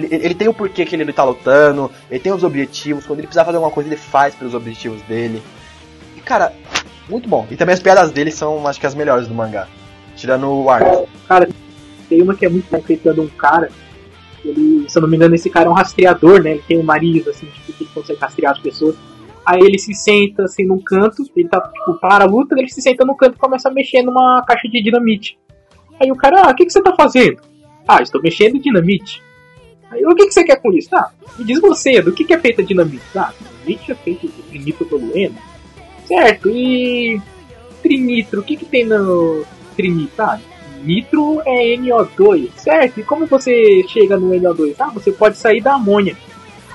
ele, 0.06 0.24
ele 0.24 0.34
tem 0.34 0.48
o 0.48 0.54
porquê 0.54 0.84
que 0.84 0.94
ele 0.94 1.12
tá 1.12 1.24
lutando, 1.24 1.90
ele 2.10 2.20
tem 2.20 2.32
os 2.32 2.44
objetivos, 2.44 3.06
quando 3.06 3.18
ele 3.18 3.26
precisar 3.26 3.44
fazer 3.44 3.56
alguma 3.56 3.72
coisa, 3.72 3.88
ele 3.88 3.96
faz 3.96 4.34
pelos 4.34 4.54
objetivos 4.54 5.00
dele. 5.02 5.42
E 6.16 6.20
cara, 6.20 6.52
muito 7.08 7.28
bom. 7.28 7.46
E 7.50 7.56
também 7.56 7.74
as 7.74 7.80
piadas 7.80 8.10
dele 8.10 8.30
são, 8.30 8.66
acho 8.66 8.80
que 8.80 8.86
as 8.86 8.94
melhores 8.94 9.26
do 9.26 9.34
mangá. 9.34 9.66
Tirando 10.16 10.48
o 10.48 10.70
Arthur. 10.70 11.06
Cara, 11.26 11.48
tem 12.08 12.22
uma 12.22 12.34
que 12.34 12.46
é 12.46 12.48
muito 12.48 12.70
bom, 12.70 12.80
feitando 12.82 13.22
um 13.22 13.28
cara. 13.28 13.70
Ele, 14.44 14.88
se 14.88 14.96
eu 14.96 15.02
não 15.02 15.08
me 15.08 15.16
engano, 15.16 15.34
esse 15.34 15.50
cara 15.50 15.66
é 15.66 15.70
um 15.70 15.74
rastreador, 15.74 16.42
né? 16.42 16.52
Ele 16.52 16.62
tem 16.66 16.78
um 16.78 16.84
nariz, 16.84 17.26
assim, 17.28 17.46
tipo, 17.46 17.72
que 17.72 17.84
ele 17.84 17.90
consegue 17.92 18.20
rastrear 18.20 18.52
as 18.52 18.58
pessoas. 18.58 18.96
Aí 19.44 19.60
ele 19.60 19.78
se 19.78 19.94
senta 19.94 20.44
assim 20.44 20.64
num 20.64 20.78
canto, 20.80 21.24
ele 21.34 21.48
tá, 21.48 21.60
tipo, 21.60 21.94
para 21.94 22.24
a 22.24 22.26
luta, 22.26 22.54
ele 22.58 22.68
se 22.68 22.80
senta 22.80 23.04
no 23.04 23.16
canto 23.16 23.36
e 23.36 23.38
começa 23.38 23.68
a 23.68 23.72
mexer 23.72 24.02
numa 24.02 24.42
caixa 24.46 24.68
de 24.68 24.82
dinamite. 24.82 25.38
Aí 26.00 26.10
o 26.10 26.16
cara, 26.16 26.42
ah, 26.44 26.50
o 26.50 26.54
que, 26.54 26.64
que 26.64 26.72
você 26.72 26.82
tá 26.82 26.94
fazendo? 26.94 27.40
Ah, 27.86 28.02
estou 28.02 28.22
mexendo 28.22 28.60
dinamite. 28.60 29.22
Aí, 29.90 30.04
o 30.04 30.14
que, 30.14 30.26
que 30.26 30.34
você 30.34 30.44
quer 30.44 30.56
com 30.56 30.72
isso? 30.72 30.94
Ah, 30.94 31.10
me 31.38 31.44
diz 31.44 31.60
você, 31.60 32.00
do 32.00 32.12
que, 32.12 32.24
que 32.24 32.32
é 32.32 32.38
feita 32.38 32.62
dinamite? 32.62 33.02
Ah, 33.16 33.32
dinamite 33.38 33.92
é 33.92 33.94
feito 33.94 34.28
de 34.28 34.42
trinitro 34.42 34.84
tolueno. 34.84 35.36
Certo, 36.06 36.48
e 36.48 37.20
trinitro, 37.82 38.40
o 38.40 38.42
que, 38.42 38.56
que 38.56 38.64
tem 38.64 38.84
no 38.84 39.44
trinitro? 39.76 40.22
Ah, 40.22 40.38
nitro 40.82 41.42
é 41.44 41.76
NO2, 41.76 42.50
certo? 42.56 43.00
E 43.00 43.02
como 43.02 43.26
você 43.26 43.84
chega 43.88 44.16
no 44.16 44.30
NO2? 44.30 44.76
Ah, 44.78 44.90
você 44.90 45.12
pode 45.12 45.36
sair 45.36 45.60
da 45.60 45.74
amônia. 45.74 46.16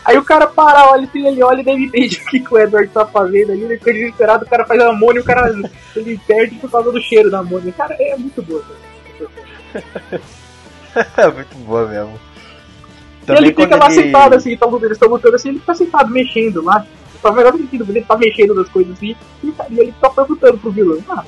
Aí 0.04 0.18
o 0.18 0.24
cara 0.24 0.46
para, 0.46 0.92
olha, 0.92 1.10
ele 1.16 1.42
olha 1.42 1.62
e 1.62 1.64
deve 1.64 1.86
entender 1.86 2.18
o 2.22 2.26
que, 2.26 2.54
o 2.54 2.60
Edward 2.60 2.90
tá 2.90 3.06
fazendo 3.06 3.52
ali, 3.52 3.64
ele 3.64 3.78
fica 3.80 3.92
desesperado, 3.92 4.46
o 4.46 4.48
cara 4.48 4.66
faz 4.66 4.80
amônia 4.80 5.22
o 5.22 5.26
cara 5.26 5.52
ele 5.96 6.20
perde 6.28 6.56
por 6.58 6.70
causa 6.70 6.92
do 6.92 7.02
cheiro 7.02 7.32
da 7.32 7.40
amônia. 7.40 7.74
Cara, 7.74 7.96
é 8.00 8.16
muito 8.16 8.42
boa. 8.44 8.64
é 11.18 11.28
muito 11.28 11.58
boa 11.58 11.88
mesmo. 11.88 12.20
Também 13.26 13.44
e 13.44 13.46
ele 13.48 13.56
fica 13.56 13.76
lá 13.76 13.86
ele... 13.86 13.96
sentado 13.96 14.36
assim, 14.36 14.54
então 14.54 14.76
eles 14.78 14.92
estão 14.92 15.10
lutando 15.10 15.36
assim, 15.36 15.50
ele 15.50 15.60
fica 15.60 15.76
sentado 15.76 16.10
mexendo 16.10 16.64
lá. 16.64 16.86
Só 17.22 17.32
o 17.32 17.34
melhor 17.34 17.54
sentido, 17.54 17.86
ele 17.90 18.02
tá 18.02 18.16
mexendo 18.18 18.54
nas 18.54 18.70
coisas 18.70 18.94
assim, 18.94 19.16
e 19.44 19.54
ele 19.80 19.94
tá 20.00 20.10
perguntando 20.10 20.58
pro 20.58 20.72
vilão, 20.72 21.00
ah, 21.10 21.24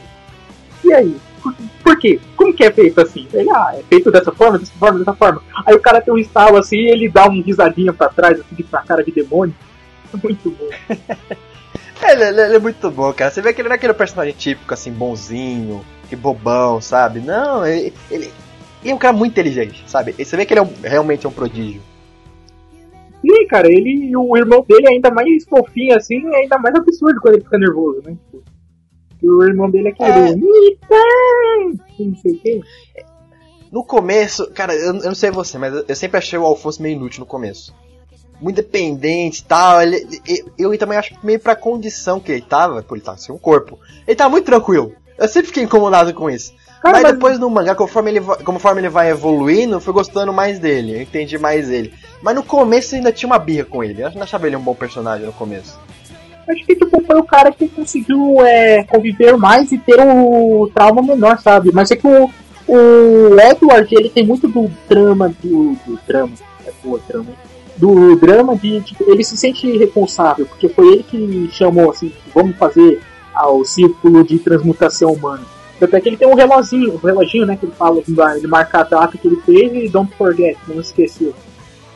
e 0.83 0.93
aí? 0.93 1.17
Por, 1.41 1.53
por, 1.83 1.99
quê? 1.99 2.19
Como 2.35 2.53
que 2.53 2.63
é 2.63 2.71
feito 2.71 2.99
assim? 2.99 3.27
Ele, 3.33 3.49
ah, 3.49 3.73
é 3.75 3.83
feito 3.83 4.11
dessa 4.11 4.31
forma, 4.31 4.57
dessa 4.57 4.73
forma, 4.73 4.99
dessa 4.99 5.13
forma. 5.13 5.41
Aí 5.65 5.75
o 5.75 5.79
cara 5.79 6.01
tem 6.01 6.13
um 6.13 6.17
estalo 6.17 6.57
assim 6.57 6.77
e 6.77 6.91
ele 6.91 7.09
dá 7.09 7.27
um 7.27 7.41
risadinha 7.41 7.93
pra 7.93 8.09
trás, 8.09 8.39
assim, 8.39 8.63
pra 8.63 8.81
cara 8.81 9.03
de 9.03 9.11
demônio. 9.11 9.55
Muito 10.23 10.49
bom. 10.51 10.69
ele, 12.03 12.23
ele, 12.23 12.41
ele, 12.41 12.55
é 12.55 12.59
muito 12.59 12.89
bom, 12.89 13.11
cara. 13.13 13.29
Você 13.29 13.41
vê 13.41 13.53
que 13.53 13.61
ele 13.61 13.69
não 13.69 13.75
é 13.75 13.77
aquele 13.77 13.93
personagem 13.93 14.33
típico, 14.33 14.73
assim, 14.73 14.91
bonzinho, 14.91 15.83
que 16.09 16.15
bobão, 16.15 16.79
sabe? 16.79 17.19
Não, 17.19 17.65
ele, 17.65 17.93
ele, 18.09 18.31
ele 18.81 18.91
é 18.91 18.95
um 18.95 18.99
cara 18.99 19.15
muito 19.15 19.31
inteligente, 19.31 19.83
sabe? 19.87 20.13
E 20.17 20.25
você 20.25 20.37
vê 20.37 20.45
que 20.45 20.53
ele 20.53 20.59
é 20.59 20.63
um, 20.63 20.73
realmente 20.83 21.25
é 21.25 21.29
um 21.29 21.33
prodígio. 21.33 21.81
Sim, 23.21 23.47
cara, 23.47 23.67
ele 23.67 24.09
e 24.09 24.15
o 24.15 24.37
irmão 24.37 24.63
dele 24.67 24.87
é 24.87 24.91
ainda 24.91 25.11
mais 25.11 25.43
fofinho 25.45 25.95
assim, 25.95 26.25
é 26.33 26.41
ainda 26.41 26.57
mais 26.57 26.75
absurdo 26.75 27.19
quando 27.19 27.35
ele 27.35 27.43
fica 27.43 27.57
nervoso, 27.57 28.01
né? 28.05 28.15
Que 29.19 29.27
o 29.27 29.43
irmão 29.43 29.69
dele 29.69 29.89
é 29.89 29.91
aquele. 29.91 30.09
É. 30.09 30.35
Não 31.99 32.15
sei 32.15 32.31
o 32.31 32.39
quê. 32.39 32.61
No 33.71 33.83
começo, 33.83 34.49
cara, 34.51 34.73
eu, 34.73 34.95
eu, 34.95 35.03
não 35.03 35.15
sei 35.15 35.31
você, 35.31 35.57
mas 35.57 35.73
eu 35.87 35.95
sempre 35.95 36.17
achei 36.17 36.37
o 36.37 36.45
Alfonso 36.45 36.81
meio 36.81 36.95
inútil 36.95 37.21
no 37.21 37.25
começo. 37.25 37.75
Muito 38.39 38.57
dependente 38.57 39.41
e 39.41 39.43
tal. 39.43 39.81
Ele, 39.81 40.21
eu, 40.57 40.71
eu 40.71 40.77
também 40.77 40.97
acho 40.97 41.15
que 41.15 41.25
meio 41.25 41.39
pra 41.39 41.55
condição 41.55 42.19
que 42.19 42.31
ele 42.31 42.41
tava, 42.41 42.81
pô, 42.83 42.95
ele 42.95 43.03
tava 43.03 43.17
sem 43.17 43.33
um 43.33 43.39
corpo. 43.39 43.79
Ele 44.07 44.15
tava 44.15 44.29
muito 44.29 44.45
tranquilo. 44.45 44.93
Eu 45.17 45.27
sempre 45.27 45.47
fiquei 45.47 45.63
incomodado 45.63 46.13
com 46.13 46.29
isso. 46.29 46.53
Cara, 46.81 46.95
mas, 46.95 47.03
mas, 47.03 47.13
depois 47.13 47.39
no 47.39 47.49
mangá, 47.49 47.75
conforme 47.75 48.11
ele, 48.11 48.21
conforme 48.21 48.81
ele 48.81 48.89
vai 48.89 49.09
evoluindo, 49.09 49.75
eu 49.75 49.79
fui 49.81 49.93
gostando 49.93 50.31
mais 50.31 50.59
dele, 50.59 50.97
eu 50.97 51.01
entendi 51.01 51.37
mais 51.37 51.69
ele. 51.69 51.93
Mas 52.21 52.35
no 52.35 52.43
começo 52.43 52.95
ainda 52.95 53.11
tinha 53.11 53.27
uma 53.27 53.39
birra 53.39 53.65
com 53.65 53.83
ele, 53.83 54.01
eu 54.01 54.11
não 54.11 54.23
achava 54.23 54.47
ele 54.47 54.55
um 54.55 54.61
bom 54.61 54.75
personagem 54.75 55.25
no 55.25 55.33
começo. 55.33 55.79
Acho 56.47 56.65
que 56.65 56.75
tipo, 56.75 57.01
foi 57.05 57.19
o 57.19 57.23
cara 57.23 57.51
que 57.51 57.67
conseguiu 57.67 58.41
é, 58.41 58.83
conviver 58.83 59.35
mais 59.37 59.71
e 59.71 59.77
ter 59.77 59.99
o 59.99 60.69
trauma 60.73 61.01
menor, 61.01 61.39
sabe? 61.39 61.71
Mas 61.73 61.91
é 61.91 61.95
que 61.95 62.07
o, 62.07 62.29
o 62.67 63.39
Edward, 63.39 63.93
ele 63.93 64.09
tem 64.09 64.25
muito 64.25 64.47
do 64.47 64.71
drama, 64.87 65.33
do, 65.43 65.75
do 65.85 65.99
drama, 66.07 66.33
é 66.65 66.71
boa 66.83 67.01
drama, 67.07 67.27
do 67.75 68.15
drama 68.15 68.55
de, 68.55 68.81
tipo, 68.81 69.09
ele 69.11 69.23
se 69.23 69.35
sente 69.35 69.77
responsável, 69.77 70.45
porque 70.45 70.69
foi 70.69 70.93
ele 70.93 71.03
que 71.03 71.49
chamou 71.51 71.91
assim, 71.91 72.11
vamos 72.33 72.55
fazer 72.55 73.01
ao 73.33 73.63
círculo 73.65 74.23
de 74.23 74.39
transmutação 74.39 75.11
humana. 75.11 75.43
Até 75.81 76.01
que 76.01 76.09
ele 76.09 76.17
tem 76.17 76.27
um 76.27 76.35
reloginho, 76.35 76.95
um 76.95 76.97
reloginho, 76.97 77.45
né, 77.45 77.55
que 77.55 77.65
ele 77.65 77.73
fala, 77.73 78.01
ele 78.35 78.47
marca 78.47 78.79
a 78.79 78.83
data 78.83 79.17
que 79.17 79.27
ele 79.27 79.39
fez 79.41 79.71
e 79.73 79.89
don't 79.89 80.13
forget, 80.15 80.57
não 80.67 80.81
esqueceu. 80.81 81.33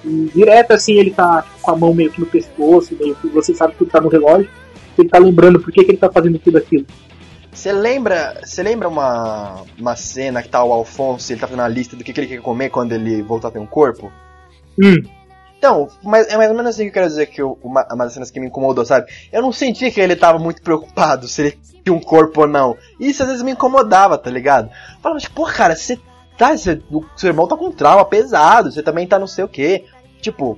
E 0.06 0.32
direto 0.34 0.72
assim 0.72 0.94
ele 0.94 1.12
tá 1.12 1.42
tipo, 1.42 1.62
com 1.62 1.72
a 1.72 1.76
mão 1.76 1.94
meio 1.94 2.12
que 2.12 2.20
no 2.20 2.26
pescoço, 2.26 2.96
meio 3.00 3.16
que 3.16 3.28
você 3.28 3.54
sabe 3.54 3.74
que 3.76 3.86
tá 3.86 4.00
no 4.00 4.10
relógio, 4.10 4.50
ele 4.98 5.10
tá 5.10 5.18
lembrando 5.18 5.60
por 5.60 5.72
que, 5.72 5.84
que 5.84 5.92
ele 5.92 5.98
tá 5.98 6.12
fazendo 6.12 6.38
tudo 6.40 6.58
aquilo. 6.58 6.86
Você 7.52 7.72
lembra, 7.72 8.40
você 8.44 8.64
lembra 8.64 8.88
uma, 8.88 9.64
uma 9.78 9.96
cena 9.96 10.42
que 10.42 10.50
tá 10.50 10.64
o 10.64 10.72
Alfonso, 10.72 11.32
ele 11.32 11.40
tá 11.40 11.48
fazendo 11.48 11.64
a 11.64 11.68
lista 11.68 11.96
do 11.96 12.04
que, 12.04 12.14
que 12.14 12.20
ele 12.20 12.28
quer 12.28 12.42
comer 12.42 12.70
quando 12.70 12.94
ele 12.94 13.22
voltar 13.22 13.50
a 13.50 13.52
ter 13.52 13.60
um 13.60 13.66
corpo? 13.66 14.12
Hum. 14.82 15.04
Então, 15.62 15.90
mas 16.02 16.28
é 16.28 16.38
mais 16.38 16.50
ou 16.50 16.58
menos 16.58 16.72
assim 16.72 16.86
que 16.86 16.90
eu 16.90 16.94
quero 16.94 17.08
dizer 17.08 17.28
que 17.28 17.40
eu, 17.40 17.56
uma, 17.62 17.86
uma 17.94 18.06
das 18.06 18.14
cenas 18.14 18.32
que 18.32 18.40
me 18.40 18.48
incomodou, 18.48 18.84
sabe? 18.84 19.06
Eu 19.32 19.44
não 19.44 19.52
senti 19.52 19.92
que 19.92 20.02
ele 20.02 20.16
tava 20.16 20.40
muito 20.40 20.60
preocupado 20.60 21.28
se 21.28 21.40
ele 21.40 21.60
tinha 21.84 21.96
um 21.96 22.00
corpo 22.00 22.42
ou 22.42 22.48
não. 22.48 22.76
Isso 23.00 23.22
às 23.22 23.30
vezes 23.30 23.44
me 23.44 23.52
incomodava, 23.52 24.18
tá 24.18 24.32
ligado? 24.32 24.72
Falava, 25.04 25.22
tipo, 25.22 25.36
pô, 25.36 25.46
cara, 25.46 25.76
você 25.76 26.00
tá, 26.36 26.58
você, 26.58 26.82
o 26.92 27.06
seu 27.16 27.30
irmão 27.30 27.48
tá 27.48 27.56
com 27.56 27.68
um 27.68 27.72
trauma 27.72 28.04
pesado, 28.04 28.72
você 28.72 28.82
também 28.82 29.06
tá 29.06 29.20
não 29.20 29.28
sei 29.28 29.44
o 29.44 29.48
que. 29.48 29.86
Tipo, 30.20 30.58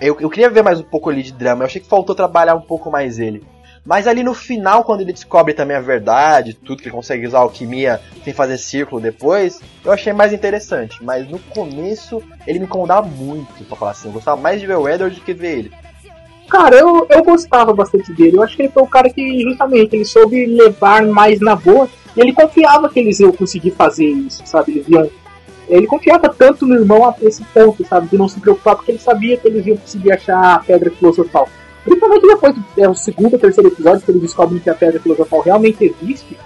eu, 0.00 0.16
eu 0.18 0.28
queria 0.28 0.50
ver 0.50 0.64
mais 0.64 0.80
um 0.80 0.84
pouco 0.84 1.10
ali 1.10 1.22
de 1.22 1.32
drama, 1.32 1.62
eu 1.62 1.66
achei 1.66 1.80
que 1.80 1.86
faltou 1.86 2.16
trabalhar 2.16 2.56
um 2.56 2.60
pouco 2.60 2.90
mais 2.90 3.20
ele. 3.20 3.46
Mas 3.84 4.06
ali 4.06 4.22
no 4.22 4.34
final, 4.34 4.84
quando 4.84 5.00
ele 5.00 5.12
descobre 5.12 5.54
também 5.54 5.76
a 5.76 5.80
verdade, 5.80 6.54
tudo 6.54 6.82
que 6.82 6.88
ele 6.88 6.94
consegue 6.94 7.26
usar 7.26 7.38
alquimia 7.38 8.00
sem 8.22 8.32
fazer 8.32 8.58
círculo 8.58 9.00
depois, 9.00 9.60
eu 9.84 9.90
achei 9.90 10.12
mais 10.12 10.32
interessante. 10.32 11.02
Mas 11.02 11.28
no 11.28 11.38
começo, 11.38 12.22
ele 12.46 12.58
me 12.58 12.66
incomodava 12.66 13.06
muito, 13.06 13.64
pra 13.64 13.76
falar 13.76 13.90
assim. 13.92 14.08
Eu 14.08 14.12
gostava 14.12 14.40
mais 14.40 14.60
de 14.60 14.66
ver 14.66 14.76
o 14.76 14.88
Edward 14.88 15.16
do 15.16 15.24
que 15.24 15.32
ver 15.32 15.58
ele. 15.58 15.72
Cara, 16.50 16.76
eu, 16.76 17.06
eu 17.08 17.22
gostava 17.22 17.72
bastante 17.72 18.12
dele. 18.12 18.36
Eu 18.36 18.42
acho 18.42 18.56
que 18.56 18.62
ele 18.62 18.72
foi 18.72 18.82
o 18.82 18.86
cara 18.86 19.08
que, 19.08 19.40
justamente, 19.40 19.94
ele 19.94 20.04
soube 20.04 20.46
levar 20.46 21.06
mais 21.06 21.40
na 21.40 21.54
boa. 21.54 21.88
E 22.16 22.20
ele 22.20 22.32
confiava 22.32 22.88
que 22.88 22.98
eles 22.98 23.20
iam 23.20 23.32
conseguir 23.32 23.70
fazer 23.70 24.06
isso, 24.06 24.42
sabe? 24.44 24.72
Eles 24.72 24.88
iam. 24.88 25.08
Ele 25.68 25.86
confiava 25.86 26.28
tanto 26.28 26.66
no 26.66 26.74
irmão 26.74 27.08
a 27.08 27.14
esse 27.22 27.44
ponto, 27.44 27.86
sabe? 27.86 28.08
De 28.08 28.18
não 28.18 28.28
se 28.28 28.40
preocupar, 28.40 28.74
porque 28.74 28.90
ele 28.90 28.98
sabia 28.98 29.36
que 29.36 29.46
eles 29.46 29.64
iam 29.64 29.76
conseguir 29.76 30.12
achar 30.12 30.56
a 30.56 30.58
pedra 30.58 30.90
filosofal. 30.90 31.48
Principalmente 31.84 32.26
depois 32.26 32.54
do 32.54 32.64
é, 32.76 32.88
o 32.88 32.94
segundo 32.94 33.34
ou 33.34 33.38
terceiro 33.38 33.68
episódio, 33.68 34.02
que 34.02 34.10
eles 34.10 34.22
descobrem 34.22 34.60
que 34.60 34.70
a 34.70 34.74
pedra 34.74 35.00
filosofal 35.00 35.40
realmente 35.40 35.84
existe. 35.84 36.36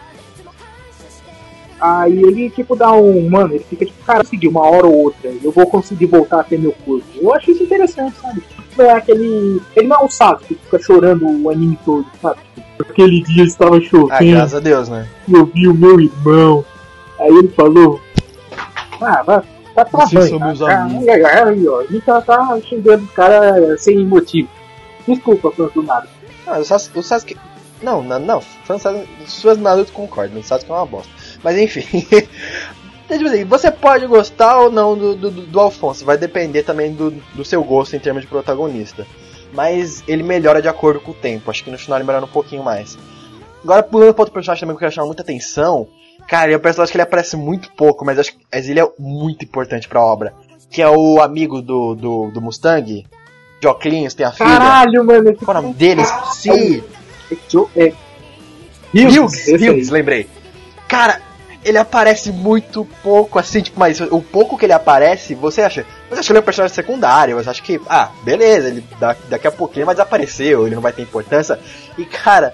Aí 1.81 2.19
ele, 2.23 2.49
tipo, 2.51 2.75
dá 2.77 2.93
um. 2.93 3.29
Mano, 3.29 3.55
ele 3.55 3.65
fica 3.65 3.85
tipo, 3.85 4.03
cara, 4.05 4.25
seguir 4.25 4.49
uma 4.49 4.63
hora 4.63 4.87
ou 4.87 5.05
outra, 5.05 5.31
eu 5.43 5.51
vou 5.51 5.67
conseguir 5.67 6.07
voltar 6.07 6.41
a 6.41 6.45
ter 6.45 6.59
meu 6.59 6.73
corpo. 6.85 7.05
Eu 7.15 7.35
acho 7.35 7.51
isso 7.51 7.65
interessante, 7.65 8.17
sabe? 8.21 8.43
Não 8.79 8.85
é 8.87 8.93
aquele. 8.93 9.61
Ele 9.77 9.87
não 9.89 9.97
é 9.97 10.05
um 10.05 10.09
saco 10.09 10.45
que 10.45 10.55
fica 10.55 10.79
chorando 10.79 11.27
o 11.27 11.51
anime 11.51 11.79
todo, 11.85 12.07
sabe? 12.23 12.41
Aquele 12.81 13.23
dia 13.23 13.45
estava 13.45 13.81
chovendo. 13.81 14.13
Ah, 14.13 14.25
graças 14.25 14.55
a 14.55 14.61
Deus, 14.61 14.89
né? 14.89 15.07
E 15.29 15.35
eu 15.35 15.45
vi 15.45 15.69
o 15.69 15.75
meu 15.75 16.01
irmão. 16.01 16.65
Aí 17.19 17.37
ele 17.37 17.49
falou. 17.49 18.01
Ah, 19.01 19.23
vai, 19.23 19.43
tá 19.75 19.85
travando. 19.85 20.55
A 21.77 21.83
gente 21.85 22.01
tá, 22.07 22.21
tá 22.23 22.61
xingando 22.63 23.05
os 23.05 23.11
caras 23.11 23.83
sem 23.83 24.07
motivo. 24.07 24.49
Desculpa, 25.07 25.51
fãs 25.51 25.73
do 25.73 25.83
Naruto. 25.83 26.13
Ah, 26.47 26.59
o 26.59 27.03
Sasuke, 27.03 27.37
não, 27.83 28.03
não, 28.03 28.19
não. 28.19 28.41
Fãs 28.41 28.83
suas 29.27 29.59
Naruto 29.59 29.93
concordam, 29.93 30.41
o 30.41 30.43
Sasuke 30.43 30.71
é 30.71 30.75
uma 30.75 30.87
bosta. 30.87 31.13
Mas 31.43 31.59
enfim. 31.59 32.07
Então, 33.05 33.19
tipo 33.19 33.29
assim, 33.29 33.45
você 33.45 33.71
pode 33.71 34.07
gostar 34.07 34.59
ou 34.61 34.71
não 34.71 34.97
do, 34.97 35.15
do, 35.15 35.31
do 35.31 35.61
Alfonso, 35.61 36.07
vai 36.07 36.17
depender 36.17 36.63
também 36.63 36.91
do, 36.91 37.11
do 37.11 37.45
seu 37.45 37.63
gosto 37.63 37.95
em 37.95 37.99
termos 37.99 38.23
de 38.23 38.29
protagonista. 38.29 39.07
Mas 39.53 40.03
ele 40.09 40.23
melhora 40.23 40.63
de 40.63 40.69
acordo 40.69 41.01
com 41.01 41.11
o 41.11 41.15
tempo, 41.15 41.51
acho 41.51 41.63
que 41.63 41.71
no 41.71 41.79
final 41.79 41.99
ele 41.99 42.07
melhora 42.07 42.25
um 42.25 42.29
pouquinho 42.29 42.63
mais. 42.63 42.97
Agora, 43.63 43.83
pulando 43.83 44.15
para 44.15 44.23
outro 44.23 44.35
personagem 44.35 44.61
também 44.61 44.75
que 44.75 44.79
eu 44.79 44.87
quero 44.87 44.95
chamar 44.95 45.07
muita 45.07 45.23
atenção, 45.23 45.87
cara, 46.27 46.53
é 46.53 46.57
um 46.57 46.61
personagem 46.61 46.93
que 46.93 46.97
ele 46.97 47.03
aparece 47.03 47.37
muito 47.37 47.71
pouco, 47.73 48.05
mas 48.05 48.19
acho 48.19 48.33
que 48.33 48.39
ele 48.53 48.81
é 48.81 48.89
muito 48.99 49.45
importante 49.45 49.87
para 49.87 50.01
a 50.01 50.05
obra. 50.05 50.35
Que 50.71 50.83
é 50.83 50.89
o 50.89 51.21
amigo 51.21 51.63
do, 51.63 51.95
do, 51.95 52.31
do 52.31 52.41
Mustang, 52.41 53.07
Joclinhos, 53.65 54.15
tem 54.15 54.25
a 54.27 54.33
filha. 54.33 54.49
Caralho, 54.49 55.05
mano. 55.05 55.35
Qual 55.37 55.57
é 55.57 55.61
o 55.61 55.63
nome 55.63 55.75
deles? 55.75 56.09
Sim. 56.33 56.83
É 57.31 57.87
é. 57.87 57.93
Hughes. 58.95 59.49
Hughes, 59.49 59.91
lembrei. 59.91 60.29
Cara, 60.87 61.21
ele 61.65 61.79
aparece 61.79 62.31
muito 62.31 62.87
pouco, 63.03 63.39
assim, 63.39 63.61
tipo, 63.63 63.81
mas 63.81 64.01
o 64.01 64.21
pouco 64.21 64.57
que 64.57 64.67
ele 64.67 64.73
aparece, 64.73 65.35
você 65.35 65.63
acha. 65.63 65.85
Você 66.11 66.21
acha 66.21 66.27
que 66.27 66.33
ele 66.33 66.39
é 66.39 66.43
um 66.43 66.45
personagem 66.45 66.75
secundário, 66.75 67.37
você 67.37 67.51
acha 67.51 67.63
que, 67.63 67.81
ah, 67.89 68.11
beleza, 68.23 68.69
ele 68.69 68.85
da- 69.01 69.17
daqui 69.29 69.47
a 69.47 69.53
pouquinho 69.53 69.81
ele 69.81 69.87
vai 69.87 69.95
desaparecer, 69.95 70.57
ou 70.59 70.67
ele 70.67 70.75
não 70.75 70.83
vai 70.83 70.93
ter 70.93 71.03
importância. 71.03 71.59
E 71.99 72.05
cara, 72.05 72.53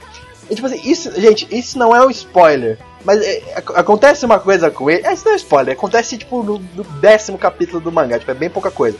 é 0.48 0.54
tipo 0.54 0.66
assim, 0.66 0.80
isso, 0.84 1.10
gente, 1.20 1.46
isso 1.50 1.78
não 1.78 1.94
é 1.94 2.04
um 2.06 2.10
spoiler. 2.10 2.78
Mas 3.04 3.20
é, 3.20 3.42
ac- 3.56 3.72
acontece 3.76 4.24
uma 4.24 4.38
coisa 4.38 4.70
com 4.70 4.88
ele. 4.90 5.04
É, 5.06 5.12
isso 5.12 5.24
não 5.26 5.32
é 5.32 5.36
spoiler, 5.36 5.74
acontece 5.74 6.16
tipo 6.16 6.42
no, 6.42 6.58
no 6.74 6.84
décimo 7.00 7.36
capítulo 7.36 7.80
do 7.80 7.90
mangá, 7.92 8.18
tipo, 8.18 8.30
é 8.30 8.34
bem 8.34 8.48
pouca 8.48 8.70
coisa. 8.70 8.96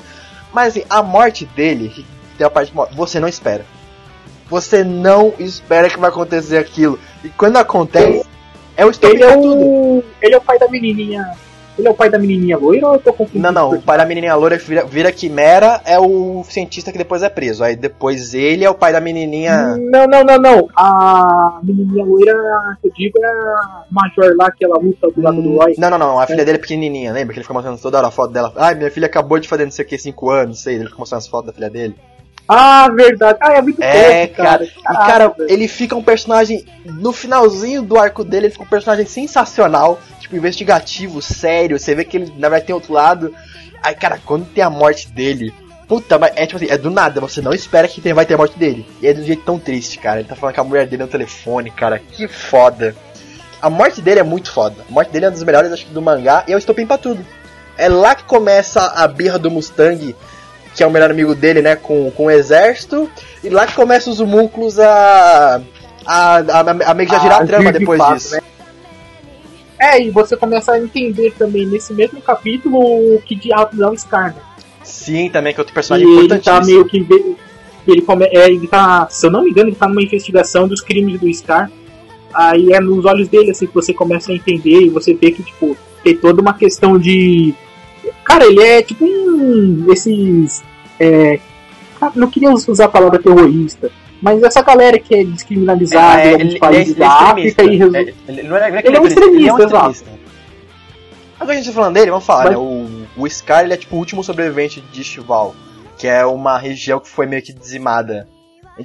Mas 0.53 0.69
assim, 0.69 0.85
a 0.89 1.03
morte 1.03 1.45
dele, 1.47 2.05
tem 2.37 2.47
a 2.47 2.51
parte 2.51 2.71
de 2.71 2.77
morte, 2.77 2.95
você 2.95 3.21
não 3.21 3.29
espera. 3.29 3.65
Você 4.49 4.83
não 4.83 5.33
espera 5.39 5.89
que 5.89 5.99
vai 5.99 6.11
acontecer 6.11 6.59
aquilo. 6.59 6.99
E 7.23 7.29
quando 7.29 7.57
acontece, 7.57 8.27
é 8.77 8.85
o 8.85 8.91
estopim 8.91 9.15
Ele 9.15 9.25
é 9.25 9.33
tudo. 9.37 10.05
Ele 10.21 10.35
é 10.35 10.39
o 10.39 10.41
pai 10.41 10.59
da 10.59 10.69
menininha. 10.69 11.37
Ele 11.81 11.89
é 11.89 11.91
o 11.91 11.95
pai 11.95 12.11
da 12.11 12.19
menininha 12.19 12.59
loira 12.59 12.87
ou 12.87 12.95
eu 12.95 13.01
tô 13.01 13.11
confundindo? 13.13 13.43
Não, 13.43 13.53
não, 13.53 13.79
o 13.79 13.83
pai 13.83 13.97
da 13.97 14.05
menininha 14.05 14.35
loura 14.35 14.59
que 14.59 14.65
vira, 14.65 14.85
vira 14.85 15.11
quimera 15.11 15.81
é 15.87 15.99
o 15.99 16.45
cientista 16.45 16.93
que 16.93 16.99
depois 16.99 17.23
é 17.23 17.31
preso. 17.31 17.65
Aí 17.65 17.75
depois 17.75 18.35
ele 18.35 18.65
é 18.65 18.71
o 18.71 18.75
pai 18.75 18.93
da 18.93 19.01
menininha. 19.01 19.77
Não, 19.79 20.07
não, 20.07 20.23
não, 20.23 20.37
não. 20.37 20.69
A 20.77 21.59
menininha 21.63 22.05
loira 22.05 22.35
que 22.83 22.89
eu 22.89 22.93
digo 22.93 23.19
é 23.19 23.27
a 23.27 23.85
Major 23.91 24.37
lá, 24.37 24.51
que 24.51 24.65
ela 24.65 24.79
luta 24.79 25.09
do 25.11 25.23
lado 25.23 25.41
do 25.41 25.57
Roy. 25.57 25.75
Não, 25.79 25.89
não, 25.89 25.99
não, 25.99 26.21
a 26.21 26.27
filha 26.27 26.45
dele 26.45 26.59
é 26.59 26.61
pequenininha, 26.61 27.13
lembra 27.13 27.33
que 27.33 27.39
ele 27.39 27.45
fica 27.45 27.55
mostrando 27.55 27.81
toda 27.81 27.97
hora 27.97 28.09
a 28.09 28.11
foto 28.11 28.33
dela? 28.33 28.53
Ai, 28.57 28.75
minha 28.75 28.91
filha 28.91 29.07
acabou 29.07 29.39
de 29.39 29.49
fazer 29.49 29.65
não 29.65 29.73
sei 29.73 29.85
o 29.85 29.89
que, 29.89 29.97
5 29.97 30.31
anos, 30.31 30.63
sei, 30.63 30.75
ele 30.75 30.85
fica 30.85 30.99
mostrando 30.99 31.21
as 31.21 31.29
fotos 31.29 31.47
da 31.47 31.53
filha 31.53 31.71
dele. 31.71 31.97
Ah, 32.53 32.89
verdade. 32.93 33.39
Ah, 33.41 33.53
é 33.55 33.63
muito 33.63 33.81
É, 33.81 34.27
fofo, 34.27 34.37
cara. 34.37 34.65
E 34.65 34.69
Caraca, 34.83 35.07
cara, 35.07 35.35
ele 35.49 35.69
fica 35.69 35.95
um 35.95 36.03
personagem. 36.03 36.65
No 36.85 37.13
finalzinho 37.13 37.83
do 37.83 37.97
arco 37.97 38.25
dele, 38.25 38.47
ele 38.47 38.53
fica 38.53 38.65
um 38.65 38.69
personagem 38.69 39.07
sensacional, 39.07 40.01
tipo, 40.19 40.35
investigativo, 40.35 41.23
sério. 41.23 41.79
Você 41.79 41.95
vê 41.95 42.05
que 42.05 42.17
ele, 42.17 42.33
na 42.37 42.49
verdade, 42.49 42.67
tem 42.67 42.75
outro 42.75 42.93
lado. 42.93 43.33
Aí, 43.83 43.95
cara, 43.95 44.19
quando 44.25 44.47
tem 44.47 44.65
a 44.65 44.71
morte 44.71 45.09
dele. 45.09 45.55
Puta, 45.87 46.19
mas 46.19 46.33
é 46.37 46.47
tipo 46.47 46.57
assim, 46.57 46.71
é 46.73 46.79
do 46.79 46.89
nada, 46.89 47.21
você 47.21 47.41
não 47.41 47.53
espera 47.53 47.89
que 47.89 48.01
tem, 48.01 48.13
vai 48.13 48.25
ter 48.25 48.35
a 48.35 48.37
morte 48.37 48.57
dele. 48.57 48.87
E 49.03 49.09
é 49.09 49.13
de 49.13 49.23
um 49.23 49.25
jeito 49.25 49.43
tão 49.43 49.59
triste, 49.59 49.99
cara. 49.99 50.21
Ele 50.21 50.29
tá 50.29 50.37
falando 50.37 50.55
com 50.55 50.61
a 50.61 50.65
mulher 50.65 50.87
dele 50.87 51.03
no 51.03 51.09
telefone, 51.09 51.71
cara. 51.71 51.99
Que 51.99 52.29
foda. 52.29 52.95
A 53.61 53.69
morte 53.69 54.01
dele 54.01 54.21
é 54.21 54.23
muito 54.25 54.53
foda. 54.53 54.77
A 54.89 54.93
morte 54.93 55.11
dele 55.11 55.25
é 55.25 55.29
uma 55.29 55.35
das 55.35 55.43
melhores, 55.43 55.73
acho 55.73 55.87
que, 55.87 55.93
do 55.93 56.01
mangá. 56.01 56.45
E 56.47 56.53
é 56.53 56.55
o 56.55 56.59
estopim 56.59 56.87
pra 56.87 56.97
tudo. 56.97 57.25
É 57.77 57.89
lá 57.89 58.15
que 58.15 58.23
começa 58.25 58.81
a 58.95 59.07
birra 59.09 59.39
do 59.39 59.51
Mustang, 59.51 60.15
que 60.75 60.83
é 60.83 60.87
o 60.87 60.91
melhor 60.91 61.11
amigo 61.11 61.35
dele, 61.35 61.61
né, 61.63 61.77
com, 61.77 62.11
com 62.13 62.27
o 62.27 62.31
exército. 62.31 63.11
E 63.43 63.49
lá 63.49 63.67
que 63.67 63.75
começam 63.75 64.13
os 64.13 64.21
homúnculos 64.21 64.79
a. 64.79 65.61
a, 66.07 66.37
a, 66.37 66.91
a 66.91 66.95
meio 66.95 67.09
que 67.09 67.15
já 67.15 67.21
girar 67.21 67.41
a 67.41 67.43
Ah, 67.43 67.47
trama 67.47 67.73
de 67.73 67.79
depois 67.81 68.01
disso. 68.09 68.35
né? 68.35 68.41
É, 69.79 70.03
e 70.03 70.11
você 70.11 70.37
começa 70.37 70.73
a 70.73 70.79
entender 70.79 71.33
também 71.39 71.65
nesse 71.67 71.95
mesmo 71.95 72.21
capítulo 72.21 72.79
o 72.79 73.23
que 73.25 73.35
diabos 73.35 73.81
é 73.81 73.87
o 73.87 73.97
Scar, 73.97 74.35
né? 74.35 74.43
Sim, 74.83 75.31
também, 75.31 75.55
que 75.55 75.61
é 75.61 75.63
outro 75.63 75.73
E 75.73 75.75
personagem 75.75 76.07
ele 76.19 76.39
tá 76.39 76.61
meio 76.61 76.85
que. 76.85 77.07
Ele, 77.89 78.03
come, 78.03 78.27
é, 78.27 78.47
ele 78.51 78.69
tá, 78.69 79.09
se 79.11 79.27
eu 79.27 79.31
não 79.31 79.43
me 79.43 79.51
engano, 79.51 79.71
ele 79.71 79.77
tá 79.77 79.89
numa 79.89 80.03
investigação 80.03 80.69
dos 80.69 80.83
crimes 80.83 81.19
do 81.19 81.33
Scar. 81.33 81.71
Aí 82.33 82.73
é 82.73 82.79
nos 82.81 83.05
olhos 83.07 83.27
dele 83.29 83.51
assim 83.51 83.67
que 83.67 83.75
você 83.75 83.93
começa 83.95 84.31
a 84.31 84.35
entender 84.35 84.83
e 84.83 84.89
você 84.91 85.15
vê 85.15 85.33
que, 85.33 85.43
tipo, 85.43 85.77
tem 86.05 86.17
toda 86.17 86.41
uma 86.43 86.53
questão 86.55 86.99
de. 86.99 87.55
Cara, 88.25 88.45
ele 88.47 88.63
é 88.63 88.83
tipo 88.83 89.05
um. 89.05 89.87
esses. 89.93 90.63
É, 90.99 91.39
não 92.15 92.31
queria 92.31 92.51
usar 92.51 92.85
a 92.87 92.89
palavra 92.89 93.19
terrorista, 93.23 93.91
mas 94.23 94.43
essa 94.43 94.63
galera 94.63 94.99
que 94.99 95.15
é 95.15 95.25
descriminalizada 95.25 96.21
É, 96.23 96.25
em 96.25 96.29
ele, 96.29 96.33
alguns 96.35 96.51
ele, 96.53 96.59
países 96.61 96.97
é 96.97 96.99
da. 96.99 97.09
África 97.11 97.65
e 97.65 97.77
resol- 97.77 97.97
É, 97.97 98.01
ele, 98.29 98.43
não 98.45 98.57
é, 98.57 98.61
é 98.61 98.69
Ele 98.69 98.77
é 98.77 98.81
um 98.81 98.87
ele 98.89 98.97
é 98.97 99.01
um 99.01 99.07
extremista, 99.07 99.63
extremista. 99.65 100.11
Agora 101.39 101.55
a 101.55 101.57
gente 101.57 101.67
tá 101.69 101.73
falando 101.73 101.95
dele, 101.95 102.11
vamos 102.11 102.27
falar, 102.27 102.45
Mas- 102.45 102.53
né? 102.53 102.59
O, 102.59 103.23
o 103.23 103.29
Scar 103.31 103.65
ele 103.65 103.73
é 103.73 103.77
tipo 103.77 103.97
o 103.97 103.99
último 103.99 104.23
sobrevivente 104.23 104.81
de 104.93 105.03
Chival, 105.03 105.55
que 105.97 106.07
é 106.07 106.25
uma 106.25 106.59
região 106.59 107.01
que 107.01 107.09
foi 107.09 107.27
meio 107.27 107.43
que 107.43 107.53
dizimada. 107.53 108.29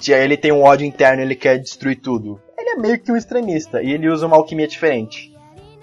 Ele 0.07 0.35
tem 0.37 0.51
um 0.51 0.63
ódio 0.63 0.85
interno, 0.85 1.21
ele 1.21 1.35
quer 1.35 1.57
destruir 1.57 1.97
tudo. 1.97 2.39
Ele 2.57 2.69
é 2.71 2.75
meio 2.75 2.99
que 2.99 3.11
um 3.11 3.15
extremista 3.15 3.81
e 3.81 3.91
ele 3.91 4.09
usa 4.09 4.25
uma 4.25 4.35
alquimia 4.35 4.67
diferente. 4.67 5.33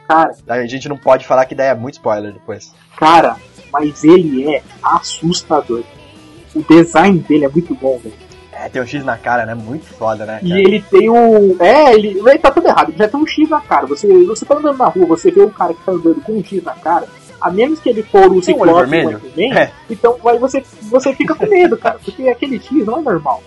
Cara, 0.08 0.34
A 0.48 0.66
gente 0.66 0.88
não 0.88 0.96
pode 0.96 1.26
falar 1.26 1.44
que 1.46 1.54
daí 1.54 1.68
é 1.68 1.74
muito 1.74 1.94
spoiler 1.94 2.32
depois. 2.32 2.72
cara, 2.96 3.36
mas 3.72 4.04
ele 4.04 4.54
é 4.54 4.62
assustador. 4.82 5.82
O 6.54 6.62
design 6.62 7.18
dele 7.20 7.44
é 7.46 7.48
muito 7.48 7.74
bom, 7.74 7.98
velho. 7.98 8.14
É, 8.52 8.68
tem 8.68 8.82
um 8.82 8.86
X 8.86 9.02
na 9.04 9.16
cara, 9.16 9.46
né? 9.46 9.54
Muito 9.54 9.86
foda, 9.86 10.26
né? 10.26 10.38
E 10.42 10.48
cara? 10.50 10.60
ele 10.60 10.82
tem 10.82 11.08
um. 11.10 11.56
É, 11.58 11.94
ele, 11.94 12.08
ele 12.18 12.38
tá 12.38 12.50
tudo 12.50 12.68
errado, 12.68 12.90
ele 12.90 12.98
já 12.98 13.08
tem 13.08 13.18
um 13.18 13.26
X 13.26 13.48
na 13.48 13.60
cara. 13.60 13.86
Você, 13.86 14.06
você 14.24 14.44
tá 14.44 14.54
andando 14.56 14.76
na 14.76 14.86
rua, 14.86 15.06
você 15.06 15.30
vê 15.30 15.40
um 15.42 15.48
cara 15.50 15.72
que 15.72 15.82
tá 15.82 15.92
andando 15.92 16.20
com 16.22 16.32
um 16.32 16.44
X 16.44 16.62
na 16.62 16.72
cara, 16.74 17.06
a 17.40 17.50
menos 17.50 17.80
que 17.80 17.88
ele 17.88 18.02
for 18.02 18.30
um 18.30 18.42
Ciclope 18.42 18.72
vermelho? 18.90 19.18
X-Men, 19.24 19.52
É. 19.58 19.72
então 19.90 20.16
aí 20.26 20.38
você, 20.38 20.62
você 20.82 21.14
fica 21.14 21.34
com 21.34 21.46
medo, 21.46 21.76
cara, 21.78 21.98
porque 22.04 22.28
aquele 22.28 22.60
X 22.60 22.84
não 22.86 22.98
é 22.98 23.02
normal, 23.02 23.42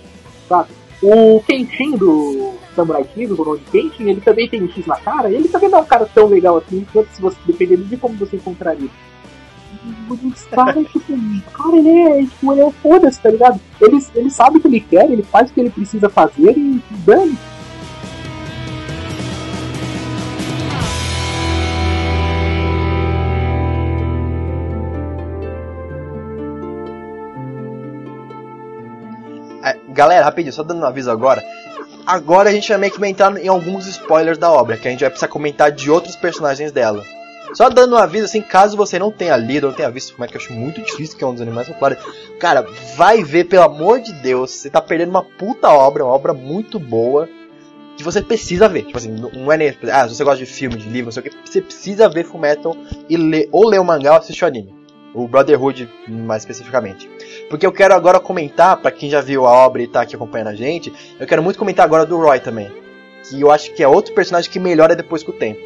sabe? 0.50 0.70
O 1.04 1.40
Kenshin 1.48 1.92
do 1.96 2.55
Samurai 2.76 3.06
X, 3.16 3.32
o 3.32 3.36
Ronald 3.36 3.64
Kenshin, 3.72 4.10
ele 4.10 4.22
também 4.22 4.50
tem 4.50 4.62
um 4.62 4.70
X 4.70 4.86
na 4.86 4.98
cara, 4.98 5.30
e 5.30 5.36
ele 5.36 5.48
também 5.48 5.70
não 5.70 5.80
é 5.80 5.82
um 5.82 5.86
cara 5.86 6.06
tão 6.14 6.28
legal 6.28 6.58
assim, 6.58 6.86
quanto 6.92 7.10
se 7.14 7.22
você, 7.22 7.38
dependendo 7.46 7.86
de 7.86 7.98
como 7.98 8.16
você 8.16 8.36
encontraria. 8.36 8.90
Cara, 10.52 10.84
tipo, 10.84 11.14
cara, 11.52 11.78
ele 11.78 11.90
é, 11.90 12.22
tipo, 12.24 12.52
ele 12.52 12.62
é 12.62 12.72
foda-se, 12.72 13.22
tá 13.22 13.30
ligado? 13.30 13.60
Ele, 13.82 14.06
ele 14.16 14.30
sabe 14.30 14.58
o 14.58 14.62
que 14.62 14.68
ele 14.68 14.80
quer, 14.80 15.10
ele 15.10 15.24
faz 15.24 15.50
o 15.50 15.54
que 15.54 15.60
ele 15.60 15.70
precisa 15.70 16.10
fazer 16.10 16.58
e 16.58 16.82
dane. 17.06 17.38
É, 29.64 29.80
galera, 29.90 30.24
rapidinho, 30.24 30.54
só 30.54 30.62
dando 30.62 30.82
um 30.82 30.86
aviso 30.86 31.10
agora. 31.10 31.44
Agora 32.06 32.50
a 32.50 32.54
gente 32.54 32.70
vai 32.70 32.78
meio 32.78 32.94
que 32.94 33.04
entrar 33.06 33.36
em 33.38 33.48
alguns 33.48 33.88
spoilers 33.88 34.38
da 34.38 34.52
obra, 34.52 34.78
que 34.78 34.88
a 34.88 34.92
gente 34.92 35.00
vai 35.00 35.10
precisar 35.10 35.28
comentar 35.28 35.72
de 35.72 35.90
outros 35.90 36.16
personagens 36.16 36.72
dela. 36.72 37.04
Só 37.54 37.70
dando 37.70 37.96
um 37.96 37.98
aviso, 37.98 38.26
assim, 38.26 38.42
caso 38.42 38.78
você 38.78 39.00
não 39.00 39.12
tenha 39.12 39.36
lido 39.38 39.64
ou 39.64 39.70
não 39.72 39.78
tenha 39.78 39.90
visto, 39.90 40.14
como 40.14 40.26
é 40.26 40.28
que 40.28 40.36
eu 40.36 40.42
acho 40.42 40.54
muito 40.54 40.82
difícil, 40.82 41.18
que 41.18 41.24
é 41.24 41.28
um 41.28 41.32
dos 41.32 41.42
animais 41.42 41.68
populares. 41.68 41.98
Cara, 42.40 42.68
vai 42.96 43.24
ver, 43.24 43.46
pelo 43.46 43.64
amor 43.64 44.02
de 44.02 44.14
Deus, 44.14 44.52
você 44.52 44.70
tá 44.70 44.82
perdendo 44.82 45.10
uma 45.10 45.24
puta 45.24 45.70
obra, 45.70 46.04
uma 46.04 46.14
obra 46.14 46.34
muito 46.34 46.80
boa, 46.80 47.28
que 47.98 48.04
você 48.04 48.22
precisa 48.22 48.68
ver. 48.68 48.84
Tipo 48.84 48.98
assim, 48.98 49.12
não 49.12 49.52
é 49.52 49.58
nem. 49.58 49.78
Ah, 49.92 50.08
se 50.08 50.16
você 50.16 50.24
gosta 50.24 50.44
de 50.44 50.52
filme, 50.52 50.76
de 50.76 50.90
livro, 50.90 51.06
não 51.06 51.12
sei 51.12 51.22
o 51.22 51.24
que, 51.24 51.32
você 51.44 51.62
precisa 51.62 52.10
ver 52.10 52.26
Fullmetal 52.26 52.76
e 53.10 53.18
ler, 53.18 53.50
ou 53.52 53.68
ler 53.68 53.80
o 53.80 53.86
mangá 53.86 54.12
ou 54.12 54.18
assistir 54.18 54.44
o 54.44 54.48
anime. 54.48 54.75
O 55.16 55.28
Brotherhood, 55.28 55.90
mais 56.08 56.42
especificamente. 56.44 57.10
Porque 57.50 57.66
eu 57.66 57.72
quero 57.72 57.94
agora 57.94 58.20
comentar, 58.20 58.76
pra 58.78 58.92
quem 58.92 59.10
já 59.10 59.22
viu 59.22 59.46
a 59.46 59.52
obra 59.52 59.82
e 59.82 59.88
tá 59.88 60.02
aqui 60.02 60.16
acompanhando 60.16 60.50
a 60.50 60.56
gente, 60.56 60.92
eu 61.20 61.26
quero 61.26 61.42
muito 61.42 61.58
comentar 61.58 61.86
agora 61.86 62.06
do 62.06 62.18
Roy 62.18 62.40
também. 62.40 62.70
Que 63.28 63.40
eu 63.42 63.50
acho 63.50 63.74
que 63.74 63.82
é 63.82 63.88
outro 63.88 64.14
personagem 64.14 64.52
que 64.52 64.60
melhora 64.60 64.96
depois 64.96 65.24
com 65.24 65.32
o 65.32 65.36
tempo. 65.36 65.62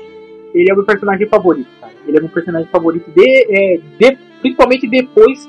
Ele 0.54 0.72
é 0.72 0.76
meu 0.76 0.86
personagem 0.86 1.28
favorito, 1.28 1.68
cara. 1.82 1.92
Ele 2.08 2.18
é 2.18 2.22
meu 2.22 2.30
personagem 2.30 2.68
favorito, 2.72 3.10
de, 3.12 3.46
é, 3.50 3.80
de- 4.00 4.18
principalmente 4.42 4.88
depois 4.88 5.48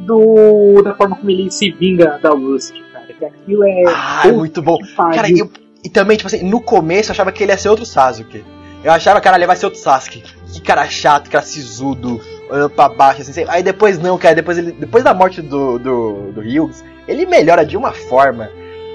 do 0.00 0.82
da 0.82 0.94
forma 0.94 1.16
como 1.16 1.30
ele 1.30 1.50
se 1.50 1.70
vinga 1.70 2.18
da 2.22 2.30
Lust, 2.32 2.74
cara. 2.92 3.06
Que 3.06 3.24
aquilo 3.24 3.64
é. 3.64 3.84
Ah, 3.88 4.22
é 4.26 4.32
muito 4.32 4.60
bom. 4.60 4.76
Cara, 4.96 5.28
eu, 5.30 5.50
e 5.84 5.88
também, 5.88 6.16
tipo 6.16 6.26
assim, 6.26 6.42
no 6.44 6.60
começo 6.60 7.10
eu 7.10 7.12
achava 7.12 7.32
que 7.32 7.42
ele 7.42 7.52
ia 7.52 7.58
ser 7.58 7.68
outro 7.68 7.86
Sasuke. 7.86 8.44
Eu 8.84 8.92
achava, 8.92 9.20
cara, 9.20 9.36
ele 9.36 9.46
vai 9.46 9.56
ser 9.56 9.66
outro 9.66 9.80
Sasuke. 9.80 10.22
Que 10.52 10.60
cara 10.60 10.84
chato, 10.88 11.30
cara 11.30 11.44
sisudo, 11.44 12.20
olhando 12.50 12.70
pra 12.70 12.88
baixo, 12.88 13.22
assim. 13.22 13.44
Aí 13.48 13.62
depois 13.62 13.98
não, 13.98 14.16
cara, 14.18 14.34
depois, 14.34 14.58
ele, 14.58 14.72
depois 14.72 15.02
da 15.04 15.12
morte 15.14 15.40
do, 15.42 15.78
do, 15.78 16.32
do 16.32 16.40
Hughes, 16.40 16.84
ele 17.06 17.26
melhora 17.26 17.64
de 17.64 17.76
uma 17.76 17.92
forma. 17.92 18.50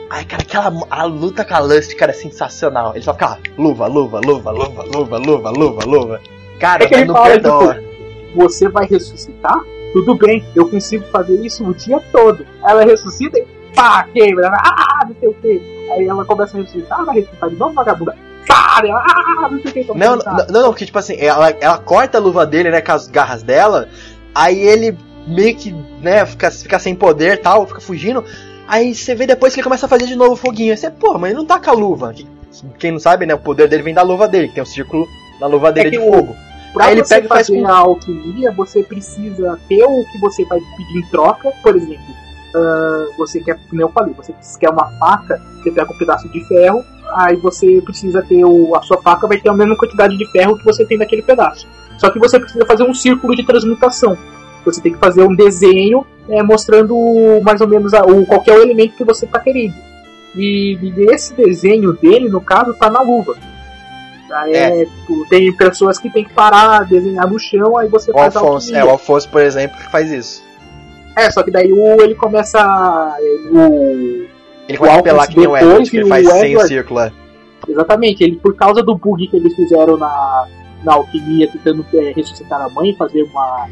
Ai, 0.10 0.26
cara, 0.26 0.42
aquela 0.44 0.74
a 0.90 1.04
luta 1.06 1.46
com 1.46 1.54
a 1.54 1.60
Lust, 1.60 1.96
cara, 1.96 2.12
é 2.12 2.14
sensacional. 2.16 2.92
Ele 2.94 3.04
só 3.04 3.14
fica, 3.14 3.38
luva, 3.58 3.88
luva, 3.88 4.20
luva, 4.20 4.52
luva, 4.52 4.84
luva, 4.84 5.18
luva, 5.18 5.50
luva, 5.52 5.86
luva. 5.86 6.22
Cara, 6.60 6.84
É 6.84 6.88
que 6.88 6.94
ele 6.96 7.06
não 7.06 7.16
fala, 7.16 7.28
perdoa. 7.30 7.76
tipo, 7.76 7.86
você 8.36 8.68
vai 8.68 8.86
ressuscitar? 8.88 9.58
Tudo 9.94 10.16
bem, 10.16 10.46
eu 10.56 10.70
consigo 10.70 11.06
fazer 11.12 11.36
isso 11.46 11.66
o 11.66 11.74
dia 11.74 12.00
todo. 12.12 12.46
Ela 12.64 12.84
ressuscita 12.84 13.40
e 13.40 13.46
pá, 13.74 14.06
quebra, 14.14 14.50
ah, 14.54 15.06
não 15.08 15.16
sei 15.20 15.30
o 15.30 15.34
que. 15.34 15.62
Aí 15.94 16.06
ela 16.08 16.24
começa 16.26 16.58
a 16.58 16.62
ressuscitar, 16.62 17.06
vai 17.06 17.16
ressuscitar 17.16 17.50
de 17.50 17.56
novo, 17.56 17.74
vagabunda. 17.74 18.16
Pá, 18.48 18.82
ela, 18.84 19.00
ah, 19.08 19.50
não 19.52 19.62
sei 19.62 19.84
o 19.84 19.86
que. 19.86 19.98
Não, 19.98 20.16
não, 20.16 20.24
não, 20.50 20.62
não, 20.64 20.74
que 20.74 20.86
tipo 20.86 20.98
assim, 21.00 21.16
ela, 21.20 21.50
ela 21.62 21.78
corta 21.78 22.18
a 22.18 22.22
luva 22.22 22.46
dele, 22.46 22.70
né, 22.72 22.82
com 22.82 22.92
as 22.92 23.08
garras 23.08 23.44
dela, 23.44 23.88
aí 24.34 24.60
ele 24.60 24.98
meio 25.28 25.56
que, 25.56 25.72
né, 26.02 26.26
fica, 26.26 26.50
fica 26.52 26.80
sem 26.80 26.96
poder 26.96 27.34
e 27.34 27.38
tal, 27.38 27.68
fica 27.68 27.80
fugindo. 27.80 28.24
Aí 28.68 28.96
você 28.96 29.14
vê 29.14 29.28
depois 29.28 29.54
que 29.54 29.60
ele 29.60 29.66
começa 29.66 29.86
a 29.86 29.90
fazer 29.90 30.06
de 30.08 30.16
novo 30.16 30.34
o 30.34 30.38
foguinho. 30.38 30.72
Aí 30.72 30.78
você, 30.78 30.90
pô, 30.90 31.18
mas 31.18 31.32
ele 31.32 31.40
não 31.40 31.46
tá 31.46 31.60
com 31.60 31.70
a 31.70 31.74
luva. 31.74 32.14
Que- 32.14 32.28
Quem 32.80 32.92
não 32.92 33.00
sabe, 33.00 33.26
né, 33.26 33.34
o 33.34 33.40
poder 33.40 33.68
dele 33.68 33.84
vem 33.84 33.94
da 33.94 34.02
luva 34.02 34.28
dele, 34.28 34.48
que 34.48 34.54
tem 34.56 34.64
um 34.64 34.66
círculo 34.66 35.08
na 35.40 35.48
luva 35.48 35.72
dele 35.72 35.92
que 35.92 35.98
de 35.98 36.04
o- 36.04 36.12
fogo. 36.12 36.36
Pra 36.74 36.86
Aí 36.86 36.94
ele 36.94 37.04
você 37.04 37.16
pega 37.16 37.26
e 37.26 37.30
faz 37.30 37.48
fazer 37.48 37.62
com- 37.62 37.68
a 37.68 37.78
alquimia, 37.78 38.52
você 38.54 38.82
precisa 38.82 39.60
ter 39.68 39.84
o 39.84 40.04
que 40.12 40.18
você 40.22 40.46
vai 40.46 40.60
pedir 40.78 41.00
em 41.00 41.06
troca, 41.10 41.52
por 41.62 41.76
exemplo. 41.76 42.22
uh, 42.54 43.18
você 43.18 43.40
quer, 43.40 43.58
como 43.70 43.82
eu 43.82 43.90
falei, 43.90 44.14
você 44.14 44.34
quer 44.60 44.70
uma 44.70 44.86
faca, 45.00 45.42
você 45.64 45.72
pega 45.72 45.90
um 45.90 45.98
pedaço 45.98 46.28
de 46.30 46.44
ferro, 46.50 46.84
aí 47.14 47.36
você 47.36 47.82
precisa 47.82 48.22
ter 48.22 48.44
o, 48.44 48.76
a 48.76 48.82
sua 48.82 49.02
faca 49.02 49.28
vai 49.28 49.40
ter 49.40 49.50
a 49.50 49.54
mesma 49.54 49.76
quantidade 49.76 50.18
de 50.18 50.32
ferro 50.32 50.58
que 50.58 50.66
você 50.66 50.86
tem 50.86 50.98
naquele 50.98 51.22
pedaço. 51.22 51.68
Só 51.98 52.10
que 52.10 52.20
você 52.20 52.40
precisa 52.40 52.66
fazer 52.66 52.84
um 52.84 52.94
círculo 52.94 53.36
de 53.36 53.46
transmutação. 53.46 54.18
Você 54.66 54.82
tem 54.82 54.94
que 54.94 55.00
fazer 55.00 55.24
um 55.24 55.36
desenho 55.36 56.06
é, 56.30 56.42
mostrando 56.44 56.96
mais 57.44 57.62
ou 57.62 57.68
menos 57.68 57.94
a, 57.94 58.02
o, 58.02 58.26
qual 58.26 58.44
é 58.48 58.52
o 58.52 58.62
elemento 58.62 58.96
que 58.96 59.04
você 59.04 59.26
está 59.26 59.40
querendo. 59.40 59.76
E, 60.36 60.78
e, 60.82 61.12
esse 61.12 61.34
desenho 61.34 61.94
dele, 61.94 62.30
no 62.30 62.42
caso, 62.42 62.72
está 62.72 62.90
na 62.90 63.02
luva. 63.02 63.36
É, 64.48 64.82
é. 64.82 64.86
Tipo, 64.86 65.26
tem 65.30 65.54
pessoas 65.54 66.00
que 66.00 66.10
tem 66.10 66.24
que 66.24 66.34
parar, 66.34 66.86
desenhar 66.86 67.30
no 67.30 67.38
chão, 67.38 67.78
aí 67.78 67.88
você 67.90 68.12
o 68.12 68.14
faz 68.14 68.36
Alfonso, 68.36 68.74
É, 68.74 68.84
o 68.84 68.90
Alfonso, 68.90 69.30
por 69.30 69.42
exemplo, 69.42 69.78
que 69.78 69.92
faz 69.92 70.10
isso. 70.10 70.44
É, 71.18 71.30
só 71.30 71.44
que 71.44 71.52
daí 71.52 71.74
o, 71.74 72.02
ele 72.02 72.16
começa. 72.16 73.18
O, 73.52 74.26
ele 74.68 74.78
a 74.90 74.96
apelar 74.98 75.28
que 75.28 75.38
nem 75.38 75.48
o 75.48 75.58
Edward, 75.58 75.90
que 75.90 75.98
ele 75.98 76.10
faz 76.10 76.30
sem 76.30 76.56
o 76.56 76.62
círculo. 76.62 77.00
É. 77.02 77.12
Exatamente, 77.68 78.24
ele 78.24 78.38
por 78.38 78.56
causa 78.56 78.82
do 78.82 78.96
bug 78.96 79.28
que 79.28 79.36
eles 79.36 79.56
fizeram 79.56 79.98
na, 79.98 80.48
na 80.84 80.94
alquimia, 80.94 81.50
tentando 81.52 81.86
é, 81.94 82.12
ressuscitar 82.12 82.62
a 82.62 82.70
mãe, 82.70 82.96
fazer 82.96 83.24
uma, 83.24 83.68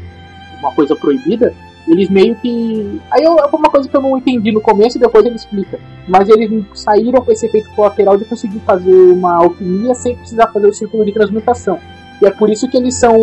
uma 0.60 0.72
coisa 0.72 0.94
proibida, 0.94 1.54
eles 1.88 2.08
meio 2.08 2.36
que. 2.36 3.00
Aí 3.10 3.24
é 3.24 3.28
uma 3.28 3.70
coisa 3.70 3.88
que 3.88 3.96
eu 3.96 4.02
não 4.02 4.16
entendi 4.16 4.52
no 4.52 4.60
começo 4.60 4.96
e 4.96 5.00
depois 5.00 5.24
ele 5.24 5.36
explica. 5.36 5.78
Mas 6.06 6.28
eles 6.28 6.64
saíram 6.74 7.20
com 7.20 7.32
esse 7.32 7.46
efeito 7.46 7.70
colateral 7.74 8.16
de 8.16 8.24
conseguir 8.24 8.60
fazer 8.60 8.94
uma 8.94 9.36
alquimia 9.36 9.94
sem 9.94 10.14
precisar 10.14 10.48
fazer 10.48 10.68
o 10.68 10.72
círculo 10.72 11.04
de 11.04 11.12
transmutação. 11.12 11.78
E 12.22 12.26
é 12.26 12.30
por 12.30 12.50
isso 12.50 12.68
que 12.68 12.76
eles 12.76 12.94
são 12.94 13.14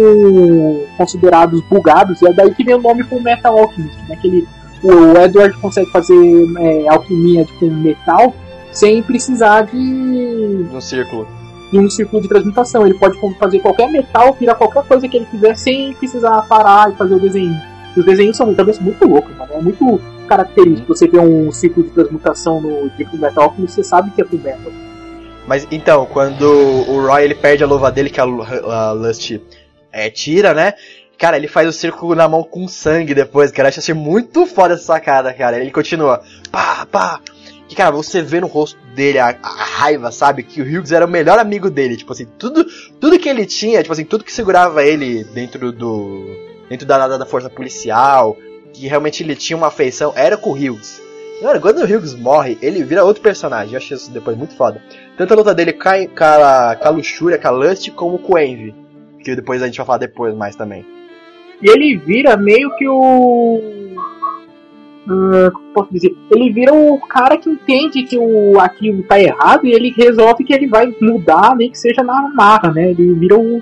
considerados 0.98 1.62
bugados, 1.70 2.22
e 2.22 2.28
é 2.28 2.34
daí 2.34 2.54
que 2.54 2.64
vem 2.64 2.76
o 2.76 2.82
nome 2.82 3.04
com 3.04 3.20
Metal 3.20 3.58
Alchemist, 3.58 3.98
né? 4.10 4.18
Que 4.20 4.28
ele, 4.28 4.48
o 4.84 5.18
Edward 5.18 5.58
consegue 5.58 5.90
fazer 5.92 6.16
é, 6.60 6.88
alquimia 6.88 7.46
com 7.60 7.68
metal 7.68 8.34
sem 8.72 9.02
precisar 9.02 9.64
de. 9.64 9.78
um 10.72 10.82
círculo. 10.82 11.28
De 11.72 11.80
um 11.80 11.90
círculo 11.90 12.22
de 12.22 12.30
transmutação. 12.30 12.86
Ele 12.86 12.98
pode 12.98 13.18
fazer 13.38 13.60
qualquer 13.60 13.90
metal, 13.90 14.36
virar 14.40 14.56
qualquer 14.56 14.84
coisa 14.84 15.08
que 15.08 15.18
ele 15.18 15.26
quiser 15.26 15.58
sem 15.58 15.94
precisar 15.94 16.42
parar 16.44 16.92
e 16.92 16.96
fazer 16.96 17.16
o 17.16 17.20
desenho. 17.20 17.56
Os 17.96 18.06
desenhos 18.06 18.38
são 18.38 18.54
também 18.54 18.76
muito 18.80 19.08
loucos, 19.08 19.36
mano. 19.36 19.54
É 19.54 19.62
muito 19.62 20.00
característico. 20.28 20.96
Você 20.96 21.08
vê 21.08 21.20
um 21.20 21.52
ciclo 21.52 21.84
de 21.84 21.90
transmutação 21.90 22.62
no 22.62 22.90
Deep 22.92 23.18
Metal 23.18 23.52
que 23.52 23.62
você 23.62 23.84
sabe 23.84 24.12
que 24.12 24.22
é 24.22 24.26
Full 24.26 24.40
Metal. 24.40 24.72
Mas 25.48 25.66
então, 25.72 26.06
quando 26.06 26.44
o 26.44 27.08
Roy 27.08 27.24
ele 27.24 27.36
perde 27.36 27.64
a 27.64 27.68
luva 27.68 27.90
dele, 27.92 28.10
que 28.10 28.20
a, 28.20 28.26
a 28.26 28.92
Lust 28.92 29.40
é, 29.92 30.10
tira, 30.10 30.54
né? 30.54 30.74
Cara, 31.18 31.38
ele 31.38 31.48
faz 31.48 31.68
o 31.68 31.72
círculo 31.72 32.14
na 32.14 32.28
mão 32.28 32.44
com 32.44 32.68
sangue 32.68 33.16
depois, 33.16 33.52
cara. 33.52 33.70
Eu 33.70 33.74
achei 33.78 33.94
muito 33.94 34.46
foda 34.46 34.76
essa 34.76 34.84
sacada, 34.84 35.34
cara. 35.34 35.60
Ele 35.60 35.72
continua. 35.72 36.22
Pá, 36.52 36.86
pá. 36.86 37.20
Que, 37.68 37.76
cara, 37.76 37.92
você 37.92 38.22
vê 38.22 38.40
no 38.40 38.48
rosto 38.48 38.80
dele 38.96 39.20
a, 39.20 39.36
a, 39.42 39.50
raiva, 39.50 40.12
sabe? 40.12 40.44
Que 40.44 40.62
o 40.62 40.66
Hughes 40.66 40.92
era 40.92 41.06
o 41.06 41.10
melhor 41.10 41.40
amigo 41.40 41.70
dele. 41.70 41.98
Tipo 41.98 42.14
assim, 42.14 42.26
tudo, 42.38 42.66
tudo 43.00 43.20
que 43.20 43.28
ele 43.28 43.46
tinha, 43.46 43.82
tipo 43.82 43.92
assim, 43.92 44.06
tudo 44.06 44.24
que 44.24 44.32
segurava 44.32 44.86
ele 44.86 45.24
dentro 45.26 45.72
do 45.72 46.48
dentro 46.70 46.86
da, 46.86 47.18
da 47.18 47.26
força 47.26 47.50
policial, 47.50 48.38
que 48.74 48.88
realmente 48.88 49.24
ele 49.24 49.36
tinha 49.36 49.56
uma 49.56 49.68
afeição, 49.68 50.14
era 50.16 50.38
com 50.38 50.52
o 50.52 50.54
Hughes. 50.54 51.02
Mano, 51.42 51.62
quando 51.62 51.80
o 51.80 51.84
Hughes 51.84 52.14
morre, 52.16 52.58
ele 52.62 52.84
vira 52.84 53.04
outro 53.04 53.22
personagem. 53.22 53.74
Eu 53.74 53.78
achei 53.78 53.96
isso 53.96 54.12
depois 54.12 54.38
muito 54.38 54.56
foda. 54.56 54.82
Tanto 55.18 55.34
a 55.34 55.38
luta 55.38 55.54
dele 55.54 55.74
com 55.74 55.88
a, 55.88 56.76
com 56.76 56.88
a 56.88 56.92
Luxúria, 56.92 57.38
com 57.38 57.48
a 57.48 57.52
Lust, 57.52 57.92
como 57.92 58.20
com 58.20 58.34
o 58.34 58.40
Envy. 58.40 58.74
Que 59.24 59.36
depois 59.36 59.62
a 59.62 59.68
gente 59.68 59.78
vai 59.78 59.86
falar 59.86 60.00
depois 60.00 60.34
mais 60.36 60.56
também. 60.56 60.97
E 61.62 61.70
ele 61.70 61.98
vira 61.98 62.38
meio 62.38 62.76
que 62.76 62.88
o. 62.88 63.62
Uh, 65.08 65.52
posso 65.74 65.92
dizer? 65.92 66.16
Ele 66.30 66.52
vira 66.52 66.74
o 66.74 67.00
cara 67.00 67.38
que 67.38 67.50
entende 67.50 68.04
que 68.04 68.18
o 68.18 68.60
aquilo 68.60 69.04
tá 69.04 69.20
errado 69.20 69.66
e 69.66 69.72
ele 69.72 69.94
resolve 69.96 70.44
que 70.44 70.54
ele 70.54 70.68
vai 70.68 70.94
mudar, 71.02 71.56
nem 71.56 71.72
que 71.72 71.78
seja 71.78 72.04
na 72.04 72.30
marra, 72.34 72.72
né? 72.72 72.92
Ele 72.92 73.14
vira 73.14 73.38
o. 73.38 73.62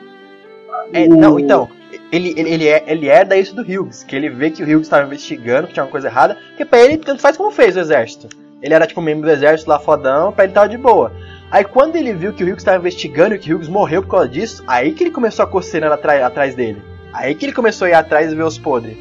É, 0.91 1.07
não, 1.07 1.39
então 1.39 1.69
ele, 2.11 2.33
ele, 2.37 2.49
ele, 2.49 2.67
é, 2.67 2.83
ele 2.87 3.07
herda 3.07 3.37
isso 3.37 3.55
do 3.55 3.61
Hughes, 3.61 4.03
que 4.03 4.15
ele 4.15 4.29
vê 4.29 4.49
que 4.49 4.63
o 4.63 4.65
Hughes 4.65 4.83
estava 4.83 5.05
investigando, 5.05 5.67
que 5.67 5.73
tinha 5.73 5.83
uma 5.83 5.91
coisa 5.91 6.07
errada, 6.07 6.37
que 6.55 6.65
pra 6.65 6.79
ele 6.79 6.97
tanto 6.97 7.21
faz 7.21 7.37
como 7.37 7.51
fez 7.51 7.75
o 7.75 7.79
exército. 7.79 8.27
Ele 8.61 8.73
era 8.73 8.87
tipo 8.87 9.01
membro 9.01 9.27
do 9.27 9.31
exército 9.31 9.69
lá 9.69 9.79
fodão, 9.79 10.31
pra 10.31 10.45
ele 10.45 10.53
tava 10.53 10.69
de 10.69 10.77
boa. 10.77 11.11
Aí 11.51 11.63
quando 11.63 11.95
ele 11.95 12.13
viu 12.13 12.33
que 12.33 12.43
o 12.43 12.47
Hughes 12.47 12.59
estava 12.59 12.77
investigando 12.77 13.35
e 13.35 13.39
que 13.39 13.53
o 13.53 13.57
Hughes 13.57 13.67
morreu 13.67 14.01
por 14.01 14.09
causa 14.09 14.29
disso, 14.29 14.63
aí 14.67 14.93
que 14.93 15.03
ele 15.03 15.11
começou 15.11 15.43
a 15.43 15.47
coceira 15.47 15.93
atrás, 15.93 16.23
atrás 16.23 16.55
dele. 16.55 16.81
Aí 17.15 17.35
que 17.35 17.45
ele 17.45 17.53
começou 17.53 17.85
a 17.85 17.89
ir 17.89 17.93
atrás 17.93 18.31
e 18.31 18.35
ver 18.35 18.43
os 18.43 18.57
podres. 18.57 18.97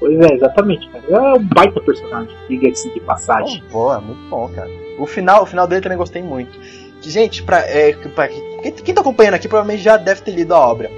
Pois 0.00 0.18
é, 0.18 0.34
exatamente, 0.34 0.88
cara. 0.88 1.04
É 1.08 1.20
um 1.34 1.42
baita 1.42 1.80
personagem, 1.80 2.34
diga-se 2.48 2.92
de 2.92 3.00
passagem. 3.00 3.62
Oh, 3.68 3.72
boa, 3.72 4.00
muito 4.00 4.28
bom, 4.28 4.48
cara. 4.48 4.70
O 4.98 5.06
final, 5.06 5.42
o 5.42 5.46
final 5.46 5.66
dele 5.66 5.82
também 5.82 5.98
gostei 5.98 6.22
muito. 6.22 6.58
Gente, 7.02 7.42
pra, 7.42 7.58
é, 7.60 7.92
pra 7.92 8.28
quem, 8.28 8.72
quem 8.72 8.94
tá 8.94 9.00
acompanhando 9.00 9.34
aqui 9.34 9.48
provavelmente 9.48 9.82
já 9.82 9.96
deve 9.96 10.22
ter 10.22 10.32
lido 10.32 10.54
a 10.54 10.58
obra 10.58 10.90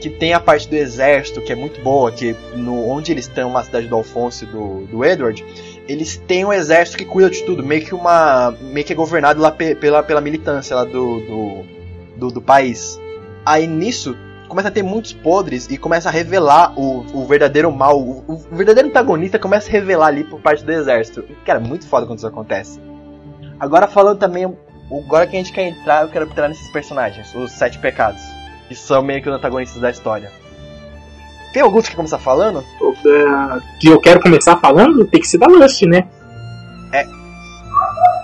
que 0.00 0.08
tem 0.08 0.32
a 0.32 0.40
parte 0.40 0.68
do 0.68 0.74
exército, 0.74 1.42
que 1.42 1.52
é 1.52 1.56
muito 1.56 1.80
boa, 1.80 2.10
que 2.12 2.34
no, 2.54 2.88
onde 2.88 3.12
eles 3.12 3.26
estão, 3.26 3.52
na 3.52 3.64
cidade 3.64 3.88
do 3.88 3.96
Alfonso 3.96 4.44
e 4.44 4.46
do, 4.46 4.86
do 4.86 5.04
Edward, 5.04 5.44
eles 5.88 6.16
têm 6.26 6.44
um 6.44 6.52
exército 6.52 6.98
que 6.98 7.04
cuida 7.04 7.28
de 7.28 7.42
tudo, 7.44 7.64
meio 7.64 7.84
que 7.84 7.94
uma. 7.94 8.56
meio 8.60 8.86
que 8.86 8.92
é 8.92 8.96
governado 8.96 9.40
lá 9.40 9.50
pe, 9.50 9.74
pela, 9.74 10.02
pela 10.02 10.20
militância 10.20 10.76
lá 10.76 10.84
do, 10.84 11.20
do, 11.20 11.64
do, 12.16 12.30
do, 12.30 12.42
país. 12.42 12.98
Aí 13.44 13.66
nisso 13.66 14.16
começa 14.48 14.68
a 14.68 14.70
ter 14.70 14.82
muitos 14.82 15.12
podres 15.12 15.68
e 15.70 15.76
começa 15.76 16.08
a 16.08 16.12
revelar 16.12 16.72
o, 16.78 17.04
o 17.12 17.26
verdadeiro 17.26 17.70
mal. 17.70 18.00
O, 18.00 18.24
o 18.28 18.56
verdadeiro 18.56 18.88
antagonista 18.88 19.38
começa 19.38 19.68
a 19.68 19.72
revelar 19.72 20.06
ali 20.06 20.24
por 20.24 20.40
parte 20.40 20.64
do 20.64 20.72
exército. 20.72 21.22
Cara, 21.44 21.60
muito 21.60 21.86
foda 21.86 22.06
quando 22.06 22.18
isso 22.18 22.26
acontece. 22.26 22.80
Agora 23.60 23.86
falando 23.86 24.18
também. 24.18 24.56
Agora 24.90 25.26
que 25.26 25.36
a 25.36 25.38
gente 25.38 25.52
quer 25.52 25.68
entrar, 25.68 26.02
eu 26.02 26.08
quero 26.08 26.24
entrar 26.24 26.48
nesses 26.48 26.72
personagens, 26.72 27.34
os 27.34 27.52
sete 27.52 27.78
pecados 27.78 28.22
que 28.68 28.74
são 28.74 29.02
meio 29.02 29.22
que 29.22 29.28
os 29.28 29.34
antagonistas 29.34 29.80
da 29.80 29.90
história. 29.90 30.30
Tem 31.52 31.62
alguns 31.62 31.88
que 31.88 31.96
começar 31.96 32.18
falando? 32.18 32.62
Que 33.80 33.88
eu 33.88 33.98
quero 33.98 34.20
começar 34.20 34.56
falando? 34.58 35.06
Tem 35.06 35.20
que 35.20 35.26
ser 35.26 35.38
da 35.38 35.46
Lust, 35.46 35.82
né? 35.86 36.06
É. 36.92 37.06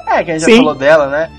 É, 0.07 0.25
que 0.25 0.31
a 0.31 0.39
gente 0.39 0.45
Sim. 0.45 0.57
já 0.57 0.59
falou 0.59 0.75
dela, 0.75 1.07
né? 1.07 1.31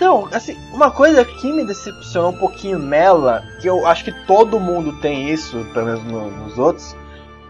Então, 0.00 0.26
assim, 0.32 0.56
uma 0.72 0.90
coisa 0.90 1.22
que 1.26 1.52
me 1.52 1.62
decepcionou 1.62 2.30
um 2.30 2.38
pouquinho 2.38 2.78
nela, 2.78 3.44
que 3.60 3.68
eu 3.68 3.86
acho 3.86 4.02
que 4.02 4.26
todo 4.26 4.58
mundo 4.58 4.98
tem 4.98 5.28
isso, 5.28 5.62
pelo 5.74 5.84
menos 5.84 6.02
nos 6.02 6.58
outros, 6.58 6.96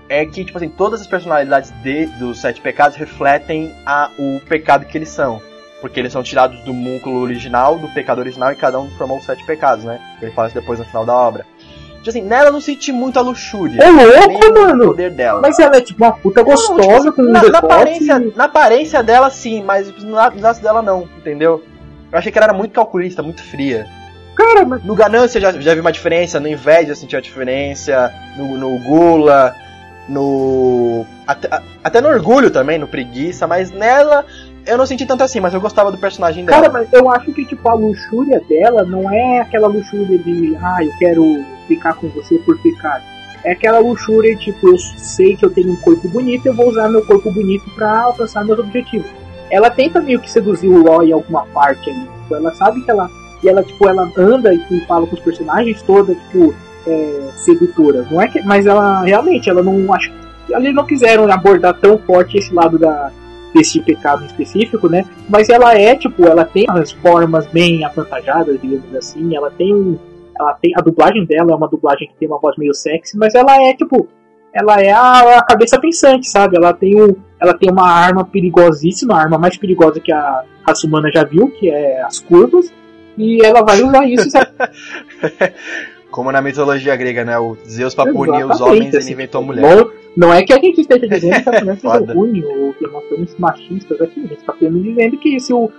é 0.08 0.26
que, 0.26 0.44
tipo 0.44 0.58
assim, 0.58 0.68
todas 0.68 1.00
as 1.00 1.06
personalidades 1.06 1.70
de, 1.80 2.06
dos 2.06 2.40
Sete 2.40 2.60
Pecados 2.60 2.96
refletem 2.96 3.72
a, 3.86 4.10
o 4.18 4.40
pecado 4.48 4.84
que 4.84 4.98
eles 4.98 5.10
são. 5.10 5.40
Porque 5.80 6.00
eles 6.00 6.12
são 6.12 6.24
tirados 6.24 6.58
do 6.64 6.74
múnculo 6.74 7.20
original, 7.20 7.78
do 7.78 7.86
pecado 7.94 8.18
original, 8.18 8.50
e 8.50 8.56
cada 8.56 8.80
um 8.80 8.90
formou 8.98 9.18
os 9.18 9.24
sete 9.24 9.46
pecados, 9.46 9.84
né? 9.84 10.00
Ele 10.20 10.32
fala 10.32 10.48
isso 10.48 10.58
depois 10.58 10.80
no 10.80 10.84
final 10.84 11.06
da 11.06 11.14
obra. 11.14 11.46
Tipo 11.98 12.10
assim, 12.10 12.22
nela 12.22 12.48
eu 12.48 12.52
não 12.52 12.60
senti 12.60 12.90
muita 12.90 13.20
luxúria. 13.20 13.80
É 13.80 13.90
louco, 13.90 14.60
mano! 14.60 14.86
poder 14.86 15.10
dela. 15.10 15.40
Mas 15.40 15.58
ela 15.58 15.76
é 15.76 15.80
tipo 15.80 16.02
uma 16.04 16.12
puta 16.12 16.42
gostosa 16.42 16.82
não, 16.82 16.98
tipo, 17.04 17.12
com 17.12 17.22
um 17.22 17.30
na, 17.30 17.42
na 17.44 17.58
aparência, 17.58 18.18
na 18.34 18.44
aparência 18.44 19.02
dela 19.04 19.30
sim, 19.30 19.62
mas 19.62 19.88
no 20.02 20.16
braço 20.40 20.60
dela 20.60 20.82
não, 20.82 21.08
entendeu? 21.16 21.62
Eu 22.12 22.18
achei 22.18 22.33
que 22.33 22.38
ela 22.38 22.46
era 22.46 22.53
muito 22.53 22.73
calculista, 22.73 23.23
muito 23.23 23.42
fria. 23.42 23.87
Cara, 24.35 24.64
mas... 24.64 24.83
No 24.85 24.94
Ganância 24.94 25.40
já, 25.40 25.53
já 25.53 25.75
vi 25.75 25.81
uma 25.81 25.92
diferença, 25.92 26.40
no 26.40 26.49
Inveja 26.49 26.92
eu 26.92 26.96
senti 26.96 27.16
a 27.16 27.20
diferença, 27.20 28.12
no, 28.37 28.57
no 28.57 28.79
Gula, 28.79 29.55
no. 30.09 31.05
Até, 31.27 31.49
até 31.85 32.01
no 32.01 32.09
Orgulho 32.09 32.51
também, 32.51 32.79
no 32.79 32.88
Preguiça, 32.88 33.46
mas 33.46 33.70
nela 33.70 34.25
eu 34.66 34.77
não 34.77 34.87
senti 34.87 35.07
tanto 35.07 35.25
assim, 35.25 35.40
mas 35.40 35.55
eu 35.55 35.61
gostava 35.61 35.90
do 35.90 35.99
personagem 35.99 36.44
dela. 36.44 36.61
Cara, 36.61 36.73
mas 36.73 36.92
eu 36.92 37.11
acho 37.11 37.33
que, 37.33 37.44
tipo, 37.44 37.68
a 37.68 37.75
luxúria 37.75 38.40
dela 38.49 38.85
não 38.85 39.11
é 39.11 39.40
aquela 39.40 39.68
luxúria 39.68 40.18
de, 40.18 40.57
ah, 40.61 40.85
eu 40.85 40.92
quero 40.99 41.44
ficar 41.66 41.94
com 41.94 42.09
você 42.09 42.37
por 42.38 42.59
ficar. 42.61 43.03
É 43.42 43.53
aquela 43.53 43.79
luxúria, 43.79 44.37
tipo, 44.37 44.68
eu 44.68 44.79
sei 44.79 45.35
que 45.35 45.44
eu 45.44 45.51
tenho 45.51 45.73
um 45.73 45.77
corpo 45.77 46.07
bonito, 46.09 46.46
eu 46.46 46.55
vou 46.55 46.68
usar 46.68 46.88
meu 46.88 47.05
corpo 47.05 47.31
bonito 47.31 47.68
para 47.75 48.03
alcançar 48.03 48.44
meus 48.44 48.59
objetivos. 48.59 49.11
Ela 49.50 49.70
tenta 49.70 50.00
meio 50.00 50.20
que 50.20 50.30
seduzir 50.30 50.68
o 50.68 50.84
Roy 50.84 51.08
em 51.10 51.12
alguma 51.12 51.44
parte 51.46 51.90
ali. 51.90 52.08
Tipo, 52.22 52.34
ela 52.36 52.52
sabe 52.54 52.82
que 52.82 52.90
ela. 52.90 53.10
E 53.42 53.48
ela, 53.48 53.62
tipo, 53.62 53.88
ela 53.88 54.10
anda 54.18 54.52
e 54.52 54.80
fala 54.86 55.06
com 55.06 55.16
os 55.16 55.22
personagens 55.22 55.80
toda, 55.82 56.14
tipo, 56.14 56.54
é, 56.86 57.30
sedutora. 57.36 58.06
Não 58.10 58.20
é 58.20 58.28
que, 58.28 58.42
mas 58.42 58.66
ela 58.66 59.02
realmente, 59.02 59.48
ela 59.48 59.62
não 59.62 59.92
acho. 59.92 60.12
Eles 60.48 60.74
não 60.74 60.84
quiseram 60.84 61.30
abordar 61.30 61.78
tão 61.80 61.96
forte 61.98 62.36
esse 62.36 62.52
lado 62.52 62.78
da, 62.78 63.10
desse 63.54 63.80
pecado 63.80 64.24
específico, 64.24 64.88
né? 64.88 65.04
Mas 65.28 65.48
ela 65.48 65.74
é, 65.76 65.94
tipo, 65.94 66.24
ela 66.26 66.44
tem 66.44 66.66
as 66.68 66.92
formas 66.92 67.46
bem 67.46 67.84
avantajadas, 67.84 68.60
digamos 68.60 68.94
assim, 68.94 69.34
ela 69.34 69.50
tem. 69.50 69.98
Ela 70.38 70.54
tem. 70.54 70.72
A 70.76 70.80
dublagem 70.80 71.24
dela 71.24 71.52
é 71.52 71.54
uma 71.54 71.68
dublagem 71.68 72.08
que 72.08 72.14
tem 72.14 72.28
uma 72.28 72.38
voz 72.38 72.56
meio 72.56 72.74
sexy, 72.74 73.16
mas 73.16 73.34
ela 73.34 73.56
é, 73.62 73.74
tipo. 73.74 74.08
Ela 74.52 74.80
é 74.80 74.90
a, 74.90 75.38
a 75.38 75.44
cabeça 75.44 75.78
pensante, 75.78 76.28
sabe? 76.28 76.56
Ela 76.56 76.72
tem, 76.72 77.00
um, 77.00 77.14
ela 77.40 77.54
tem 77.54 77.70
uma 77.70 77.88
arma 77.88 78.24
perigosíssima, 78.24 79.14
a 79.14 79.20
arma 79.20 79.38
mais 79.38 79.56
perigosa 79.56 80.00
que 80.00 80.12
a 80.12 80.42
raça 80.66 80.86
humana 80.86 81.10
já 81.12 81.24
viu, 81.24 81.48
que 81.50 81.70
é 81.70 82.02
as 82.02 82.18
curvas, 82.18 82.72
e 83.16 83.44
ela 83.44 83.62
vai 83.62 83.82
usar 83.82 84.04
isso. 84.08 84.28
Como 86.10 86.32
na 86.32 86.42
mitologia 86.42 86.96
grega, 86.96 87.24
né? 87.24 87.38
O 87.38 87.56
Zeus 87.64 87.94
pra 87.94 88.12
punir 88.12 88.44
os 88.44 88.60
homens, 88.60 88.94
assim, 88.94 89.12
ele 89.12 89.12
inventou 89.12 89.40
a 89.40 89.44
mulher. 89.44 89.86
Não 90.16 90.32
é 90.32 90.42
que 90.42 90.52
a 90.52 90.58
gente 90.58 90.80
esteja 90.80 91.06
dizendo 91.08 91.42
que 91.44 91.48
a 91.48 91.60
mulher 91.60 91.78
seja 91.78 92.12
ruim 92.12 92.44
ou 92.44 92.74
que 92.74 92.86
nós 92.88 93.08
somos 93.08 93.36
machistas 93.38 94.00
aqui. 94.00 94.24
A 94.24 94.26
gente 94.26 94.44
tá 94.44 94.52
apenas 94.52 94.82
dizendo 94.82 95.16
que 95.18 95.38
se 95.38 95.52
o. 95.52 95.70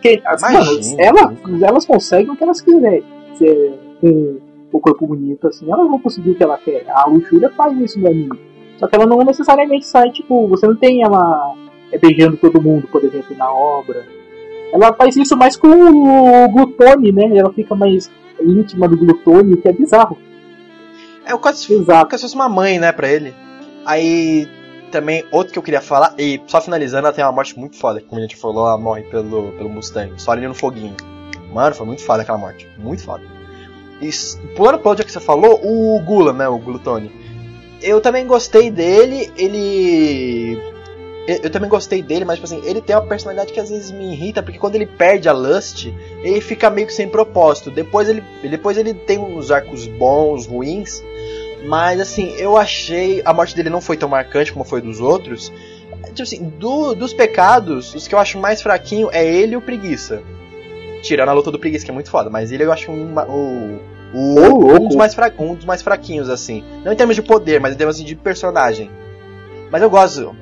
Que, 0.00 0.22
as, 0.24 0.42
Imagina, 0.42 1.12
mano, 1.12 1.34
elas, 1.46 1.62
elas 1.62 1.86
conseguem 1.86 2.30
o 2.30 2.36
que 2.36 2.42
elas 2.42 2.60
quiserem. 2.62 3.04
Se 3.34 3.72
com 4.00 4.38
o 4.72 4.80
corpo 4.80 5.06
bonito 5.06 5.48
assim, 5.48 5.70
elas 5.70 5.88
vão 5.88 5.98
conseguir 5.98 6.30
o 6.30 6.34
que 6.34 6.42
ela 6.42 6.58
quer. 6.58 6.84
A 6.88 7.06
luxúria 7.06 7.50
faz 7.50 7.78
isso 7.78 7.98
no 7.98 8.06
anime. 8.06 8.38
Só 8.78 8.86
que 8.86 8.96
ela 8.96 9.06
não 9.06 9.18
necessariamente 9.18 9.86
sai, 9.86 10.10
tipo, 10.10 10.48
você 10.48 10.66
não 10.66 10.76
tem 10.76 11.02
ela 11.02 11.54
é, 11.92 11.98
beijando 11.98 12.36
todo 12.36 12.62
mundo, 12.62 12.88
por 12.88 13.04
exemplo, 13.04 13.36
na 13.36 13.52
obra. 13.52 14.04
Ela 14.72 14.92
faz 14.94 15.16
isso 15.16 15.36
mais 15.36 15.56
com 15.56 15.68
o 15.68 16.48
Glutone, 16.48 17.12
né? 17.12 17.36
Ela 17.36 17.52
fica 17.52 17.74
mais 17.74 18.10
íntima 18.40 18.88
do 18.88 18.96
Glutone, 18.96 19.54
o 19.54 19.56
que 19.60 19.68
é 19.68 19.72
bizarro. 19.72 20.16
É 21.26 21.34
o 21.34 21.38
como 21.38 21.54
se 21.54 21.86
fosse 22.18 22.34
uma 22.34 22.48
mãe, 22.48 22.78
né, 22.78 22.90
pra 22.92 23.08
ele. 23.08 23.34
Aí 23.84 24.48
também, 24.90 25.24
outro 25.30 25.52
que 25.52 25.58
eu 25.58 25.62
queria 25.62 25.80
falar, 25.80 26.14
e 26.18 26.40
só 26.46 26.60
finalizando, 26.60 27.06
ela 27.06 27.14
tem 27.14 27.24
uma 27.24 27.32
morte 27.32 27.58
muito 27.58 27.76
foda, 27.76 28.00
como 28.00 28.18
a 28.18 28.22
gente 28.22 28.36
falou, 28.36 28.66
ela 28.66 28.78
morre 28.78 29.02
pelo, 29.02 29.52
pelo 29.52 29.68
Mustang, 29.68 30.12
só 30.16 30.32
ali 30.32 30.46
no 30.46 30.54
foguinho. 30.54 30.96
Mano, 31.52 31.74
foi 31.74 31.86
muito 31.86 32.02
foda 32.02 32.22
aquela 32.22 32.38
morte, 32.38 32.68
muito 32.78 33.02
foda. 33.02 33.39
Pulando 34.56 34.78
pro 34.78 34.88
outro 34.90 35.04
que 35.04 35.12
você 35.12 35.20
falou, 35.20 35.60
o 35.62 36.00
Gula, 36.00 36.32
né, 36.32 36.48
o 36.48 36.58
Glutone. 36.58 37.10
Eu 37.82 38.00
também 38.00 38.26
gostei 38.26 38.70
dele, 38.70 39.30
ele... 39.36 40.58
Eu, 41.26 41.36
eu 41.44 41.50
também 41.50 41.68
gostei 41.68 42.02
dele, 42.02 42.24
mas 42.24 42.36
tipo 42.36 42.46
assim, 42.46 42.60
ele 42.64 42.80
tem 42.80 42.96
uma 42.96 43.06
personalidade 43.06 43.52
que 43.52 43.60
às 43.60 43.70
vezes 43.70 43.90
me 43.90 44.12
irrita, 44.12 44.42
porque 44.42 44.58
quando 44.58 44.74
ele 44.74 44.86
perde 44.86 45.28
a 45.28 45.32
Lust, 45.32 45.86
ele 46.22 46.40
fica 46.40 46.68
meio 46.70 46.86
que 46.86 46.94
sem 46.94 47.08
propósito. 47.08 47.70
Depois 47.70 48.08
ele, 48.08 48.22
depois 48.42 48.76
ele 48.76 48.94
tem 48.94 49.18
uns 49.18 49.50
arcos 49.50 49.86
bons, 49.86 50.46
ruins, 50.46 51.02
mas 51.66 52.00
assim, 52.00 52.34
eu 52.36 52.56
achei. 52.56 53.22
A 53.24 53.32
morte 53.32 53.54
dele 53.54 53.70
não 53.70 53.80
foi 53.82 53.96
tão 53.96 54.08
marcante 54.08 54.52
como 54.52 54.64
foi 54.64 54.80
dos 54.80 54.98
outros. 55.00 55.52
Tipo 56.06 56.22
assim, 56.22 56.42
do- 56.58 56.94
dos 56.94 57.12
pecados, 57.12 57.94
os 57.94 58.08
que 58.08 58.14
eu 58.14 58.18
acho 58.18 58.38
mais 58.38 58.60
fraquinho 58.62 59.08
é 59.12 59.24
ele 59.24 59.52
e 59.52 59.56
o 59.56 59.60
preguiça. 59.62 60.22
Tirando 61.02 61.28
a 61.30 61.32
luta 61.32 61.50
do 61.50 61.58
preguiça, 61.58 61.84
que 61.84 61.90
é 61.90 61.94
muito 61.94 62.10
foda, 62.10 62.28
mas 62.30 62.52
ele 62.52 62.64
eu 62.64 62.72
acho 62.72 62.90
um, 62.90 63.14
o, 63.14 63.78
o, 64.12 64.18
um, 64.18 64.34
louco. 64.68 64.88
dos 64.88 64.96
mais 64.96 65.14
fra, 65.14 65.32
um 65.38 65.54
dos 65.54 65.64
mais 65.64 65.80
fraquinhos, 65.82 66.28
assim. 66.28 66.62
Não 66.84 66.92
em 66.92 66.96
termos 66.96 67.16
de 67.16 67.22
poder, 67.22 67.60
mas 67.60 67.74
em 67.74 67.76
termos 67.78 67.96
assim, 67.96 68.04
de 68.04 68.14
personagem. 68.14 68.90
Mas 69.70 69.82
eu 69.82 69.88
gosto. 69.90 70.34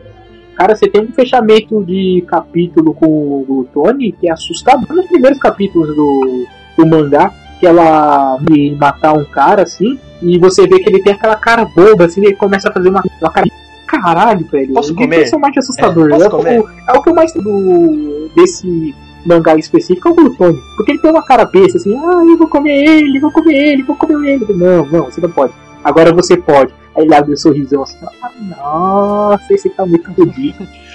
Cara, 0.56 0.74
você 0.74 0.88
tem 0.88 1.00
um 1.02 1.12
fechamento 1.12 1.84
de 1.84 2.24
capítulo 2.26 2.92
com 2.92 3.06
o 3.06 3.44
Glutone 3.46 4.10
que 4.12 4.28
é 4.28 4.32
assustador 4.32 4.92
nos 4.96 5.06
primeiros 5.06 5.38
capítulos 5.38 5.94
do, 5.94 6.46
do 6.76 6.86
mangá. 6.86 7.32
Que 7.60 7.66
ela 7.66 8.38
me 8.48 8.72
matar 8.76 9.14
um 9.14 9.24
cara 9.24 9.62
assim, 9.64 9.98
e 10.22 10.38
você 10.38 10.64
vê 10.68 10.78
que 10.78 10.88
ele 10.88 11.02
tem 11.02 11.12
aquela 11.14 11.34
cara 11.34 11.64
boba, 11.64 12.04
assim, 12.04 12.24
ele 12.24 12.36
começa 12.36 12.68
a 12.68 12.72
fazer 12.72 12.88
uma, 12.88 13.02
uma 13.20 13.32
cara. 13.32 13.48
Caralho, 13.84 14.46
velho. 14.46 14.74
Posso 14.74 14.94
Que 14.94 15.02
comer? 15.02 15.16
personagem 15.16 15.58
assustador. 15.58 16.06
É, 16.06 16.10
posso 16.10 16.24
É, 16.24 16.28
o- 16.28 16.30
comer? 16.30 16.64
é 16.86 16.92
o 16.96 17.02
que 17.02 17.10
eu 17.10 17.14
mais 17.16 17.32
do 17.32 18.30
desse 18.36 18.94
mangá 19.28 19.54
específico 19.56 20.08
é 20.08 20.10
o 20.10 20.14
Glutone. 20.14 20.62
Porque 20.76 20.92
ele 20.92 21.00
tem 21.00 21.10
uma 21.10 21.22
cara 21.22 21.44
besta 21.44 21.78
assim, 21.78 21.94
ah, 21.96 22.24
eu 22.24 22.38
vou 22.38 22.48
comer 22.48 22.84
ele, 22.84 23.20
vou 23.20 23.30
comer 23.30 23.54
ele, 23.54 23.82
vou 23.82 23.96
comer 23.96 24.32
ele. 24.32 24.54
Não, 24.54 24.86
não, 24.86 25.04
você 25.04 25.20
não 25.20 25.30
pode. 25.30 25.52
Agora 25.84 26.12
você 26.12 26.36
pode. 26.36 26.72
Aí 26.96 27.04
ele 27.04 27.14
abre 27.14 27.32
um 27.32 27.36
sorrisão 27.36 27.82
assim, 27.82 27.98
ah, 28.22 28.30
nossa, 28.56 29.52
esse 29.52 29.68
tá 29.70 29.86
muito 29.86 30.10
bonito. 30.10 30.66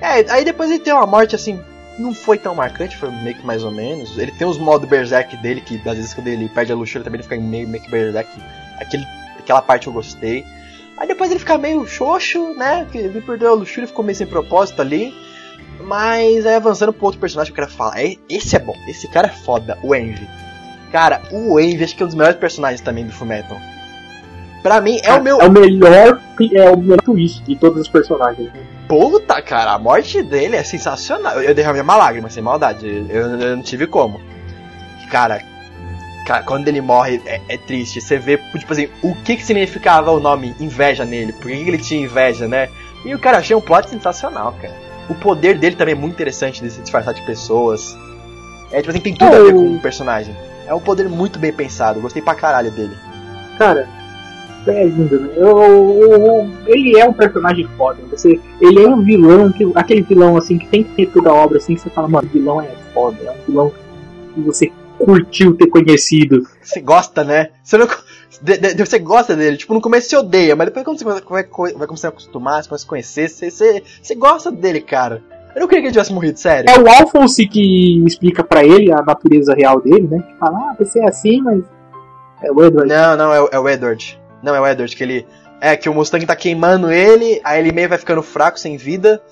É, 0.00 0.30
aí 0.30 0.44
depois 0.44 0.68
ele 0.68 0.80
tem 0.80 0.92
uma 0.92 1.06
morte 1.06 1.34
assim, 1.34 1.58
não 1.98 2.12
foi 2.12 2.36
tão 2.36 2.54
marcante, 2.54 2.94
foi 2.94 3.10
meio 3.10 3.36
que 3.36 3.46
mais 3.46 3.64
ou 3.64 3.70
menos. 3.70 4.18
Ele 4.18 4.32
tem 4.32 4.46
os 4.46 4.58
modos 4.58 4.86
berserk 4.86 5.34
dele, 5.38 5.62
que 5.62 5.76
às 5.88 5.96
vezes 5.96 6.12
quando 6.12 6.28
ele 6.28 6.46
perde 6.48 6.72
a 6.72 6.76
luxúria 6.76 7.04
também 7.04 7.20
ele 7.20 7.22
fica 7.22 7.40
meio, 7.40 7.66
meio 7.66 7.82
que 7.82 7.90
berserk. 7.90 8.28
Aquele, 8.78 9.04
aquela 9.38 9.62
parte 9.62 9.86
eu 9.86 9.94
gostei. 9.94 10.44
Aí 10.98 11.08
depois 11.08 11.30
ele 11.30 11.40
fica 11.40 11.56
meio 11.56 11.86
xoxo, 11.86 12.54
né? 12.54 12.86
Que 12.90 12.98
ele 12.98 13.20
perdeu 13.20 13.50
a 13.50 13.54
luxúria, 13.54 13.86
ficou 13.86 14.04
meio 14.04 14.16
sem 14.16 14.26
propósito 14.26 14.82
ali. 14.82 15.14
Mas 15.80 16.46
aí 16.46 16.54
avançando 16.54 16.92
pro 16.92 17.06
outro 17.06 17.20
personagem 17.20 17.52
que 17.52 17.60
eu 17.60 17.64
quero 17.66 17.76
falar. 17.76 18.00
é- 18.02 18.16
Esse 18.28 18.56
é 18.56 18.58
bom, 18.58 18.74
esse 18.88 19.06
cara 19.08 19.26
é 19.28 19.30
foda, 19.30 19.78
o 19.82 19.94
Envy. 19.94 20.26
Cara, 20.92 21.20
o 21.32 21.58
Envy 21.58 21.84
acho 21.84 21.96
que 21.96 22.02
é 22.02 22.06
um 22.06 22.08
dos 22.08 22.14
melhores 22.16 22.38
personagens 22.38 22.80
também 22.80 23.04
do 23.04 23.12
Fullmetal. 23.12 23.58
Pra 24.62 24.80
mim, 24.80 24.98
é 25.02 25.12
o 25.12 25.22
meu. 25.22 25.40
É 25.40 25.46
o 25.46 25.50
melhor, 25.52 26.20
é 26.54 26.70
o 26.70 26.76
melhor 26.78 27.00
twist 27.02 27.42
de 27.44 27.54
todos 27.56 27.80
os 27.82 27.88
personagens. 27.88 28.50
Puta, 28.88 29.42
cara, 29.42 29.72
a 29.72 29.78
morte 29.78 30.22
dele 30.22 30.56
é 30.56 30.62
sensacional. 30.62 31.42
Eu 31.42 31.54
derramei 31.54 31.82
uma 31.82 31.96
lágrima, 31.96 32.30
sem 32.30 32.42
maldade. 32.42 32.86
Eu, 33.10 33.38
eu 33.40 33.56
não 33.56 33.62
tive 33.62 33.86
como. 33.86 34.18
Cara, 35.10 35.42
cara, 36.26 36.42
quando 36.44 36.66
ele 36.68 36.80
morre 36.80 37.20
é, 37.26 37.40
é 37.48 37.56
triste. 37.58 38.00
Você 38.00 38.16
vê, 38.16 38.38
tipo 38.58 38.72
assim, 38.72 38.88
o 39.02 39.14
que 39.16 39.36
que 39.36 39.44
significava 39.44 40.10
o 40.10 40.20
nome 40.20 40.54
inveja 40.58 41.04
nele. 41.04 41.32
Por 41.34 41.50
que 41.50 41.62
que 41.62 41.68
ele 41.70 41.78
tinha 41.78 42.02
inveja, 42.02 42.48
né? 42.48 42.68
E 43.04 43.14
o 43.14 43.18
cara 43.18 43.38
achei 43.38 43.54
um 43.54 43.60
plot 43.60 43.90
sensacional, 43.90 44.54
cara. 44.62 44.74
O 45.08 45.14
poder 45.14 45.58
dele 45.58 45.76
também 45.76 45.94
é 45.94 45.98
muito 45.98 46.14
interessante 46.14 46.62
de 46.62 46.70
se 46.70 46.80
disfarçar 46.80 47.12
de 47.14 47.22
pessoas. 47.26 47.96
É, 48.72 48.78
tipo 48.78 48.90
assim, 48.90 49.00
tem 49.00 49.14
tudo 49.14 49.34
a 49.34 49.40
ver 49.40 49.52
com 49.52 49.76
o 49.76 49.80
personagem. 49.80 50.34
É 50.66 50.74
um 50.74 50.80
poder 50.80 51.08
muito 51.08 51.38
bem 51.38 51.52
pensado. 51.52 52.00
Gostei 52.00 52.22
pra 52.22 52.34
caralho 52.34 52.70
dele. 52.70 52.96
Cara, 53.58 53.86
é 54.66 54.84
lindo, 54.84 55.20
né? 55.20 55.28
Eu, 55.36 55.58
eu- 55.58 56.12
eu- 56.26 56.50
ele 56.66 56.98
é 56.98 57.06
um 57.06 57.12
personagem 57.12 57.68
foda. 57.76 57.98
Você, 58.10 58.40
ele 58.60 58.82
é 58.82 58.88
um 58.88 59.02
vilão, 59.02 59.52
que, 59.52 59.70
aquele 59.74 60.00
vilão 60.02 60.36
assim 60.38 60.56
que 60.58 60.66
tem 60.68 60.82
que 60.82 60.90
ter 60.94 61.06
toda 61.10 61.28
a 61.30 61.34
obra 61.34 61.58
assim, 61.58 61.74
que 61.74 61.82
você 61.82 61.90
fala, 61.90 62.08
mano, 62.08 62.28
vilão 62.32 62.60
é 62.62 62.70
foda, 62.94 63.18
é 63.22 63.30
um 63.30 63.44
vilão 63.46 63.72
que 64.34 64.40
você 64.40 64.72
curtiu 64.98 65.54
ter 65.54 65.66
conhecido. 65.66 66.46
Você 66.62 66.80
gosta, 66.80 67.22
né? 67.22 67.50
Você, 67.62 67.76
não, 67.76 67.86
de- 68.42 68.74
de- 68.74 68.84
você 68.86 68.98
gosta 68.98 69.34
dele. 69.36 69.56
Tipo, 69.56 69.74
no 69.74 69.80
começo 69.80 70.08
você 70.08 70.16
odeia, 70.16 70.56
mas 70.56 70.66
depois 70.66 70.84
quando 70.84 70.98
você 70.98 71.04
vai, 71.04 71.44
vai, 71.74 71.86
começar 71.86 72.08
a 72.08 72.10
acostumar, 72.10 72.62
você 72.62 72.68
começa 72.68 72.84
a 72.86 72.88
conhecer, 72.88 73.28
você, 73.28 73.50
você, 73.50 73.82
você 74.02 74.14
gosta 74.14 74.50
dele, 74.50 74.80
cara. 74.80 75.22
Eu 75.54 75.60
não 75.60 75.68
queria 75.68 75.82
que 75.82 75.86
ele 75.86 75.92
tivesse 75.92 76.12
morrido, 76.12 76.38
sério. 76.38 76.68
É 76.68 76.78
o 76.78 76.88
Alphonse 76.88 77.46
que 77.46 78.04
explica 78.04 78.42
pra 78.42 78.64
ele 78.64 78.92
a 78.92 79.02
natureza 79.02 79.54
real 79.54 79.80
dele, 79.80 80.08
né? 80.10 80.20
Que 80.20 80.34
fala, 80.36 80.58
ah, 80.58 80.76
você 80.78 80.98
é 80.98 81.08
assim, 81.08 81.40
mas. 81.40 81.62
É 82.42 82.50
o 82.50 82.64
Edward. 82.64 82.88
Não, 82.92 83.16
não, 83.16 83.32
é, 83.32 83.48
é 83.52 83.58
o 83.58 83.68
Edward. 83.68 84.20
Não, 84.42 84.54
é 84.54 84.60
o 84.60 84.66
Edward, 84.66 84.94
que 84.96 85.02
ele. 85.02 85.26
É, 85.60 85.76
que 85.76 85.88
o 85.88 85.94
Mustang 85.94 86.26
tá 86.26 86.34
queimando 86.34 86.90
ele, 86.90 87.40
aí 87.44 87.60
ele 87.60 87.72
meio 87.72 87.88
vai 87.88 87.96
ficando 87.96 88.22
fraco, 88.22 88.58
sem 88.58 88.76
vida. 88.76 89.22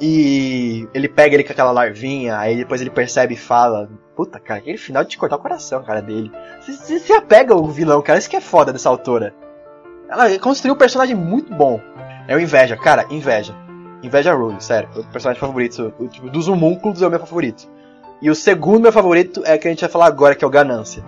E 0.00 0.88
ele 0.94 1.08
pega 1.08 1.34
ele 1.34 1.44
com 1.44 1.52
aquela 1.52 1.70
larvinha, 1.72 2.38
aí 2.38 2.56
depois 2.56 2.80
ele 2.80 2.90
percebe 2.90 3.34
e 3.34 3.36
fala. 3.36 3.88
Puta, 4.16 4.38
cara, 4.40 4.60
aquele 4.60 4.78
final 4.78 5.02
de 5.04 5.10
te 5.10 5.18
cortar 5.18 5.36
o 5.36 5.40
coração, 5.40 5.82
cara, 5.82 6.00
dele. 6.00 6.30
Você- 6.60 7.12
apega 7.12 7.54
o 7.54 7.66
vilão, 7.68 8.00
cara, 8.02 8.18
isso 8.18 8.28
que 8.28 8.36
é 8.36 8.40
foda 8.40 8.72
dessa 8.72 8.88
autora. 8.88 9.34
Ela 10.08 10.38
construiu 10.38 10.74
um 10.74 10.78
personagem 10.78 11.14
muito 11.14 11.54
bom. 11.54 11.80
É 12.26 12.34
o 12.34 12.40
Inveja, 12.40 12.76
cara, 12.76 13.06
Inveja. 13.10 13.54
Inveja 14.02 14.32
Rule, 14.34 14.56
sério. 14.62 14.88
O 14.96 15.04
personagem 15.04 15.40
favorito, 15.40 15.92
o, 15.98 16.08
tipo, 16.08 16.30
dos 16.30 16.48
homúnculos 16.48 17.02
é 17.02 17.06
o 17.06 17.10
meu 17.10 17.20
favorito. 17.20 17.68
E 18.22 18.30
o 18.30 18.34
segundo 18.34 18.82
meu 18.82 18.92
favorito 18.92 19.42
é 19.44 19.56
que 19.58 19.68
a 19.68 19.70
gente 19.70 19.80
vai 19.80 19.90
falar 19.90 20.06
agora, 20.06 20.34
que 20.34 20.44
é 20.44 20.46
o 20.48 20.50
Ganância. 20.50 21.02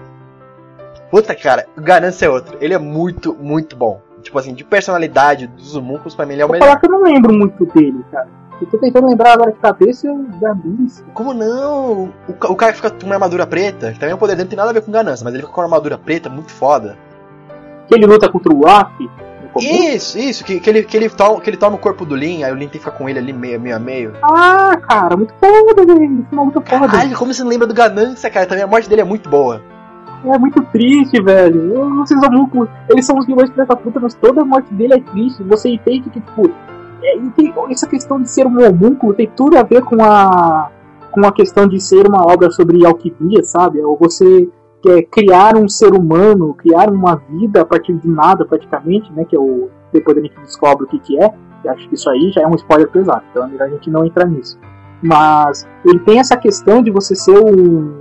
Puta, 1.11 1.35
cara, 1.35 1.67
o 1.77 1.81
Ganância 1.81 2.27
é 2.27 2.29
outro. 2.31 2.57
Ele 2.61 2.73
é 2.75 2.79
muito, 2.79 3.35
muito 3.35 3.77
bom. 3.77 4.01
Tipo 4.23 4.39
assim, 4.39 4.55
de 4.55 4.65
personalidade 4.65 5.47
dos 5.47 5.75
homúnculos, 5.77 6.15
pra 6.15 6.25
mim 6.25 6.35
ele 6.35 6.43
é 6.43 6.45
o 6.45 6.49
Vou 6.49 6.53
melhor. 6.55 6.67
falar 6.69 6.81
que 6.81 6.87
eu 6.87 6.91
não 6.91 7.03
lembro 7.03 7.33
muito 7.35 7.67
dele, 7.67 8.05
cara. 8.11 8.29
Eu 8.63 8.67
tô 8.71 8.79
tentando 8.79 9.09
lembrar 9.09 9.33
agora 9.33 9.51
de 9.51 9.59
cabeça 9.59 10.09
da 10.41 10.53
Vince. 10.53 11.03
Como 11.13 11.35
não? 11.35 12.13
O, 12.29 12.53
o 12.53 12.57
cara 12.57 12.73
fica 12.73 12.91
com 12.91 13.07
uma 13.07 13.17
armadura 13.17 13.45
preta, 13.45 13.93
que 13.93 13.99
também 13.99 14.15
o 14.15 14.19
poder 14.19 14.37
dele 14.37 14.45
não 14.45 14.51
tem 14.51 14.57
nada 14.57 14.71
a 14.71 14.73
ver 14.73 14.83
com 14.83 14.93
ganância, 14.93 15.25
mas 15.25 15.35
ele 15.35 15.43
fica 15.43 15.53
com 15.53 15.61
uma 15.61 15.67
armadura 15.67 15.99
preta 15.99 16.31
muito 16.31 16.53
foda. 16.53 16.97
Que 17.89 17.97
ele 17.97 18.07
luta 18.07 18.29
contra 18.29 18.53
o 18.53 18.61
começo. 19.53 20.17
Isso, 20.17 20.19
isso, 20.19 20.45
que, 20.45 20.61
que, 20.61 20.71
ele, 20.71 20.85
que, 20.85 20.97
ele 20.97 21.11
toma, 21.11 21.41
que 21.41 21.51
ele 21.51 21.57
toma 21.57 21.77
o 21.77 21.79
corpo 21.79 22.05
do 22.05 22.15
Lin, 22.15 22.45
aí 22.45 22.53
o 22.53 22.55
Lin 22.55 22.69
tem 22.69 22.73
que 22.73 22.79
ficar 22.79 22.93
com 22.93 23.09
ele 23.09 23.19
ali 23.19 23.33
meio, 23.33 23.61
meio 23.61 23.77
a 23.77 23.79
meio. 23.81 24.15
Ah, 24.23 24.77
cara, 24.89 25.17
muito 25.17 25.35
foda, 25.35 25.85
velho. 25.85 26.27
É 26.31 26.35
muito 26.35 26.61
foda. 26.61 26.89
Caralho, 26.89 27.17
como 27.17 27.35
você 27.35 27.43
não 27.43 27.51
lembra 27.51 27.67
do 27.67 27.75
Ganância, 27.75 28.31
cara? 28.31 28.47
Também 28.47 28.63
a 28.63 28.69
morte 28.69 28.89
dele 28.89 29.03
é 29.03 29.05
muito 29.05 29.29
boa. 29.29 29.61
É 30.25 30.39
muito 30.39 30.63
triste, 30.67 31.21
velho. 31.21 31.97
Vocês 31.97 32.23
homúnculos, 32.23 32.69
eles 32.89 33.05
são 33.05 33.19
os 33.19 33.27
vilões 33.27 33.51
dessa 33.51 33.75
puta, 33.75 33.99
mas 33.99 34.15
toda 34.15 34.43
a 34.43 34.45
morte 34.45 34.73
dele 34.73 34.95
é 34.95 35.01
triste. 35.01 35.43
Você 35.43 35.71
entende 35.71 36.09
que, 36.11 36.21
tipo, 36.21 36.49
é, 37.03 37.19
tem- 37.37 37.53
essa 37.71 37.87
questão 37.87 38.21
de 38.21 38.29
ser 38.31 38.47
um 38.47 38.67
homúnculo 38.67 39.15
tem 39.15 39.29
tudo 39.35 39.59
a 39.59 39.63
ver 39.63 39.83
com 39.83 40.03
a 40.03 40.71
com 41.11 41.27
a 41.27 41.33
questão 41.33 41.69
de 41.69 41.79
ser 41.79 42.07
uma 42.09 42.23
obra 42.25 42.51
sobre 42.51 42.87
alquimia, 42.87 43.43
sabe? 43.45 43.81
Ou 43.83 43.99
você 43.99 44.49
quer 44.83 45.03
criar 45.03 45.57
um 45.59 45.69
ser 45.69 45.93
humano, 45.93 46.55
criar 46.55 46.91
uma 46.91 47.17
vida 47.29 47.61
a 47.61 47.65
partir 47.67 47.93
de 47.93 48.09
nada, 48.09 48.47
praticamente, 48.47 49.13
né? 49.13 49.25
Que 49.27 49.37
é 49.37 49.39
o 49.39 49.69
depois 49.93 50.17
a 50.17 50.21
gente 50.23 50.35
descobre 50.41 50.87
o 50.87 50.89
que 50.89 50.99
que 50.99 51.23
é. 51.23 51.31
E 51.65 51.69
acho 51.69 51.87
que 51.89 51.95
isso 51.95 52.09
aí 52.09 52.33
já 52.33 52.41
é 52.41 52.47
um 52.47 52.55
spoiler 52.55 52.89
pesado, 52.91 53.23
então 53.31 53.45
é 53.45 53.47
melhor 53.47 53.67
a 53.69 53.71
gente 53.71 53.91
não 53.91 54.07
entrar 54.07 54.27
nisso. 54.27 54.59
Mas 55.03 55.69
ele 55.85 55.99
tem 55.99 56.19
essa 56.19 56.37
questão 56.37 56.83
de 56.83 56.91
você 56.91 57.15
ser 57.15 57.39
um 57.39 58.01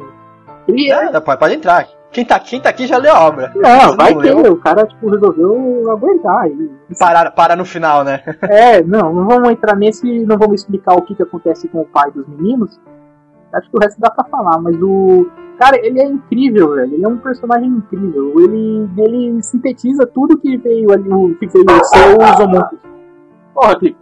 ele 0.67 0.91
é, 0.91 1.05
É, 1.15 1.19
pode 1.19 1.53
entrar. 1.53 1.85
Quem 2.11 2.25
tá, 2.25 2.39
quem 2.39 2.59
tá 2.59 2.69
aqui 2.69 2.85
já 2.87 2.97
leu 2.97 3.13
a 3.13 3.25
obra. 3.25 3.53
não, 3.55 3.95
vai 3.95 4.13
não 4.13 4.21
leu? 4.21 4.53
o 4.53 4.57
cara 4.57 4.85
tipo, 4.85 5.09
resolveu 5.09 5.89
aguentar. 5.91 6.47
E, 6.47 6.95
Parar, 6.99 7.31
parar 7.31 7.55
no 7.55 7.65
final, 7.65 8.03
né? 8.03 8.21
é, 8.43 8.83
não, 8.83 9.13
não 9.13 9.27
vamos 9.27 9.49
entrar 9.49 9.75
nesse, 9.75 10.25
não 10.25 10.37
vamos 10.37 10.61
explicar 10.61 10.93
o 10.95 11.01
que, 11.01 11.15
que 11.15 11.23
acontece 11.23 11.67
com 11.69 11.81
o 11.81 11.85
pai 11.85 12.11
dos 12.11 12.27
meninos, 12.27 12.79
Acho 13.53 13.69
que 13.69 13.77
o 13.77 13.79
resto 13.79 13.99
dá 13.99 14.09
pra 14.09 14.23
falar, 14.25 14.59
mas 14.59 14.75
o. 14.81 15.29
Cara, 15.59 15.77
ele 15.85 15.99
é 15.99 16.05
incrível, 16.05 16.73
velho. 16.73 16.93
Ele 16.93 17.03
é 17.03 17.07
um 17.07 17.17
personagem 17.17 17.67
incrível. 17.67 18.33
Ele, 18.39 18.89
ele 18.97 19.43
sintetiza 19.43 20.07
tudo 20.07 20.39
que 20.39 20.57
veio 20.57 20.91
ali, 20.91 21.09
o 21.11 21.35
que 21.35 21.47
veio 21.47 21.65
ser 21.85 22.17
os 22.17 22.39
homúnculos. 22.39 22.81
Porra, 23.53 23.77
Clico. 23.77 23.99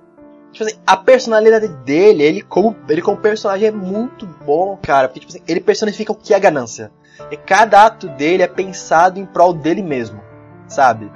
Tipo 0.52 0.66
assim, 0.66 0.80
a 0.86 0.98
personalidade 0.98 1.68
dele, 1.68 2.24
ele 2.24 2.42
como, 2.42 2.76
ele 2.88 3.02
como 3.02 3.18
personagem 3.18 3.68
é 3.68 3.72
muito 3.72 4.28
bom, 4.46 4.80
cara. 4.82 5.08
Porque, 5.08 5.20
tipo 5.20 5.32
assim, 5.32 5.44
ele 5.48 5.60
personifica 5.60 6.12
o 6.12 6.16
que 6.16 6.34
é 6.34 6.40
ganância. 6.40 6.92
E 7.32 7.38
cada 7.38 7.86
ato 7.86 8.08
dele 8.10 8.44
é 8.44 8.48
pensado 8.48 9.20
em 9.20 9.26
prol 9.26 9.54
dele 9.54 9.82
mesmo, 9.82 10.22
sabe? 10.68 11.12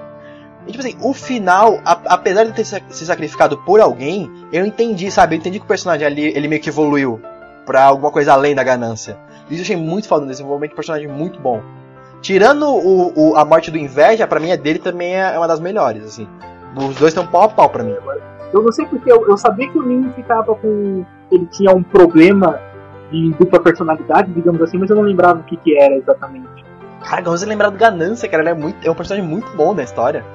E, 0.66 0.72
tipo 0.72 0.80
assim, 0.80 0.98
o 1.02 1.14
final, 1.14 1.80
a, 1.84 2.00
apesar 2.08 2.46
de 2.46 2.54
ter 2.54 2.64
se 2.66 3.06
sacrificado 3.06 3.58
por 3.60 3.82
alguém, 3.82 4.32
eu 4.52 4.66
entendi, 4.66 5.12
sabe? 5.12 5.36
Eu 5.36 5.40
entendi 5.40 5.60
que 5.60 5.66
o 5.66 5.68
personagem 5.68 6.06
ali, 6.06 6.26
ele 6.26 6.48
meio 6.48 6.62
que 6.62 6.70
evoluiu 6.70 7.22
pra 7.66 7.86
alguma 7.86 8.12
coisa 8.12 8.34
além 8.34 8.56
da 8.56 8.64
ganância. 8.64 9.18
Isso 9.50 9.60
eu 9.60 9.64
achei 9.64 9.76
muito 9.76 10.08
foda, 10.08 10.26
um 10.26 10.30
desenvolvimento 10.30 10.72
de 10.72 10.76
personagem 10.76 11.08
muito 11.08 11.40
bom. 11.40 11.62
Tirando 12.22 12.68
o, 12.68 13.32
o, 13.32 13.36
a 13.36 13.44
morte 13.44 13.70
do 13.70 13.78
Inveja, 13.78 14.26
pra 14.26 14.40
mim 14.40 14.52
a 14.52 14.56
dele 14.56 14.80
também 14.80 15.16
é 15.16 15.38
uma 15.38 15.48
das 15.48 15.60
melhores, 15.60 16.06
assim. 16.06 16.28
Os 16.76 16.96
dois 16.96 17.12
estão 17.12 17.28
pau 17.28 17.44
a 17.44 17.50
pau 17.50 17.70
pra 17.70 17.84
mim. 17.84 17.96
Eu 18.54 18.62
não 18.62 18.72
sei 18.72 18.86
porque 18.86 19.12
eu, 19.12 19.28
eu 19.28 19.36
sabia 19.36 19.70
que 19.70 19.78
o 19.78 19.84
Nin 19.84 20.10
ficava 20.14 20.56
com. 20.56 21.06
Ele 21.30 21.46
tinha 21.48 21.74
um 21.76 21.84
problema 21.84 22.60
de 23.14 23.30
dupla 23.38 23.60
personalidade, 23.60 24.32
digamos 24.32 24.60
assim, 24.62 24.78
mas 24.78 24.90
eu 24.90 24.96
não 24.96 25.04
lembrava 25.04 25.40
o 25.40 25.44
que, 25.44 25.56
que 25.58 25.78
era 25.80 25.96
exatamente. 25.96 26.66
Cara, 27.04 27.22
você 27.22 27.46
lembrar 27.46 27.70
do 27.70 27.78
Ganância, 27.78 28.28
cara, 28.28 28.42
ele 28.42 28.50
é, 28.50 28.54
muito, 28.54 28.88
é 28.88 28.90
um 28.90 28.96
personagem 28.96 29.30
muito 29.30 29.56
bom 29.56 29.76
da 29.76 29.84
história. 29.84 30.26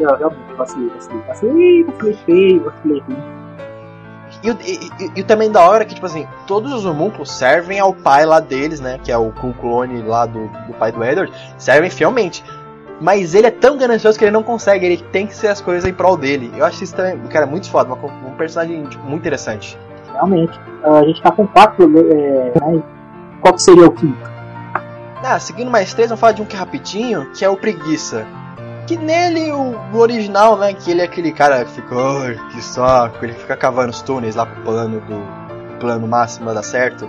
Eu 0.00 0.16
realmente 0.16 0.54
vacilei, 0.56 0.88
vacilei, 0.88 1.22
vacilei, 1.22 1.84
vacilei 1.84 2.14
feio, 2.24 2.64
vacilei 2.64 3.02
feio. 3.06 3.42
E, 4.42 4.48
e, 4.48 5.20
e, 5.20 5.22
também 5.22 5.52
da 5.52 5.60
hora 5.60 5.84
que, 5.84 5.94
tipo 5.94 6.06
assim, 6.06 6.26
todos 6.46 6.72
os 6.72 6.86
homúnculos 6.86 7.30
servem 7.30 7.78
ao 7.78 7.92
pai 7.92 8.24
lá 8.24 8.40
deles, 8.40 8.80
né? 8.80 8.98
Que 9.04 9.12
é 9.12 9.16
o 9.16 9.30
clone 9.60 10.02
lá 10.02 10.24
do, 10.26 10.48
do 10.66 10.72
pai 10.78 10.90
do 10.90 11.04
Edward, 11.04 11.32
servem 11.58 11.90
fielmente. 11.90 12.42
Mas 13.00 13.34
ele 13.34 13.46
é 13.46 13.50
tão 13.50 13.76
ganancioso 13.76 14.18
que 14.18 14.24
ele 14.24 14.32
não 14.32 14.42
consegue, 14.42 14.86
ele 14.86 14.96
tem 15.12 15.26
que 15.26 15.34
ser 15.34 15.48
as 15.48 15.60
coisas 15.60 15.84
em 15.84 15.92
prol 15.92 16.16
dele. 16.16 16.50
Eu 16.56 16.64
acho 16.64 16.82
isso 16.82 16.96
também, 16.96 17.18
cara, 17.28 17.46
muito 17.46 17.70
foda, 17.70 17.92
um 17.92 18.34
personagem 18.36 18.84
tipo, 18.86 19.04
muito 19.04 19.20
interessante. 19.20 19.78
Realmente. 20.12 20.58
Uh, 20.84 20.94
a 20.94 21.04
gente 21.04 21.22
tá 21.22 21.30
com 21.30 21.46
quatro, 21.46 21.84
é, 21.84 22.52
né? 22.60 22.82
Qual 23.40 23.54
que 23.54 23.62
seria 23.62 23.86
o 23.86 23.92
quinto? 23.92 24.30
Ah, 25.24 25.38
seguindo 25.38 25.70
mais 25.70 25.94
três, 25.94 26.08
vamos 26.08 26.20
falar 26.20 26.32
de 26.32 26.42
um 26.42 26.44
que 26.44 26.56
é 26.56 26.58
rapidinho, 26.58 27.30
que 27.32 27.44
é 27.44 27.48
o 27.48 27.56
Preguiça. 27.56 28.26
Que 28.86 28.96
nele, 28.96 29.52
o, 29.52 29.76
o 29.92 29.98
original, 29.98 30.56
né, 30.56 30.74
que 30.74 30.90
ele 30.90 31.00
é 31.00 31.04
aquele 31.04 31.32
cara 31.32 31.64
que 31.64 31.70
fica, 31.70 31.94
ai, 31.94 32.36
que 32.50 32.60
saco, 32.60 33.24
ele 33.24 33.32
fica 33.32 33.56
cavando 33.56 33.90
os 33.90 34.02
túneis 34.02 34.34
lá 34.34 34.44
pro 34.44 34.62
plano 34.62 35.00
do 35.00 35.78
plano 35.78 36.08
máximo 36.08 36.52
dar 36.52 36.62
certo. 36.62 37.08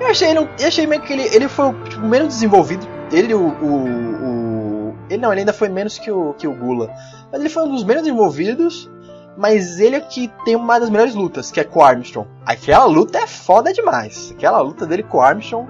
Eu 0.00 0.08
achei 0.08 0.36
eu 0.36 0.48
achei 0.66 0.86
meio 0.86 1.02
que 1.02 1.12
ele, 1.12 1.22
ele 1.34 1.48
foi 1.48 1.72
tipo, 1.88 2.06
menos 2.06 2.28
desenvolvido. 2.34 2.86
Ele, 3.12 3.34
o, 3.34 3.40
o, 3.40 3.84
o, 3.84 4.94
Ele 5.10 5.20
não, 5.20 5.32
ele 5.32 5.40
ainda 5.40 5.52
foi 5.52 5.68
menos 5.68 5.98
que 5.98 6.10
o, 6.10 6.32
que 6.34 6.46
o 6.46 6.54
Gula. 6.54 6.90
Mas 7.30 7.40
ele 7.40 7.50
foi 7.50 7.64
um 7.64 7.72
dos 7.72 7.84
menos 7.84 8.04
desenvolvidos. 8.04 8.90
Mas 9.36 9.78
ele 9.78 9.96
é 9.96 10.00
que 10.00 10.28
tem 10.44 10.56
uma 10.56 10.78
das 10.78 10.90
melhores 10.90 11.14
lutas, 11.14 11.50
que 11.50 11.60
é 11.60 11.64
com 11.64 11.80
o 11.80 11.82
Armstrong. 11.82 12.28
Aquela 12.44 12.84
luta 12.84 13.18
é 13.18 13.26
foda 13.26 13.72
demais. 13.72 14.32
Aquela 14.36 14.60
luta 14.60 14.86
dele 14.86 15.02
com 15.02 15.18
o 15.18 15.20
Armstrong. 15.20 15.68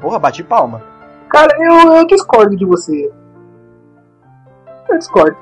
Porra, 0.00 0.18
bati 0.18 0.42
palma. 0.42 0.82
Cara, 1.28 1.54
eu, 1.60 1.92
eu 1.92 2.06
discordo 2.06 2.56
de 2.56 2.64
você. 2.64 3.10
Eu 4.88 4.98
discordo. 4.98 5.36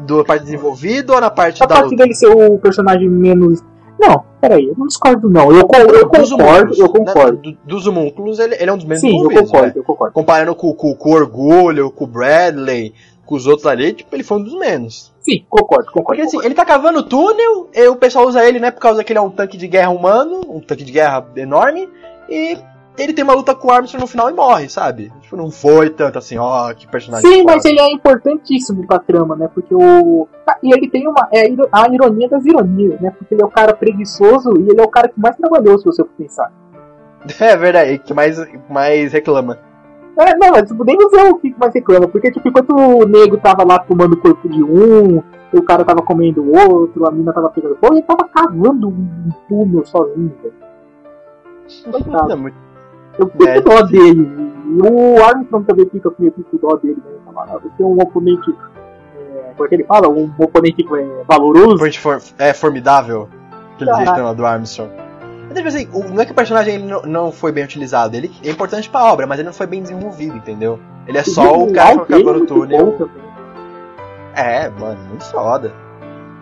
Do 0.00 0.24
parte 0.24 0.44
desenvolvido 0.44 1.12
ou 1.12 1.20
na 1.20 1.30
parte 1.30 1.62
a 1.62 1.66
da 1.66 1.76
parte 1.76 1.90
luta? 1.90 1.96
dele 1.96 2.14
ser 2.14 2.28
o 2.28 2.58
personagem 2.58 3.08
menos. 3.08 3.62
Não, 3.98 4.24
peraí, 4.40 4.66
eu 4.66 4.74
não 4.78 4.86
discordo 4.86 5.28
não. 5.28 5.50
Eu, 5.50 5.68
eu, 5.74 5.94
eu 5.94 6.08
concordo, 6.08 6.74
eu 6.76 6.88
concordo. 6.88 7.50
Né? 7.50 7.56
dos 7.64 7.86
homúnculos, 7.86 8.38
ele, 8.38 8.54
ele 8.54 8.70
é 8.70 8.72
um 8.72 8.76
dos 8.76 8.86
menos 8.86 9.00
Sim, 9.00 9.20
eu 9.20 9.30
concordo, 9.30 9.66
né? 9.66 9.72
eu 9.74 9.82
concordo. 9.82 10.14
Comparando 10.14 10.54
com, 10.54 10.72
com, 10.72 10.94
com 10.94 11.10
o 11.10 11.14
Orgulho, 11.14 11.90
com 11.90 12.04
o 12.04 12.06
Bradley, 12.06 12.94
com 13.26 13.34
os 13.34 13.46
outros 13.46 13.66
ali, 13.66 13.92
tipo, 13.92 14.14
ele 14.14 14.22
foi 14.22 14.38
um 14.38 14.44
dos 14.44 14.56
menos. 14.56 15.12
Sim, 15.28 15.44
concordo, 15.48 15.86
concordo. 15.86 16.04
Porque 16.06 16.22
assim, 16.22 16.36
concordo. 16.36 16.46
ele 16.46 16.54
tá 16.54 16.64
cavando 16.64 17.02
túnel, 17.02 17.68
e 17.74 17.88
o 17.88 17.96
pessoal 17.96 18.26
usa 18.26 18.44
ele, 18.44 18.58
né, 18.58 18.70
por 18.70 18.80
causa 18.80 19.04
que 19.04 19.12
ele 19.12 19.18
é 19.18 19.22
um 19.22 19.30
tanque 19.30 19.56
de 19.56 19.68
guerra 19.68 19.90
humano, 19.90 20.40
um 20.48 20.60
tanque 20.60 20.84
de 20.84 20.92
guerra 20.92 21.26
enorme, 21.36 21.88
e 22.28 22.58
ele 22.98 23.12
tem 23.12 23.22
uma 23.22 23.34
luta 23.34 23.54
com 23.54 23.68
o 23.68 23.70
Armstrong 23.70 24.02
no 24.02 24.08
final 24.08 24.28
e 24.28 24.32
morre, 24.32 24.68
sabe? 24.68 25.12
Tipo, 25.20 25.36
não 25.36 25.50
foi 25.50 25.90
tanto 25.90 26.18
assim, 26.18 26.36
ó, 26.38 26.72
que 26.74 26.86
personagem. 26.88 27.30
Sim, 27.30 27.44
mas 27.44 27.64
ele 27.64 27.80
é 27.80 27.92
importantíssimo 27.92 28.86
pra 28.86 28.98
trama, 28.98 29.36
né? 29.36 29.48
Porque 29.52 29.74
o. 29.74 30.26
Ah, 30.46 30.58
e 30.62 30.72
ele 30.72 30.88
tem 30.90 31.06
uma. 31.06 31.28
É 31.32 31.42
a 31.72 31.88
ironia 31.88 32.28
das 32.28 32.44
ironias, 32.44 33.00
né? 33.00 33.12
Porque 33.16 33.34
ele 33.34 33.42
é 33.42 33.46
o 33.46 33.50
cara 33.50 33.74
preguiçoso 33.74 34.52
e 34.58 34.70
ele 34.70 34.80
é 34.80 34.84
o 34.84 34.88
cara 34.88 35.08
que 35.08 35.20
mais 35.20 35.36
trabalhou, 35.36 35.78
se 35.78 35.84
você 35.84 36.02
for 36.02 36.12
pensar. 36.16 36.50
É 37.40 37.56
verdade, 37.56 37.98
que 37.98 38.14
mais, 38.14 38.38
mais 38.70 39.12
reclama. 39.12 39.58
É, 40.18 40.36
não, 40.36 40.50
mas 40.50 40.72
podemos 40.72 41.10
ver 41.10 41.30
o 41.30 41.38
que 41.38 41.54
mais 41.58 41.72
reclama, 41.72 42.08
porque 42.08 42.30
tipo, 42.32 42.48
enquanto 42.48 42.74
o 42.74 43.06
nego 43.06 43.36
tava 43.36 43.64
lá 43.64 43.78
tomando 43.78 44.14
o 44.14 44.20
corpo 44.20 44.48
de 44.48 44.62
um, 44.62 45.22
o 45.52 45.62
cara 45.62 45.84
tava 45.84 46.02
comendo 46.02 46.42
o 46.42 46.56
outro, 46.56 47.06
a 47.06 47.10
mina 47.10 47.32
tava 47.32 47.50
pegando 47.50 47.76
fogo, 47.76 47.94
ele 47.94 48.02
tava 48.02 48.28
cavando 48.28 48.88
um 48.88 49.30
túnel 49.48 49.86
sozinho, 49.86 50.34
velho. 50.42 50.54
Coitado. 51.92 52.32
É 52.32 52.36
muito 52.36 52.68
eu 53.18 53.28
fico 53.28 53.44
é, 53.44 53.60
dó 53.60 53.82
dele. 53.82 54.52
E 54.66 54.82
o 54.82 55.24
Armstrong 55.24 55.64
também 55.64 55.88
fica 55.88 56.10
meio 56.18 56.32
com 56.32 56.56
dó 56.56 56.76
dele, 56.76 57.02
né, 57.04 57.18
camarada? 57.24 57.62
Tem 57.76 57.84
um 57.84 58.00
oponente. 58.00 58.54
É, 59.16 59.52
como 59.56 59.66
é 59.66 59.68
que 59.68 59.74
ele 59.74 59.84
fala? 59.84 60.08
Um 60.08 60.30
oponente 60.38 60.86
é, 60.94 61.24
valoroso. 61.26 61.78
For, 62.00 62.20
é 62.38 62.54
formidável. 62.54 63.28
Aquele 63.74 63.92
jeito 63.94 64.10
lá 64.10 64.32
do 64.32 64.46
Armstrong. 64.46 64.90
Mas, 65.48 65.56
tipo 65.56 65.68
assim, 65.68 65.88
não 66.14 66.20
é 66.20 66.26
que 66.26 66.32
o 66.32 66.34
personagem 66.34 66.74
ele 66.74 66.84
não, 66.84 67.02
não 67.02 67.32
foi 67.32 67.50
bem 67.50 67.64
utilizado, 67.64 68.14
ele 68.14 68.30
é 68.44 68.50
importante 68.50 68.88
pra 68.90 69.04
obra, 69.04 69.26
mas 69.26 69.38
ele 69.38 69.46
não 69.46 69.52
foi 69.52 69.66
bem 69.66 69.80
desenvolvido, 69.80 70.36
entendeu? 70.36 70.78
Ele 71.06 71.16
é 71.16 71.24
só 71.24 71.58
o 71.58 71.72
cara 71.72 72.04
que 72.04 72.14
acabou 72.14 72.34
no 72.34 72.46
túnel. 72.46 73.10
É, 74.34 74.68
mano, 74.68 75.00
muito 75.08 75.24
foda. 75.24 75.72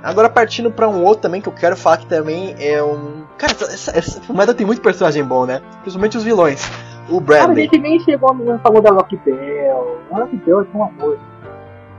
Agora 0.02 0.28
partindo 0.28 0.70
pra 0.70 0.88
um 0.88 1.02
outro 1.04 1.22
também 1.22 1.40
que 1.40 1.48
eu 1.48 1.52
quero 1.52 1.76
falar 1.76 1.98
que 1.98 2.07
também 2.07 2.54
é 2.59 2.82
um. 2.82 3.24
Cara, 3.38 3.52
essa, 3.52 3.96
essa 3.96 4.54
tem 4.54 4.66
muito 4.66 4.82
personagem 4.82 5.24
bom, 5.24 5.46
né? 5.46 5.62
Principalmente 5.82 6.16
os 6.16 6.24
vilões. 6.24 6.68
O 7.09 7.20
Bradley. 7.20 7.46
Cara, 7.46 7.52
a 7.52 7.62
gente 7.62 7.78
nem 7.78 8.00
chegou 8.00 8.30
a 8.30 8.59
falou 8.59 8.82
da 8.82 8.90
Rock 8.90 9.16
Bell. 9.16 9.98
Rock 10.11 10.36
Bell 10.36 10.61
é 10.61 10.76
um 10.76 10.84
amor. 10.84 11.18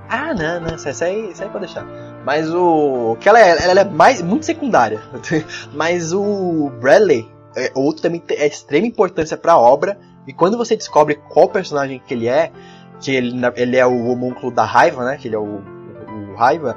Ah, 0.09 0.33
não, 0.33 0.61
não, 0.61 0.75
isso 0.75 1.03
aí, 1.03 1.31
isso 1.31 1.43
aí 1.43 1.49
pode 1.49 1.65
deixar. 1.65 1.85
Mas 2.27 2.53
o. 2.53 3.15
Que 3.21 3.29
ela 3.29 3.39
é, 3.39 3.69
ela 3.69 3.79
é 3.79 3.83
mais, 3.85 4.21
muito 4.21 4.45
secundária. 4.45 4.99
Mas 5.73 6.11
o 6.11 6.69
Bradley, 6.81 7.25
é, 7.55 7.71
o 7.73 7.79
outro 7.79 8.01
também 8.01 8.21
é 8.31 8.45
extrema 8.45 8.85
importância 8.85 9.37
pra 9.37 9.57
obra. 9.57 9.97
E 10.27 10.33
quando 10.33 10.57
você 10.57 10.75
descobre 10.75 11.15
qual 11.29 11.47
personagem 11.47 12.01
que 12.05 12.13
ele 12.13 12.27
é, 12.27 12.51
que 12.99 13.15
ele, 13.15 13.33
ele 13.55 13.77
é 13.77 13.85
o 13.85 14.07
homúnculo 14.07 14.51
da 14.51 14.65
raiva, 14.65 15.05
né? 15.05 15.15
Que 15.15 15.29
ele 15.29 15.35
é 15.35 15.39
o, 15.39 15.61
o 15.61 16.35
raiva. 16.35 16.75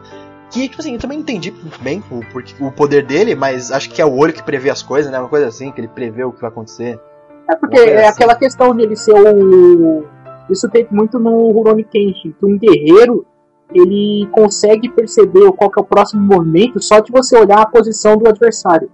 Que, 0.53 0.69
tipo 0.69 0.81
assim, 0.81 0.95
eu 0.95 1.01
também 1.01 1.19
entendi 1.19 1.51
muito 1.51 1.83
bem 1.83 2.01
o, 2.13 2.67
o 2.67 2.71
poder 2.71 3.05
dele, 3.05 3.35
mas 3.35 3.73
acho 3.73 3.91
que 3.91 4.01
é 4.01 4.07
o 4.07 4.17
olho 4.17 4.33
que 4.33 4.45
prevê 4.45 4.71
as 4.71 4.85
coisas, 4.85 5.11
né? 5.11 5.19
Uma 5.19 5.29
coisa 5.29 5.49
assim, 5.49 5.73
que 5.73 5.81
ele 5.81 5.89
prevê 5.89 6.23
o 6.23 6.31
que 6.31 6.41
vai 6.41 6.51
acontecer. 6.51 6.97
É 7.51 7.57
porque 7.57 7.77
é 7.77 8.07
assim. 8.07 8.09
aquela 8.09 8.37
questão 8.37 8.73
de 8.73 8.85
ele 8.85 8.95
ser 8.95 9.15
o. 9.15 10.05
Isso 10.49 10.69
tem 10.69 10.87
muito 10.93 11.19
no 11.19 11.51
Rurouni 11.51 11.83
Kenshin, 11.83 12.37
que 12.39 12.47
um 12.47 12.57
guerreiro 12.57 13.27
ele 13.73 14.29
consegue 14.33 14.89
perceber 14.89 15.51
qual 15.53 15.71
é 15.77 15.81
o 15.81 15.85
próximo 15.85 16.23
movimento 16.23 16.83
só 16.83 17.01
de 17.01 17.13
você 17.13 17.37
olhar 17.39 17.61
a 17.61 17.67
posição 17.67 18.17
do 18.17 18.29
adversário. 18.29 18.91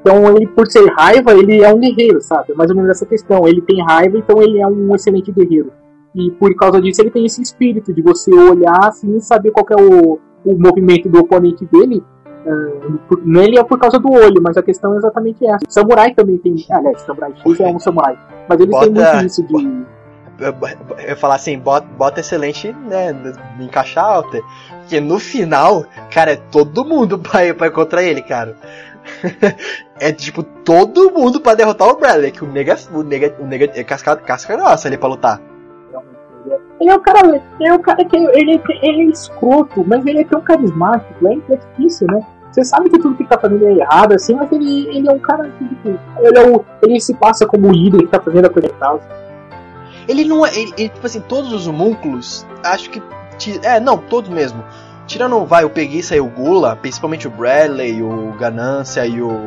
Então 0.00 0.36
ele, 0.36 0.46
por 0.46 0.66
ser 0.66 0.86
raiva, 0.92 1.32
ele 1.32 1.62
é 1.62 1.72
um 1.72 1.80
guerreiro, 1.80 2.20
sabe? 2.20 2.52
É 2.52 2.54
mais 2.54 2.70
ou 2.70 2.76
menos 2.76 2.90
essa 2.90 3.06
questão. 3.06 3.48
Ele 3.48 3.62
tem 3.62 3.82
raiva, 3.82 4.18
então 4.18 4.42
ele 4.42 4.60
é 4.60 4.66
um 4.66 4.94
excelente 4.94 5.32
guerreiro. 5.32 5.72
E 6.14 6.30
por 6.32 6.54
causa 6.56 6.80
disso 6.80 7.00
ele 7.00 7.10
tem 7.10 7.24
esse 7.24 7.42
espírito 7.42 7.92
de 7.92 8.02
você 8.02 8.32
olhar 8.32 8.86
assim 8.86 9.16
e 9.16 9.20
saber 9.20 9.50
qual 9.50 9.66
é 9.70 9.82
o, 9.82 10.18
o 10.44 10.58
movimento 10.58 11.08
do 11.08 11.20
oponente 11.20 11.64
dele, 11.64 12.04
uh, 12.46 12.98
por, 13.08 13.20
ele 13.24 13.58
é 13.58 13.64
por 13.64 13.78
causa 13.78 13.98
do 13.98 14.12
olho, 14.12 14.40
mas 14.42 14.56
a 14.56 14.62
questão 14.62 14.94
é 14.94 14.98
exatamente 14.98 15.44
essa. 15.44 15.64
Samurai 15.68 16.14
também 16.14 16.38
tem. 16.38 16.54
Aliás, 16.70 17.00
Samurai 17.00 17.32
X 17.34 17.60
é 17.60 17.66
um 17.66 17.78
samurai. 17.78 18.18
Mas 18.48 18.60
eles 18.60 18.70
bota, 18.70 18.84
têm 18.84 18.94
muito 18.94 19.26
isso 19.26 19.42
de. 19.42 19.84
Eu 21.06 21.16
falar 21.16 21.36
assim, 21.36 21.58
bota, 21.58 21.86
bota 21.96 22.20
excelente, 22.20 22.72
né? 22.72 23.14
Encaixar 23.60 24.04
alta. 24.04 24.40
Porque 24.80 25.00
no 25.00 25.18
final, 25.18 25.84
cara, 26.12 26.32
é 26.32 26.36
todo 26.36 26.84
mundo 26.84 27.18
pra, 27.20 27.54
pra 27.54 27.70
contra 27.70 28.02
ele, 28.02 28.22
cara. 28.22 28.56
é 30.00 30.12
tipo 30.12 30.42
todo 30.42 31.10
mundo 31.10 31.40
pra 31.40 31.54
derrotar 31.54 31.88
o 31.88 31.96
Bradley, 31.96 32.32
que 32.32 32.42
o 32.42 32.46
nega, 32.46 32.76
o 32.92 33.02
nega, 33.02 33.34
o 33.38 33.44
nega 33.44 33.70
é 33.74 33.84
casca, 33.84 34.16
casca 34.16 34.56
grossa 34.56 34.88
ali 34.88 34.96
pra 34.96 35.08
lutar. 35.08 35.40
Ele 36.80 36.90
é 36.90 36.94
o 36.94 37.00
cara, 37.00 37.42
ele 37.60 37.68
é 37.68 37.78
cara 37.78 38.04
que 38.04 38.16
ele, 38.16 38.60
ele 38.82 39.02
é 39.02 39.04
escroto, 39.04 39.84
mas 39.86 40.04
ele 40.04 40.20
é 40.20 40.24
tão 40.24 40.40
carismático, 40.40 41.26
é, 41.26 41.54
é 41.54 41.56
difícil, 41.56 42.06
né? 42.08 42.20
Você 42.50 42.64
sabe 42.64 42.88
que 42.88 42.98
tudo 42.98 43.16
que 43.16 43.24
tá 43.24 43.38
fazendo 43.38 43.66
é 43.66 43.72
errado, 43.72 44.12
assim, 44.12 44.34
mas 44.34 44.50
ele, 44.52 44.86
ele 44.88 45.08
é 45.08 45.12
um 45.12 45.18
cara 45.18 45.50
que, 45.58 45.68
tipo, 45.68 45.88
ele, 46.18 46.38
é 46.38 46.50
o, 46.50 46.64
ele 46.82 47.00
se 47.00 47.14
passa 47.14 47.46
como 47.46 47.68
o 47.68 47.72
líder 47.72 47.98
que 47.98 48.06
tá 48.08 48.20
fazendo 48.20 48.46
a 48.46 48.50
coisa 48.50 48.68
e 48.68 48.72
tal. 48.74 49.00
Ele 50.08 50.24
não 50.24 50.44
é. 50.44 50.54
Ele, 50.54 50.72
ele, 50.76 50.88
tipo 50.88 51.06
assim, 51.06 51.20
todos 51.20 51.52
os 51.52 51.66
homúnculos, 51.66 52.46
acho 52.62 52.90
que. 52.90 53.02
É, 53.62 53.80
não, 53.80 53.98
todos 53.98 54.30
mesmo. 54.30 54.64
Tirando 55.06 55.44
vai 55.44 55.64
o 55.64 55.70
Peguiça 55.70 56.16
e 56.16 56.20
o 56.20 56.26
Gula, 56.26 56.76
principalmente 56.76 57.26
o 57.26 57.30
Bradley, 57.30 58.02
o 58.02 58.32
Ganância 58.38 59.06
e 59.06 59.20
o. 59.20 59.38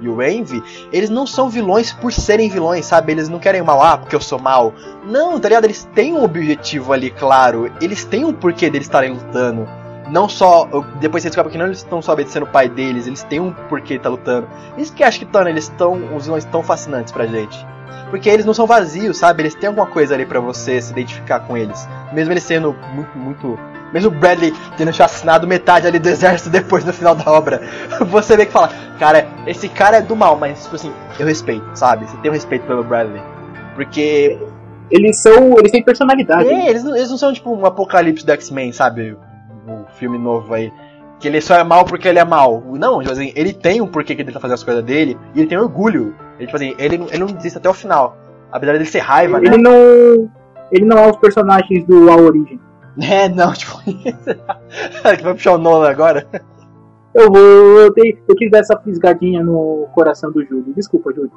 e 0.00 0.08
o 0.08 0.22
Envy, 0.22 0.62
eles 0.92 1.08
não 1.08 1.26
são 1.26 1.48
vilões 1.48 1.92
por 1.92 2.12
serem 2.12 2.50
vilões, 2.50 2.84
sabe? 2.84 3.12
Eles 3.12 3.28
não 3.28 3.38
querem 3.38 3.62
mal, 3.62 3.82
ah, 3.82 3.96
porque 3.96 4.14
eu 4.14 4.20
sou 4.20 4.38
mal. 4.38 4.74
Não, 5.06 5.40
tá 5.40 5.48
ligado? 5.48 5.64
Eles 5.64 5.88
têm 5.94 6.12
um 6.12 6.22
objetivo 6.22 6.92
ali, 6.92 7.10
claro. 7.10 7.72
Eles 7.80 8.04
têm 8.04 8.24
um 8.24 8.32
porquê 8.32 8.68
deles 8.68 8.86
estarem 8.86 9.12
lutando. 9.12 9.66
Não 10.10 10.28
só. 10.28 10.68
Depois 11.00 11.22
você 11.22 11.28
descobre 11.28 11.52
que 11.52 11.58
não 11.58 11.66
eles 11.66 11.78
estão 11.78 12.02
só 12.02 12.12
obedecendo 12.12 12.42
o 12.42 12.48
pai 12.48 12.68
deles, 12.68 13.06
eles 13.06 13.22
têm 13.22 13.40
um 13.40 13.52
porquê 13.52 13.98
tá 13.98 14.08
lutando. 14.08 14.48
Isso 14.76 14.92
que 14.92 15.04
acho 15.04 15.20
que 15.20 15.24
torna 15.24 15.50
eles 15.50 15.68
tão. 15.78 16.14
os 16.14 16.24
vilões 16.24 16.44
tão 16.44 16.62
fascinantes 16.62 17.12
pra 17.12 17.26
gente. 17.26 17.64
Porque 18.10 18.28
eles 18.28 18.44
não 18.44 18.54
são 18.54 18.66
vazios, 18.66 19.18
sabe? 19.18 19.42
Eles 19.42 19.54
têm 19.54 19.68
alguma 19.68 19.86
coisa 19.86 20.14
ali 20.14 20.26
para 20.26 20.40
você 20.40 20.80
se 20.80 20.92
identificar 20.92 21.40
com 21.40 21.56
eles. 21.56 21.88
Mesmo 22.12 22.32
eles 22.32 22.42
sendo 22.42 22.76
muito, 22.94 23.18
muito. 23.18 23.58
Mesmo 23.92 24.10
o 24.10 24.14
Bradley 24.14 24.52
tendo 24.76 24.88
assassinado 24.88 25.46
metade 25.46 25.86
ali 25.86 25.98
do 25.98 26.08
exército 26.08 26.50
depois 26.50 26.84
no 26.84 26.92
final 26.92 27.14
da 27.14 27.30
obra. 27.30 27.60
Você 28.06 28.36
vê 28.36 28.46
que 28.46 28.52
fala, 28.52 28.70
cara, 28.98 29.26
esse 29.46 29.68
cara 29.68 29.98
é 29.98 30.02
do 30.02 30.16
mal, 30.16 30.36
mas 30.36 30.62
tipo 30.62 30.76
assim, 30.76 30.92
eu 31.18 31.26
respeito, 31.26 31.66
sabe? 31.74 32.06
Você 32.06 32.16
tem 32.18 32.30
um 32.30 32.34
respeito 32.34 32.66
pelo 32.66 32.84
Bradley. 32.84 33.22
Porque. 33.74 34.38
Eles 34.90 35.22
são. 35.22 35.56
Eles 35.56 35.70
têm 35.70 35.84
personalidade. 35.84 36.48
É, 36.48 36.68
eles 36.68 36.82
não, 36.82 36.96
eles 36.96 37.10
não 37.10 37.18
são 37.18 37.32
tipo 37.32 37.54
um 37.54 37.64
apocalipse 37.64 38.26
do 38.26 38.32
X-Men, 38.32 38.72
sabe? 38.72 39.16
O 39.66 39.84
filme 39.94 40.18
novo 40.18 40.52
aí 40.52 40.72
que 41.20 41.28
ele 41.28 41.40
só 41.40 41.54
é 41.54 41.62
mal 41.62 41.84
porque 41.84 42.08
ele 42.08 42.18
é 42.18 42.24
mal. 42.24 42.64
Não, 42.72 43.00
tipo 43.00 43.12
assim, 43.12 43.32
ele 43.36 43.52
tem 43.52 43.80
um 43.80 43.86
porquê 43.86 44.16
que 44.16 44.22
ele 44.22 44.32
tá 44.32 44.40
fazendo 44.40 44.54
as 44.54 44.64
coisas 44.64 44.82
dele 44.82 45.16
e 45.34 45.40
ele 45.40 45.48
tem 45.48 45.58
orgulho. 45.58 46.14
Ele, 46.38 46.46
tipo 46.46 46.56
assim, 46.56 46.74
ele, 46.78 46.96
ele 46.96 47.18
não 47.18 47.26
desiste 47.26 47.58
até 47.58 47.68
o 47.68 47.74
final. 47.74 48.16
Apesar 48.50 48.72
dele 48.72 48.86
ser 48.86 49.00
raiva, 49.00 49.38
ele 49.38 49.50
né? 49.50 49.56
Não, 49.58 50.30
ele 50.72 50.84
não 50.84 50.98
é 50.98 51.10
os 51.10 51.16
personagens 51.18 51.84
do 51.84 52.10
A 52.10 52.16
Origem. 52.16 52.58
É, 53.00 53.28
não, 53.28 53.52
tipo. 53.52 53.80
que 53.84 54.12
vai 55.22 55.32
puxar 55.32 55.52
o 55.52 55.58
Nolan 55.58 55.88
agora? 55.88 56.26
Eu 57.14 57.30
vou. 57.30 57.38
Eu, 57.38 57.94
dei, 57.94 58.18
eu 58.28 58.34
quis 58.34 58.50
dar 58.50 58.58
essa 58.58 58.76
pisgadinha 58.76 59.42
no 59.42 59.88
coração 59.94 60.30
do 60.30 60.44
Júlio. 60.44 60.74
Desculpa, 60.74 61.12
Júlio. 61.12 61.32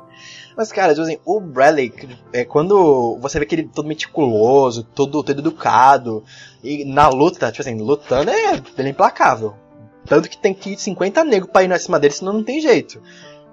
Mas, 0.58 0.72
cara, 0.72 0.94
tipo 0.94 1.04
assim, 1.04 1.20
o 1.24 1.40
Bradley, 1.40 1.94
é, 2.34 2.44
quando 2.44 3.18
você 3.22 3.40
vê 3.40 3.46
que 3.46 3.56
ele 3.56 3.62
é 3.64 3.68
todo 3.74 3.88
meticuloso, 3.88 4.84
todo, 4.84 5.24
todo 5.24 5.40
educado, 5.40 6.24
e 6.64 6.86
na 6.86 7.08
luta, 7.08 7.52
tipo 7.52 7.62
assim, 7.62 7.80
lutando 7.80 8.30
é, 8.30 8.56
ele 8.78 8.88
é 8.88 8.92
implacável. 8.92 9.54
Tanto 10.06 10.30
que 10.30 10.38
tem 10.38 10.54
que 10.54 10.72
ir 10.72 10.78
50 10.78 11.24
negros 11.24 11.52
pra 11.52 11.64
ir 11.64 11.72
acima 11.72 12.00
dele, 12.00 12.14
senão 12.14 12.34
não 12.34 12.44
tem 12.44 12.60
jeito. 12.60 13.02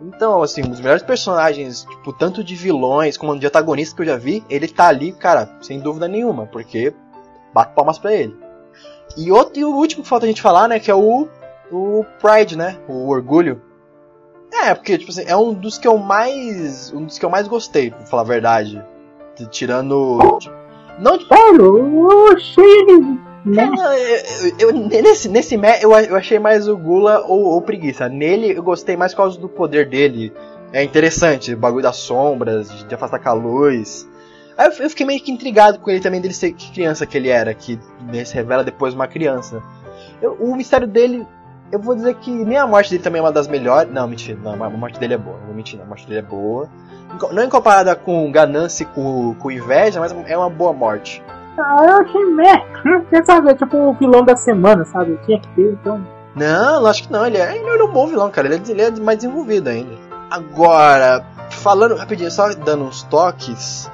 Então, 0.03 0.43
assim, 0.43 0.63
um 0.63 0.71
dos 0.71 0.81
melhores 0.81 1.03
personagens, 1.03 1.85
tipo, 1.85 2.13
tanto 2.13 2.43
de 2.43 2.55
vilões 2.55 3.17
como 3.17 3.39
de 3.39 3.47
antagonistas 3.47 3.95
que 3.95 4.03
eu 4.03 4.07
já 4.07 4.17
vi, 4.17 4.43
ele 4.49 4.67
tá 4.67 4.89
ali, 4.89 5.13
cara, 5.13 5.59
sem 5.61 5.79
dúvida 5.79 6.09
nenhuma, 6.09 6.47
porque 6.47 6.95
bato 7.53 7.75
palmas 7.75 7.99
pra 7.99 8.15
ele. 8.15 8.35
E, 9.17 9.31
outro, 9.31 9.61
e 9.61 9.65
o 9.65 9.75
último 9.75 10.03
que 10.03 10.09
falta 10.09 10.25
a 10.25 10.29
gente 10.29 10.41
falar, 10.41 10.69
né, 10.69 10.79
que 10.79 10.91
é 10.91 10.95
o, 10.95 11.29
o 11.71 12.05
Pride, 12.21 12.57
né, 12.57 12.79
o 12.89 13.09
Orgulho. 13.09 13.61
É, 14.53 14.75
porque, 14.75 14.97
tipo 14.97 15.11
assim, 15.11 15.25
é 15.27 15.37
um 15.37 15.53
dos 15.53 15.79
que 15.79 15.87
eu 15.87 15.99
mais, 15.99 16.93
um 16.93 17.05
dos 17.05 17.19
que 17.19 17.25
eu 17.25 17.31
mais 17.31 17.47
gostei, 17.47 17.91
pra 17.91 18.07
falar 18.07 18.23
a 18.23 18.27
verdade. 18.27 18.83
Tirando... 19.51 20.19
Não, 20.99 21.19
tipo... 21.19 21.35
eu 21.35 22.37
né? 23.45 23.71
Eu, 24.59 24.71
eu, 24.71 24.89
nesse, 24.89 25.29
nesse 25.29 25.55
eu, 25.81 25.93
eu 25.93 26.17
achei 26.17 26.39
mais 26.39 26.69
o 26.69 26.77
Gula 26.77 27.21
ou, 27.27 27.45
ou 27.45 27.63
preguiça. 27.63 28.09
Nele 28.09 28.57
eu 28.57 28.63
gostei 28.63 28.97
mais 28.97 29.13
por 29.13 29.19
causa 29.19 29.39
do 29.39 29.49
poder 29.49 29.89
dele. 29.89 30.33
É 30.73 30.85
interessante, 30.85 31.55
o 31.55 31.57
bagulho 31.57 31.83
das 31.83 31.97
sombras, 31.97 32.69
de 32.87 32.95
afastar 32.95 33.19
com 33.19 33.29
a 33.29 33.33
luz. 33.33 34.09
Aí 34.57 34.67
eu, 34.67 34.85
eu 34.85 34.91
fiquei 34.91 35.07
meio 35.07 35.21
que 35.21 35.33
intrigado 35.33 35.79
com 35.79 35.91
ele 35.91 36.01
também 36.01 36.21
dele 36.21 36.35
ser 36.35 36.53
que 36.53 36.71
criança 36.71 37.07
que 37.07 37.17
ele 37.17 37.29
era, 37.29 37.53
que 37.55 37.79
se 38.25 38.35
revela 38.35 38.63
depois 38.63 38.95
uma 38.95 39.09
criança. 39.09 39.63
Eu, 40.23 40.35
o 40.35 40.55
mistério 40.55 40.87
dele, 40.87 41.27
eu 41.73 41.81
vou 41.81 41.95
dizer 41.95 42.15
que 42.17 42.31
nem 42.31 42.59
a 42.59 42.67
morte 42.67 42.91
dele 42.91 43.03
também 43.03 43.21
é 43.21 43.23
uma 43.23 43.33
das 43.33 43.49
melhores. 43.49 43.93
Não, 43.93 44.07
mentira, 44.07 44.39
não, 44.43 44.63
a 44.63 44.71
morte 44.71 45.01
dele 45.01 45.15
é 45.15 45.19
boa, 45.19 45.39
não 45.39 45.47
vou 45.47 45.55
mentir, 45.55 45.81
a 45.81 45.85
morte 45.85 46.07
dele 46.07 46.21
é 46.21 46.23
boa. 46.23 46.69
Não 47.33 47.43
em 47.43 47.49
comparada 47.49 47.97
com 47.97 48.31
ganância 48.31 48.85
e 48.85 48.87
com, 48.87 49.35
com 49.35 49.51
inveja, 49.51 49.99
mas 49.99 50.13
é 50.29 50.37
uma 50.37 50.51
boa 50.51 50.73
morte. 50.73 51.21
Ah, 51.59 51.85
eu 51.85 51.97
achei 51.99 52.25
meh. 52.27 52.65
Quer 53.11 53.25
saber, 53.25 53.55
tipo 53.57 53.77
o 53.77 53.93
vilão 53.95 54.25
da 54.25 54.37
semana, 54.37 54.85
sabe? 54.85 55.19
Tinha 55.27 55.41
que 55.41 55.49
ter, 55.49 55.73
então. 55.73 56.01
Não, 56.35 56.87
acho 56.87 57.07
que 57.07 57.13
não. 57.13 57.27
Ele 57.27 57.37
é, 57.37 57.57
ele 57.57 57.69
é 57.69 57.85
um 57.85 57.93
bom 57.93 58.07
vilão, 58.07 58.31
cara. 58.31 58.47
Ele 58.49 58.57
é, 58.57 58.71
ele 58.71 58.83
é 58.83 58.91
mais 59.01 59.19
desenvolvido 59.19 59.69
ainda. 59.69 59.93
Agora, 60.31 61.25
falando 61.51 61.97
rapidinho, 61.97 62.31
só 62.31 62.49
dando 62.55 62.85
uns 62.85 63.03
toques. 63.05 63.91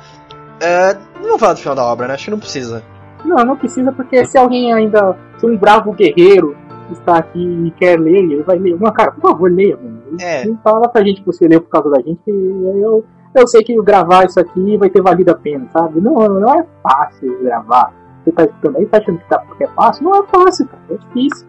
É, 0.61 0.95
não 1.21 1.31
vou 1.31 1.39
falar 1.39 1.55
do 1.55 1.61
final 1.61 1.75
da 1.75 1.85
obra, 1.85 2.09
né? 2.09 2.15
Acho 2.15 2.27
que 2.27 2.31
não 2.31 2.39
precisa. 2.39 2.83
Não, 3.25 3.45
não 3.45 3.57
precisa, 3.57 3.91
porque 3.93 4.25
se 4.25 4.39
alguém 4.39 4.73
ainda. 4.73 5.17
Se 5.39 5.47
um 5.47 5.57
bravo 5.57 5.93
guerreiro 5.93 6.57
está 6.93 7.19
aqui 7.19 7.41
e 7.41 7.71
quer 7.73 7.99
ler, 7.99 8.19
ele 8.19 8.43
vai 8.43 8.59
ler. 8.59 8.75
Uma 8.75 8.93
cara, 8.93 9.13
por 9.13 9.31
favor, 9.31 9.51
leia, 9.51 9.77
mano. 9.77 9.97
É. 10.21 10.45
Fala 10.63 10.89
pra 10.89 11.03
gente 11.03 11.21
que 11.21 11.27
você 11.27 11.49
leu 11.49 11.61
por 11.61 11.69
causa 11.71 11.91
da 11.91 11.99
gente, 11.99 12.21
que 12.25 12.31
eu 12.31 13.05
eu 13.41 13.49
sei 13.49 13.63
que 13.63 13.75
gravar 13.83 14.27
isso 14.27 14.39
aqui 14.41 14.77
vai 14.77 14.91
ter 14.91 15.03
valido 15.03 15.31
a 15.31 15.35
pena, 15.35 15.67
sabe? 15.73 16.01
Não, 16.01 16.15
não 16.15 16.55
é 16.55 16.65
fácil 16.83 17.39
gravar. 17.43 17.93
Você 18.25 18.33
tá 18.33 18.45
escutando 18.45 18.77
aí, 18.77 18.87
tá 18.87 18.99
achando 18.99 19.19
que, 19.19 19.29
tá, 19.29 19.43
que 19.57 19.65
é 19.65 19.69
fácil? 19.69 20.05
Não 20.05 20.17
é 20.17 20.27
fácil, 20.27 20.67
cara, 20.67 20.83
é 20.91 20.95
difícil. 20.95 21.47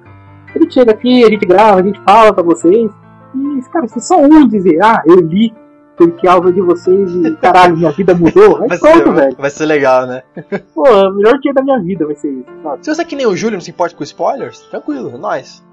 A 0.56 0.60
gente 0.60 0.74
chega 0.74 0.92
aqui, 0.92 1.24
a 1.24 1.30
gente 1.30 1.46
grava, 1.46 1.80
a 1.80 1.84
gente 1.84 2.00
fala 2.02 2.34
pra 2.34 2.44
vocês, 2.44 2.92
e, 3.36 3.62
cara, 3.72 3.88
vocês 3.88 4.08
só 4.08 4.18
um 4.18 4.48
dizer, 4.48 4.82
ah, 4.82 5.02
eu 5.06 5.16
li, 5.16 5.54
porque 5.98 6.28
algo 6.28 6.54
de 6.54 6.62
vocês 6.62 7.12
e 7.12 7.36
caralho, 7.38 7.76
minha 7.76 7.92
vida 7.92 8.14
mudou. 8.14 8.60
Vai, 8.70 8.78
pronto, 8.78 8.98
ser, 8.98 9.14
velho. 9.14 9.36
Vai 9.38 9.50
ser 9.50 9.66
legal, 9.66 10.06
né? 10.06 10.22
Pô, 10.74 10.84
o 10.84 11.14
melhor 11.16 11.40
dia 11.40 11.54
da 11.54 11.64
minha 11.64 11.80
vida 11.80 12.06
vai 12.06 12.16
ser 12.16 12.32
isso, 12.32 12.50
sabe? 12.64 12.86
Se 12.86 12.94
você 12.94 13.02
é 13.02 13.06
que 13.06 13.16
nem 13.16 13.26
o 13.26 13.36
Júlio 13.36 13.56
não 13.56 13.62
se 13.62 13.72
importa 13.72 13.96
com 13.96 14.04
spoilers, 14.04 14.60
tranquilo, 14.70 15.12
é 15.14 15.18
nóis. 15.18 15.66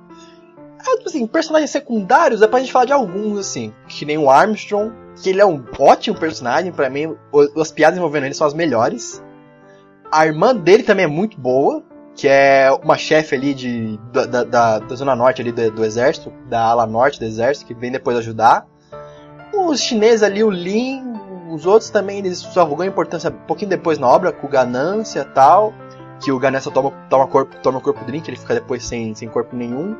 É, 0.80 0.96
tipo 0.96 1.08
assim, 1.08 1.26
personagens 1.26 1.70
secundários, 1.70 2.40
dá 2.40 2.48
pra 2.48 2.58
gente 2.58 2.72
falar 2.72 2.86
de 2.86 2.92
alguns, 2.92 3.38
assim. 3.38 3.72
Que 3.86 4.04
nem 4.04 4.18
o 4.18 4.30
Armstrong, 4.30 4.92
que 5.16 5.30
ele 5.30 5.40
é 5.40 5.46
um 5.46 5.64
ótimo 5.78 6.18
personagem, 6.18 6.72
para 6.72 6.90
mim, 6.90 7.16
as 7.56 7.70
piadas 7.70 7.96
envolvendo 7.96 8.24
ele 8.24 8.34
são 8.34 8.46
as 8.46 8.54
melhores. 8.54 9.22
A 10.10 10.26
irmã 10.26 10.54
dele 10.54 10.82
também 10.82 11.04
é 11.04 11.08
muito 11.08 11.40
boa, 11.40 11.82
que 12.14 12.28
é 12.28 12.70
uma 12.82 12.96
chefe 12.96 13.34
ali 13.34 13.54
de, 13.54 13.98
da, 14.12 14.44
da, 14.44 14.78
da 14.78 14.94
zona 14.94 15.16
norte 15.16 15.40
ali 15.40 15.52
do, 15.52 15.70
do, 15.70 15.84
exército, 15.84 16.32
da 16.48 16.62
ala 16.62 16.86
norte 16.86 17.18
do 17.18 17.24
exército, 17.24 17.66
que 17.66 17.74
vem 17.74 17.90
depois 17.90 18.16
ajudar. 18.16 18.66
Os 19.52 19.80
chineses 19.80 20.22
ali, 20.22 20.42
o 20.42 20.50
Lin, 20.50 21.02
os 21.50 21.66
outros 21.66 21.90
também, 21.90 22.18
eles 22.18 22.38
só 22.38 22.64
ganham 22.66 22.90
importância 22.90 23.30
um 23.30 23.46
pouquinho 23.46 23.70
depois 23.70 23.98
na 23.98 24.08
obra, 24.08 24.32
com 24.32 24.48
ganância 24.48 25.24
tal. 25.24 25.72
Que 26.22 26.30
o 26.30 26.38
ganância 26.38 26.70
toma, 26.70 26.90
toma, 27.10 27.26
corpo, 27.26 27.56
toma 27.62 27.80
corpo 27.80 28.04
drink, 28.04 28.28
ele 28.28 28.36
fica 28.36 28.54
depois 28.54 28.84
sem, 28.84 29.14
sem 29.14 29.28
corpo 29.28 29.54
nenhum. 29.54 29.96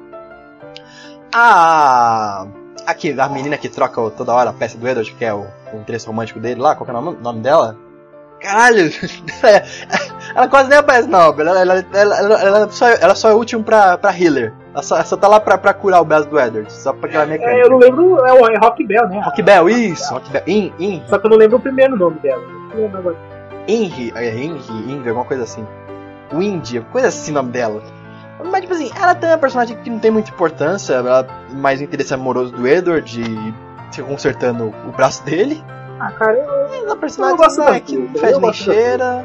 A 1.32 2.46
Aqui, 2.87 3.18
a 3.18 3.28
menina 3.28 3.57
que 3.57 3.68
troca 3.68 4.11
toda 4.11 4.35
hora 4.35 4.51
a 4.51 4.53
peça 4.53 4.76
do 4.76 4.87
Edward, 4.87 5.11
que 5.12 5.24
é 5.24 5.32
o, 5.32 5.47
o 5.72 5.80
interesse 5.80 6.07
romântico 6.07 6.39
dele 6.39 6.61
lá, 6.61 6.74
qual 6.74 6.89
é 6.89 6.93
o 6.93 7.01
nome, 7.01 7.18
nome 7.20 7.41
dela? 7.41 7.76
Caralho! 8.41 8.91
ela 10.37 10.49
quase 10.49 10.68
nem 10.68 10.78
aparece 10.78 11.09
na 11.09 11.28
obra, 11.28 11.49
ela, 11.49 11.61
ela, 11.61 11.85
ela, 11.95 12.43
ela, 12.43 12.68
só, 12.70 12.89
ela 12.89 13.14
só 13.14 13.30
é 13.30 13.35
útil 13.35 13.62
pra, 13.62 13.97
pra 13.97 14.18
healer. 14.18 14.53
Ela 14.74 14.82
só, 14.82 15.03
só 15.03 15.16
tá 15.16 15.26
lá 15.26 15.41
pra, 15.41 15.57
pra 15.57 15.72
curar 15.72 16.03
o 16.03 16.05
braço 16.05 16.28
do 16.28 16.39
Edward, 16.39 16.70
só 16.70 16.93
pra 16.93 17.09
aquela 17.09 17.24
mecânica. 17.24 17.59
É, 17.59 17.62
eu 17.62 17.70
não 17.70 17.78
lembro, 17.78 18.18
é 18.26 18.32
o 18.35 18.47
é 18.51 18.59
Rock 18.59 18.85
Bell, 18.85 19.09
né? 19.09 19.22
Rock 19.24 19.43
Bell, 19.43 19.70
isso, 19.70 20.12
Rock 20.12 20.30
Bell. 20.30 20.43
In, 20.47 20.72
in. 20.78 21.03
Só 21.09 21.18
que 21.18 21.26
eu 21.26 21.30
não 21.30 21.39
lembro 21.39 21.57
o 21.57 21.61
primeiro 21.61 21.97
nome 21.97 22.18
dela. 22.18 22.43
Não 22.70 22.82
lembro 22.82 22.99
agora. 22.99 23.16
Inri, 23.66 24.12
é 24.14 24.37
Inri, 24.37 24.93
Inri, 24.93 25.09
alguma 25.09 25.24
coisa 25.24 25.45
assim. 25.45 25.66
Windy, 26.35 26.80
coisa 26.93 27.09
assim 27.09 27.30
o 27.30 27.35
nome 27.35 27.51
dela. 27.51 27.82
Mas, 28.51 28.61
tipo 28.61 28.74
assim, 28.74 28.90
ela 29.01 29.14
tem 29.14 29.30
uma 29.30 29.38
personagem 29.38 29.76
que 29.78 29.90
não 29.90 29.99
tem 29.99 30.11
muita 30.11 30.30
importância, 30.30 30.95
ela 30.95 31.26
mais 31.53 31.80
o 31.80 31.84
interesse 31.84 32.12
amoroso 32.12 32.53
do 32.53 32.66
Edward 32.66 33.20
e 33.20 33.55
fica 33.92 34.07
consertando 34.07 34.72
o 34.86 34.92
braço 34.92 35.24
dele. 35.24 35.64
Ah, 35.99 36.11
cara, 36.12 36.34
eu. 36.34 36.64
É 36.74 36.86
uma 36.86 36.97
personagem 36.97 37.64
né, 37.64 37.80
que 37.80 37.97
não 37.97 38.14
faz 38.14 38.38
nem 38.38 38.53
cheira. 38.53 39.24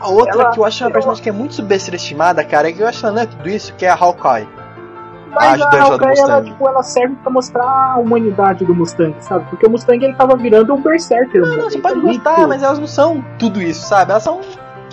A 0.00 0.08
outra 0.08 0.42
ela, 0.42 0.50
que 0.52 0.58
eu 0.58 0.64
acho 0.64 0.84
uma 0.84 0.90
personagem 0.90 1.22
que 1.22 1.28
é 1.28 1.32
muito 1.32 1.54
subestimada, 1.54 2.44
cara, 2.44 2.68
é 2.68 2.72
que 2.72 2.80
eu 2.80 2.86
acho 2.86 3.00
que 3.00 3.06
ela 3.06 3.14
não 3.14 3.22
é 3.22 3.26
tudo 3.26 3.48
isso, 3.48 3.74
que 3.74 3.86
é 3.86 3.88
a 3.88 3.94
Hawkeye. 3.94 4.46
Mas 5.30 5.60
a, 5.60 5.68
a 5.68 5.82
Hawkeye, 5.82 6.18
ela, 6.18 6.42
tipo, 6.42 6.68
ela 6.68 6.82
serve 6.82 7.16
pra 7.16 7.32
mostrar 7.32 7.64
a 7.64 7.96
humanidade 7.96 8.64
do 8.64 8.74
Mustang, 8.74 9.14
sabe? 9.20 9.46
Porque 9.50 9.66
o 9.66 9.70
Mustang 9.70 10.04
ele 10.04 10.14
tava 10.14 10.36
virando 10.36 10.74
um 10.74 10.80
berserker. 10.80 11.40
Não, 11.40 11.56
não, 11.56 11.64
você 11.70 11.78
pode 11.78 12.00
gostar, 12.00 12.46
mas 12.46 12.62
elas 12.62 12.78
não 12.78 12.86
são 12.86 13.24
tudo 13.38 13.60
isso, 13.60 13.86
sabe? 13.86 14.10
Elas 14.10 14.22
são 14.22 14.40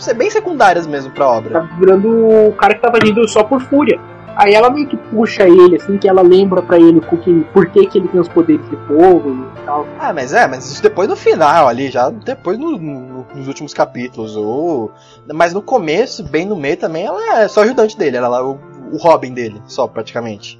ser 0.01 0.13
bem 0.13 0.29
secundárias 0.29 0.87
mesmo 0.87 1.11
pra 1.11 1.27
obra. 1.27 1.61
Tá 1.61 1.77
virando 1.77 2.09
o 2.47 2.53
cara 2.53 2.73
que 2.73 2.81
tava 2.81 2.97
indo 3.05 3.27
só 3.27 3.43
por 3.43 3.61
fúria. 3.61 3.99
Aí 4.35 4.53
ela 4.53 4.69
meio 4.69 4.87
que 4.87 4.95
puxa 4.95 5.43
ele, 5.43 5.75
assim, 5.75 5.97
que 5.97 6.07
ela 6.07 6.21
lembra 6.21 6.61
para 6.61 6.79
ele 6.79 7.01
que, 7.01 7.41
por 7.53 7.65
que, 7.67 7.85
que 7.85 7.97
ele 7.97 8.07
tem 8.07 8.19
os 8.19 8.29
poderes 8.29 8.67
de 8.69 8.77
fogo 8.87 9.29
e 9.29 9.65
tal. 9.65 9.85
Ah, 9.99 10.13
mas 10.13 10.33
é, 10.33 10.47
mas 10.47 10.71
isso 10.71 10.81
depois 10.81 11.07
no 11.07 11.15
final 11.15 11.67
ali, 11.67 11.91
já 11.91 12.09
depois 12.09 12.57
no, 12.57 12.77
no, 12.77 13.27
nos 13.35 13.47
últimos 13.47 13.73
capítulos. 13.73 14.35
Ou... 14.35 14.91
Mas 15.33 15.53
no 15.53 15.61
começo, 15.61 16.23
bem 16.23 16.45
no 16.45 16.55
meio 16.55 16.77
também, 16.77 17.05
ela 17.05 17.41
é 17.41 17.47
só 17.47 17.61
ajudante 17.61 17.97
dele, 17.97 18.17
ela 18.17 18.39
é 18.39 18.41
o, 18.41 18.57
o 18.93 18.97
Robin 18.97 19.33
dele, 19.33 19.61
só 19.65 19.85
praticamente. 19.87 20.59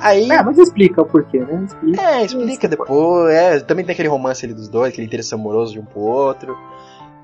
Aí... 0.00 0.30
É, 0.30 0.42
mas 0.42 0.58
explica 0.58 1.02
o 1.02 1.04
porquê, 1.04 1.40
né? 1.40 1.64
Explica, 1.64 2.02
é, 2.02 2.24
explica 2.24 2.68
depois. 2.68 3.32
É, 3.32 3.60
também 3.60 3.84
tem 3.84 3.92
aquele 3.92 4.08
romance 4.08 4.44
ali 4.44 4.54
dos 4.54 4.68
dois, 4.68 4.92
aquele 4.92 5.06
interesse 5.06 5.34
amoroso 5.34 5.72
de 5.72 5.80
um 5.80 5.84
pro 5.84 6.00
outro. 6.00 6.56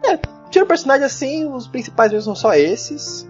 É, 0.05 0.17
tira 0.51 0.65
o 0.65 0.69
personagem 0.69 1.05
assim, 1.05 1.47
os 1.47 1.67
principais 1.67 2.13
mesmo 2.13 2.25
são 2.25 2.37
só 2.37 2.55
esses. 2.55 3.29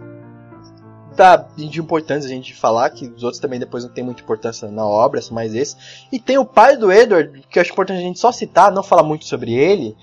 pra, 1.16 1.48
de 1.56 1.80
importantes 1.80 2.26
a 2.26 2.30
gente 2.30 2.54
falar, 2.54 2.90
que 2.90 3.06
os 3.08 3.24
outros 3.24 3.40
também 3.40 3.58
depois 3.58 3.82
não 3.84 3.90
tem 3.90 4.04
muita 4.04 4.22
importância 4.22 4.68
na 4.70 4.86
obra, 4.86 5.20
são 5.20 5.34
mais 5.34 5.54
esse. 5.54 5.76
E 6.12 6.20
tem 6.20 6.38
o 6.38 6.44
pai 6.44 6.76
do 6.76 6.92
Edward, 6.92 7.42
que 7.50 7.58
eu 7.58 7.60
acho 7.60 7.72
importante 7.72 7.98
a 7.98 8.02
gente 8.02 8.20
só 8.20 8.30
citar, 8.30 8.70
não 8.70 8.82
falar 8.84 9.02
muito 9.02 9.24
sobre 9.24 9.52
ele, 9.52 9.96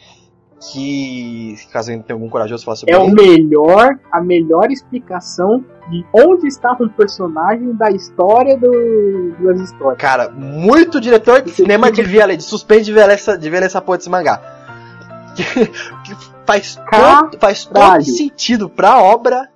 que, 0.72 1.56
caso 1.72 1.92
ainda 1.92 2.04
tenha 2.04 2.16
algum 2.16 2.30
corajoso 2.30 2.66
falar 2.66 2.76
sobre 2.78 2.94
É 2.94 2.98
ele. 3.02 3.12
o 3.12 3.16
melhor, 3.16 3.98
a 4.12 4.22
melhor 4.22 4.72
explicação 4.72 5.64
de 5.90 6.06
onde 6.14 6.48
estava 6.48 6.84
um 6.84 6.90
personagem 6.90 7.74
da 7.76 7.92
história 7.92 8.58
do, 8.58 9.36
das 9.44 9.62
histórias. 9.62 9.98
Cara, 10.00 10.30
muito 10.32 11.00
diretor 11.00 11.42
de 11.42 11.52
cinema 11.52 11.92
devia 11.92 12.26
ler, 12.26 12.38
de 12.38 12.92
ler 12.92 13.10
essa, 13.10 13.38
devia 13.38 13.60
ler 13.60 13.68
essa 13.68 13.82
porra 13.82 14.00
desse 14.00 14.10
mangá. 14.10 14.65
Que, 15.36 15.44
que 15.44 16.16
faz, 16.46 16.76
todo, 16.90 17.40
faz 17.40 17.66
todo 17.66 18.04
sentido 18.04 18.70
pra 18.70 19.02
obra, 19.02 19.50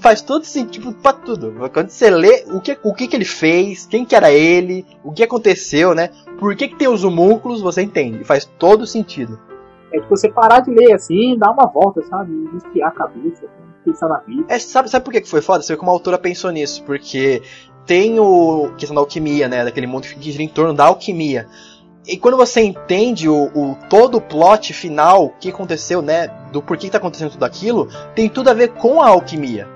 faz 0.00 0.22
todo 0.22 0.44
sentido 0.44 0.92
pra 0.92 1.12
tudo. 1.12 1.54
Quando 1.72 1.90
você 1.90 2.10
lê 2.10 2.44
o 2.48 2.60
que, 2.60 2.78
o 2.82 2.94
que 2.94 3.08
que 3.08 3.16
ele 3.16 3.24
fez, 3.24 3.86
quem 3.86 4.04
que 4.04 4.16
era 4.16 4.30
ele, 4.32 4.86
o 5.04 5.12
que 5.12 5.22
aconteceu, 5.22 5.94
né? 5.94 6.10
Por 6.38 6.56
que 6.56 6.68
que 6.68 6.76
tem 6.76 6.88
os 6.88 7.04
homúnculos, 7.04 7.60
você 7.60 7.82
entende. 7.82 8.24
Faz 8.24 8.44
todo 8.58 8.86
sentido. 8.86 9.38
É 9.92 9.98
tipo 9.98 10.16
você 10.16 10.28
parar 10.28 10.60
de 10.60 10.70
ler 10.70 10.94
assim, 10.94 11.36
dar 11.36 11.50
uma 11.50 11.66
volta, 11.66 12.02
sabe? 12.02 12.32
E 12.74 12.82
a 12.82 12.90
cabeça, 12.90 13.44
pensar 13.84 14.08
na 14.08 14.18
vida. 14.18 14.44
É, 14.48 14.58
sabe, 14.58 14.88
sabe 14.88 15.04
por 15.04 15.12
que 15.12 15.20
que 15.20 15.28
foi 15.28 15.42
foda? 15.42 15.62
Você 15.62 15.72
vê 15.72 15.76
como 15.76 15.90
a 15.90 15.94
autora 15.94 16.18
pensou 16.18 16.50
nisso, 16.50 16.82
porque 16.84 17.42
tem 17.86 18.20
o 18.20 18.70
questão 18.76 18.94
da 18.94 19.00
alquimia, 19.00 19.48
né? 19.48 19.64
Daquele 19.64 19.86
mundo 19.86 20.06
que 20.06 20.30
gira 20.30 20.42
em 20.42 20.48
torno 20.48 20.72
da 20.72 20.86
alquimia. 20.86 21.48
E 22.06 22.16
quando 22.16 22.36
você 22.36 22.62
entende 22.62 23.28
o, 23.28 23.50
o 23.54 23.76
todo 23.88 24.16
o 24.16 24.20
plot 24.20 24.72
final, 24.72 25.26
o 25.26 25.30
que 25.38 25.50
aconteceu, 25.50 26.00
né? 26.00 26.28
Do 26.50 26.62
porquê 26.62 26.86
que 26.86 26.92
tá 26.92 26.98
acontecendo 26.98 27.30
tudo 27.32 27.44
aquilo, 27.44 27.88
tem 28.14 28.28
tudo 28.28 28.48
a 28.50 28.54
ver 28.54 28.68
com 28.68 29.02
a 29.02 29.08
alquimia, 29.08 29.68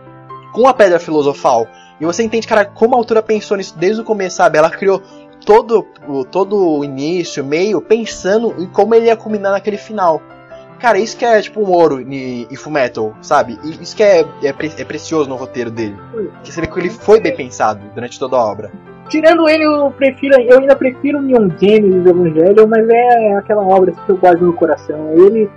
com 0.53 0.67
a 0.67 0.75
pedra 0.75 0.99
filosofal. 0.99 1.67
E 2.01 2.05
você 2.05 2.23
entende, 2.25 2.47
cara, 2.47 2.65
como 2.65 2.95
a 2.95 2.99
autora 2.99 3.23
pensou 3.23 3.57
nisso 3.57 3.77
desde 3.79 4.01
o 4.01 4.05
começo, 4.05 4.37
sabe? 4.37 4.59
Ela 4.59 4.71
criou 4.71 5.01
todo, 5.45 5.87
o- 6.09 6.25
todo 6.25 6.57
o 6.79 6.85
início, 6.85 7.45
meio, 7.45 7.81
pensando 7.81 8.55
em 8.59 8.67
como 8.67 8.95
ele 8.95 9.07
ia 9.07 9.17
culminar 9.17 9.53
naquele 9.53 9.77
final. 9.77 10.21
Cara, 10.81 10.99
isso 10.99 11.17
que 11.17 11.25
é 11.25 11.41
tipo 11.41 11.61
um 11.61 11.71
ouro 11.71 12.01
em, 12.01 12.47
em 12.51 12.57
Fullmetal, 12.57 13.15
sabe? 13.23 13.59
Isso 13.81 13.95
que 13.95 14.03
é, 14.03 14.25
é, 14.43 14.53
pre- 14.53 14.73
é 14.77 14.85
precioso 14.85 15.29
no 15.29 15.37
roteiro 15.37 15.71
dele. 15.71 15.97
Que 16.43 16.53
você 16.53 16.61
vê 16.61 16.67
que 16.67 16.79
ele 16.79 16.91
foi 16.91 17.21
bem 17.21 17.35
pensado 17.37 17.81
durante 17.95 18.19
toda 18.19 18.37
a 18.37 18.45
obra. 18.45 18.73
Tirando 19.09 19.49
ele, 19.49 19.65
eu 19.65 19.91
prefiro, 19.91 20.41
eu 20.41 20.61
ainda 20.61 20.75
prefiro 20.75 21.21
Neon 21.21 21.49
Genesis 21.61 22.03
do 22.03 22.11
Evangelho, 22.11 22.69
mas 22.69 22.89
é 22.89 23.35
aquela 23.37 23.63
obra 23.63 23.93
que 23.93 24.11
eu 24.11 24.17
guardo 24.17 24.41
no 24.41 24.53
coração. 24.55 25.11
Ele 25.13 25.51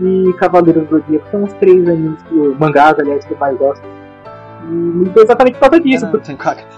e 0.00 0.32
Cavaleiros 0.38 0.88
do 0.88 0.98
Zodíaco 0.98 1.26
são 1.30 1.44
os 1.44 1.52
três 1.54 1.88
animes, 1.88 2.22
que, 2.24 2.34
mangás, 2.58 2.98
aliás, 2.98 3.24
que 3.24 3.32
eu 3.32 3.38
mais 3.38 3.56
gosto. 3.56 3.82
E 4.70 5.20
exatamente 5.20 5.54
por 5.54 5.68
causa 5.68 5.80
disso, 5.80 6.06
porque 6.08 6.34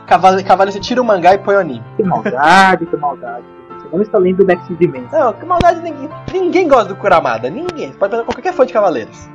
Cavalo, 0.07 0.43
cavalo, 0.45 0.73
você 0.73 0.81
tira 0.81 1.03
o 1.03 1.05
mangá 1.05 1.35
e 1.35 1.39
põe 1.39 1.57
o 1.57 1.59
anime. 1.59 1.83
que 1.97 2.03
maldade, 2.03 2.87
que 2.87 2.97
maldade. 2.97 3.45
Você 3.69 3.89
não 3.97 4.03
está 4.03 4.19
lendo 4.19 4.45
Next 4.45 4.75
Dimension. 4.75 5.19
Não, 5.19 5.33
que 5.33 5.45
maldade 5.45 5.81
ninguém. 5.83 6.09
Ninguém 6.33 6.69
gosta 6.69 6.89
do 6.89 6.97
Kuramada. 6.97 7.51
Ninguém. 7.51 7.93
Você 7.93 7.99
pode 7.99 8.11
pegar 8.13 8.25
qualquer 8.25 8.53
fã 8.53 8.65
de 8.65 8.73
Cavaleiros. 8.73 9.29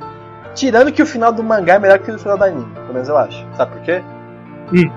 Tirando 0.54 0.92
que 0.92 1.02
o 1.02 1.06
final 1.06 1.32
do 1.32 1.42
mangá 1.44 1.74
é 1.74 1.78
melhor 1.78 1.98
que 2.00 2.10
o 2.10 2.18
final 2.18 2.36
do 2.36 2.44
anime. 2.44 2.66
Pelo 2.74 2.92
menos 2.92 3.08
eu 3.08 3.16
acho. 3.16 3.46
Sabe 3.56 3.72
por 3.72 3.82
quê? 3.82 4.02
Hum. 4.72 4.90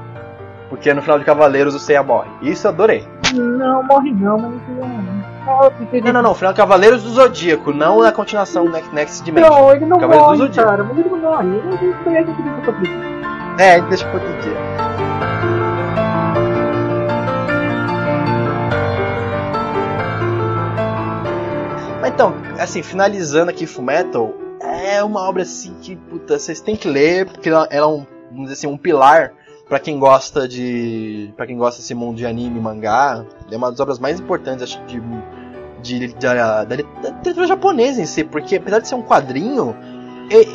Porque 0.74 0.92
no 0.92 1.04
final 1.04 1.20
de 1.20 1.24
Cavaleiros 1.26 1.76
o 1.76 1.80
Seiya 1.80 2.02
morre. 2.02 2.30
Isso 2.42 2.66
eu 2.66 2.72
adorei. 2.72 3.08
Não, 3.32 3.84
morre 3.84 4.12
não, 4.12 4.40
mas. 4.40 4.52
Não, 5.46 5.72
prefiro- 5.72 6.06
Não, 6.08 6.14
não, 6.14 6.22
não. 6.24 6.34
Final 6.34 6.52
de 6.52 6.58
Cavaleiros 6.58 7.04
do 7.04 7.10
Zodíaco, 7.10 7.72
não 7.72 8.02
na 8.02 8.12
continuação 8.12 8.66
Next, 8.68 8.92
Next 8.94 9.24
Dimension. 9.24 9.52
Não, 9.54 9.72
ele 9.72 9.86
não 9.86 10.00
Cavaleiros 10.00 10.26
do 10.32 10.38
morre, 10.40 10.48
Zodíaco. 10.48 10.70
cara, 10.70 10.84
mas 10.84 10.98
ele 10.98 11.10
não 11.10 11.20
morre. 11.20 11.48
Ele 11.48 11.58
ele- 11.76 12.18
ele- 12.18 12.32
ele- 12.88 13.64
É, 13.64 13.80
deixa 13.82 14.08
pro 14.08 14.20
outro 14.20 14.42
dia. 14.42 14.58
Mas 22.02 22.12
então, 22.12 22.34
assim, 22.60 22.84
finalizando 22.84 23.50
aqui 23.50 23.66
Fullmetal, 23.66 24.34
é 24.62 25.04
uma 25.04 25.22
obra 25.28 25.44
assim 25.44 25.74
que, 25.82 25.96
puta, 25.96 26.38
vocês 26.38 26.60
têm 26.60 26.76
que 26.76 26.88
ler, 26.88 27.26
porque 27.26 27.50
ela, 27.50 27.68
ela 27.72 27.86
é 27.86 27.90
um, 27.90 28.06
vamos 28.30 28.44
dizer 28.50 28.54
assim, 28.54 28.68
um 28.68 28.78
pilar 28.78 29.32
pra 29.74 29.80
quem 29.80 29.98
gosta 29.98 30.48
de. 30.48 31.34
para 31.36 31.48
quem 31.48 31.58
gosta 31.58 31.82
desse 31.82 31.96
mundo 31.96 32.18
de 32.18 32.28
anime 32.28 32.60
mangá. 32.60 33.26
É 33.52 33.58
uma 33.58 33.72
das 33.72 33.80
obras 33.80 33.98
mais 33.98 34.20
importantes, 34.20 34.62
acho, 34.62 34.80
de. 34.86 35.02
de, 35.82 36.14
da, 36.14 36.64
literatura 36.64 37.48
japonesa 37.48 38.00
em 38.00 38.06
si, 38.06 38.24
porque 38.24 38.58
apesar 38.58 38.78
de 38.78 38.88
ser 38.88 38.94
um 38.94 39.02
quadrinho, 39.02 39.76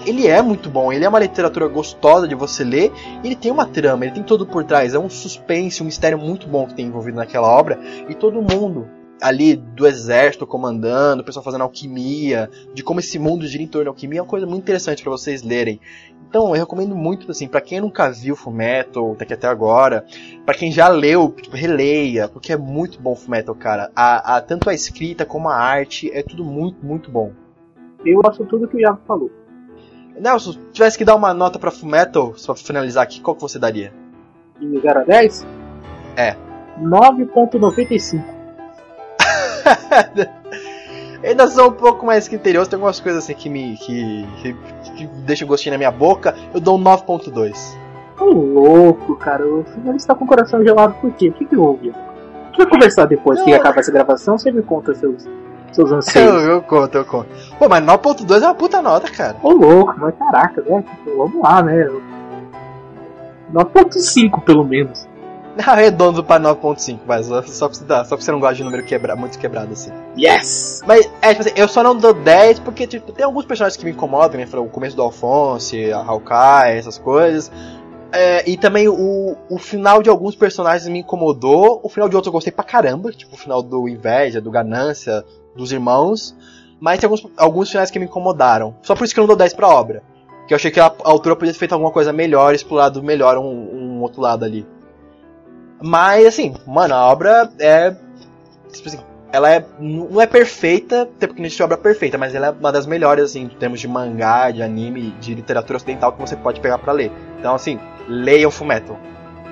ele 0.07 0.29
é 0.29 0.41
muito 0.41 0.71
bom, 0.71 0.93
ele 0.93 1.05
é 1.05 1.09
uma 1.09 1.19
literatura 1.19 1.67
gostosa 1.67 2.29
de 2.29 2.37
você 2.37 2.63
ler, 2.63 2.93
ele 3.25 3.35
tem 3.35 3.51
uma 3.51 3.67
trama, 3.67 4.05
ele 4.05 4.15
tem 4.15 4.23
todo 4.23 4.47
por 4.47 4.63
trás, 4.63 4.95
é 4.95 4.99
um 5.01 5.11
suspense, 5.11 5.83
um 5.83 5.87
mistério 5.87 6.17
muito 6.17 6.47
bom 6.47 6.69
que 6.69 6.75
tem 6.75 6.87
envolvido 6.87 7.17
naquela 7.17 7.49
obra, 7.49 7.77
e 8.09 8.15
todo 8.15 8.41
mundo 8.41 8.89
ali 9.21 9.57
do 9.57 9.87
exército 9.87 10.47
comandando, 10.47 11.23
o 11.23 11.25
pessoal 11.25 11.45
fazendo 11.45 11.63
alquimia, 11.63 12.51
de 12.73 12.83
como 12.83 13.01
esse 13.01 13.19
mundo 13.19 13.47
gira 13.47 13.63
em 13.63 13.67
torno 13.67 13.87
da 13.87 13.91
alquimia, 13.91 14.21
é 14.21 14.23
uma 14.23 14.29
coisa 14.29 14.47
muito 14.47 14.63
interessante 14.63 15.03
pra 15.03 15.11
vocês 15.11 15.43
lerem. 15.43 15.81
Então, 16.29 16.49
eu 16.49 16.61
recomendo 16.61 16.95
muito, 16.95 17.31
assim, 17.31 17.49
pra 17.49 17.61
quem 17.61 17.81
nunca 17.81 18.11
viu 18.11 18.37
Fullmetal, 18.37 19.17
daqui 19.17 19.33
até 19.33 19.47
agora, 19.47 20.05
pra 20.45 20.55
quem 20.55 20.71
já 20.71 20.87
leu, 20.89 21.31
tipo, 21.31 21.57
releia, 21.57 22.29
porque 22.29 22.53
é 22.53 22.57
muito 22.57 23.01
bom 23.01 23.17
Fullmetal, 23.17 23.55
cara. 23.55 23.91
A, 23.97 24.37
a, 24.37 24.41
tanto 24.41 24.69
a 24.69 24.75
escrita 24.75 25.25
como 25.25 25.49
a 25.49 25.57
arte, 25.57 26.11
é 26.13 26.23
tudo 26.23 26.45
muito, 26.45 26.85
muito 26.85 27.11
bom. 27.11 27.33
Eu 28.05 28.21
gosto 28.21 28.45
tudo 28.45 28.69
que 28.69 28.77
o 28.77 28.81
Iago 28.81 29.01
falou. 29.07 29.31
Nelson, 30.21 30.53
se 30.53 30.59
tivesse 30.73 30.99
que 30.99 31.05
dar 31.05 31.15
uma 31.15 31.33
nota 31.33 31.59
pra 31.59 31.71
Fullmetal, 31.71 32.35
só 32.37 32.53
pra 32.53 32.63
finalizar 32.63 33.05
aqui, 33.05 33.21
qual 33.21 33.35
que 33.35 33.41
você 33.41 33.59
daria? 33.59 33.93
De 34.61 34.81
0 34.81 35.01
a 35.01 35.05
10? 35.05 35.47
É. 36.15 36.37
9.95. 36.79 38.38
Ainda 41.25 41.49
sou 41.49 41.69
um 41.69 41.73
pouco 41.73 42.07
mais 42.07 42.29
criterioso, 42.29 42.71
tem 42.71 42.77
algumas 42.77 43.01
coisas 43.01 43.25
assim 43.25 43.35
que 43.35 43.49
me. 43.51 43.77
que, 43.79 44.27
que, 44.41 44.53
que 44.97 45.07
deixam 45.25 45.47
um 45.47 45.49
gostinho 45.49 45.73
na 45.73 45.79
minha 45.79 45.91
boca. 45.91 46.35
Eu 46.55 46.61
dou 46.61 46.79
um 46.79 46.83
9.2. 46.83 47.77
Ô 48.21 48.25
louco, 48.25 49.17
cara. 49.17 49.45
O 49.45 49.65
senhor 49.75 49.97
está 49.97 50.15
com 50.15 50.25
o 50.25 50.29
coração 50.29 50.63
gelado 50.63 50.95
por 51.01 51.11
quê? 51.13 51.29
O 51.29 51.33
que, 51.33 51.45
que 51.45 51.57
houve? 51.57 51.91
A 51.91 52.47
gente 52.47 52.57
vai 52.59 52.67
conversar 52.69 53.07
depois 53.07 53.43
que 53.43 53.51
Não. 53.51 53.59
acabar 53.59 53.81
essa 53.81 53.91
gravação. 53.91 54.39
Você 54.39 54.53
me 54.53 54.63
conta 54.63 54.95
seus, 54.95 55.27
seus 55.73 55.91
Eu, 55.91 55.97
anseios. 55.97 56.43
eu 56.45 56.63
conto, 56.63 56.95
eu 56.97 57.05
conto. 57.05 57.29
Pô, 57.59 57.69
mas 57.69 57.85
9.2 57.85 58.41
é 58.43 58.47
uma 58.47 58.55
puta 58.55 58.81
nota, 58.81 59.11
cara. 59.11 59.37
Ô 59.43 59.51
louco, 59.51 59.95
mas 59.99 60.15
caraca, 60.17 60.63
né? 60.63 60.85
Vamos 61.17 61.43
lá, 61.43 61.63
né? 61.65 61.89
9.5 63.53 64.43
pelo 64.45 64.65
menos. 64.65 65.08
Arredondo 65.67 66.23
pra 66.23 66.39
9.5, 66.39 67.01
mas 67.07 67.27
só 67.27 67.41
pra, 67.69 67.75
você 67.75 67.85
dar- 67.85 68.05
só 68.05 68.17
pra 68.17 68.25
você 68.25 68.31
não 68.31 68.41
gosta 68.41 68.55
de 68.57 68.65
número 68.65 68.85
quebra, 68.85 69.17
muito 69.17 69.39
quebrado 69.39 69.73
assim. 69.73 69.91
Yes! 70.17 70.83
Mas, 70.87 71.11
é, 71.21 71.35
tipo 71.35 71.41
assim, 71.41 71.53
eu 71.57 71.67
só 71.69 71.83
não 71.83 71.97
dou 71.97 72.15
10 72.15 72.61
porque 72.61 72.87
tipo, 72.87 73.11
tem 73.13 73.25
alguns 73.25 73.45
personagens 73.45 73.77
que 73.77 73.85
me 73.85 73.91
incomodam, 73.91 74.39
né? 74.41 74.47
O 74.57 74.67
começo 74.67 74.95
do 74.97 75.03
Alphonse, 75.03 75.93
a 75.93 75.99
Hawkeye, 75.99 76.79
essas 76.79 76.99
coisas. 76.99 77.51
É, 78.11 78.49
e 78.49 78.57
também 78.57 78.89
o, 78.89 79.37
o 79.51 79.59
final 79.59 80.03
de 80.03 80.09
alguns 80.09 80.35
personagens 80.35 80.89
me 80.89 81.01
incomodou. 81.01 81.81
O 81.83 81.89
final 81.89 82.09
de 82.09 82.17
outros 82.17 82.29
eu 82.29 82.33
gostei 82.33 82.53
pra 82.53 82.65
caramba. 82.65 83.11
Tipo 83.13 83.35
o 83.35 83.39
final 83.39 83.63
do 83.63 83.89
Inveja, 83.89 84.41
do 84.41 84.51
Ganância, 84.51 85.25
dos 85.57 85.73
Irmãos. 85.73 86.35
Mas 86.81 87.01
tem 87.01 87.07
alguns, 87.07 87.27
alguns 87.37 87.71
finais 87.71 87.91
que 87.91 87.99
me 87.99 88.05
incomodaram. 88.07 88.77
Só 88.83 88.95
por 88.95 89.05
isso 89.05 89.13
que 89.13 89.21
eu 89.21 89.23
não 89.23 89.29
dou 89.29 89.37
10 89.37 89.53
pra 89.55 89.69
obra. 89.69 90.03
Que 90.47 90.55
eu 90.55 90.57
achei 90.57 90.71
que 90.71 90.81
a, 90.81 90.87
a 90.87 90.93
autora 91.11 91.37
podia 91.37 91.53
ter 91.53 91.59
feito 91.59 91.73
alguma 91.73 91.91
coisa 91.91 92.13
melhor, 92.13 92.55
explorado 92.55 93.03
melhor 93.03 93.37
um, 93.37 93.43
um 93.45 94.01
outro 94.01 94.23
lado 94.23 94.45
ali. 94.45 94.67
Mas, 95.81 96.27
assim, 96.27 96.55
mano, 96.67 96.95
a 96.95 97.07
obra 97.07 97.51
é. 97.59 97.95
Tipo 98.73 98.89
assim, 98.89 98.99
ela 99.33 99.51
é, 99.51 99.65
não 99.79 100.21
é 100.21 100.27
perfeita, 100.27 101.03
até 101.03 101.27
porque 101.27 101.41
não 101.41 101.47
existe 101.47 101.63
obra 101.63 101.77
perfeita, 101.77 102.17
mas 102.19 102.35
ela 102.35 102.49
é 102.49 102.51
uma 102.51 102.73
das 102.73 102.87
melhores, 102.87 103.25
assim, 103.25 103.43
em 103.43 103.49
termos 103.49 103.81
de 103.81 103.87
mangá, 103.89 104.51
de 104.51 104.63
anime, 104.63 105.11
de 105.21 105.35
literatura 105.35 105.77
ocidental 105.77 106.13
que 106.13 106.21
você 106.21 106.37
pode 106.37 106.61
pegar 106.61 106.79
pra 106.79 106.93
ler. 106.93 107.13
Então, 107.39 107.55
assim, 107.55 107.79
leiam 108.07 108.51
Fullmetal. 108.51 108.99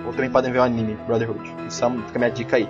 Ou 0.07 0.12
também 0.12 0.31
podem 0.31 0.53
ver 0.53 0.59
o 0.59 0.62
anime, 0.62 0.97
Brotherhood. 1.07 1.55
Isso 1.68 1.85
é- 1.85 1.91
fica 1.91 2.16
a 2.16 2.18
minha 2.18 2.31
dica 2.31 2.57
aí. 2.57 2.68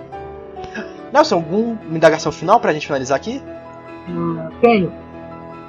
Nelson, 1.12 1.36
alguma 1.36 1.78
indagação 1.90 2.32
final 2.32 2.58
pra 2.60 2.72
gente 2.72 2.86
finalizar 2.86 3.16
aqui? 3.16 3.42
Hum, 4.08 4.48
tenho. 4.60 4.92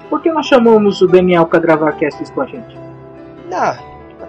Por 0.10 0.22
que 0.22 0.32
nós 0.32 0.46
chamamos 0.46 1.02
o 1.02 1.08
Daniel 1.08 1.46
pra 1.46 1.60
gravar 1.60 1.92
casts 1.94 2.30
com 2.30 2.42
a 2.42 2.46
gente? 2.46 2.78
Ah, 3.54 3.78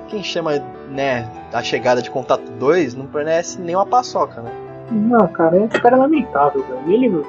quem 0.09 0.23
chama, 0.23 0.53
né, 0.91 1.29
a 1.53 1.63
chegada 1.63 2.01
de 2.03 2.11
Contato 2.11 2.51
2, 2.53 2.95
não 2.95 3.07
parece 3.07 3.61
nem 3.61 3.75
uma 3.77 3.87
paçoca, 3.87 4.41
né? 4.41 4.51
Não, 4.91 5.27
cara, 5.29 5.65
esse 5.65 5.81
cara 5.81 5.97
é 5.97 5.99
lamentável, 5.99 6.65
velho. 6.65 6.93
Ele. 7.05 7.25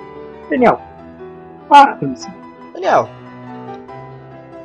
Daniel, 0.50 0.80
para 1.68 1.96
com 1.96 2.14
isso. 2.14 2.28
Daniel. 2.74 3.10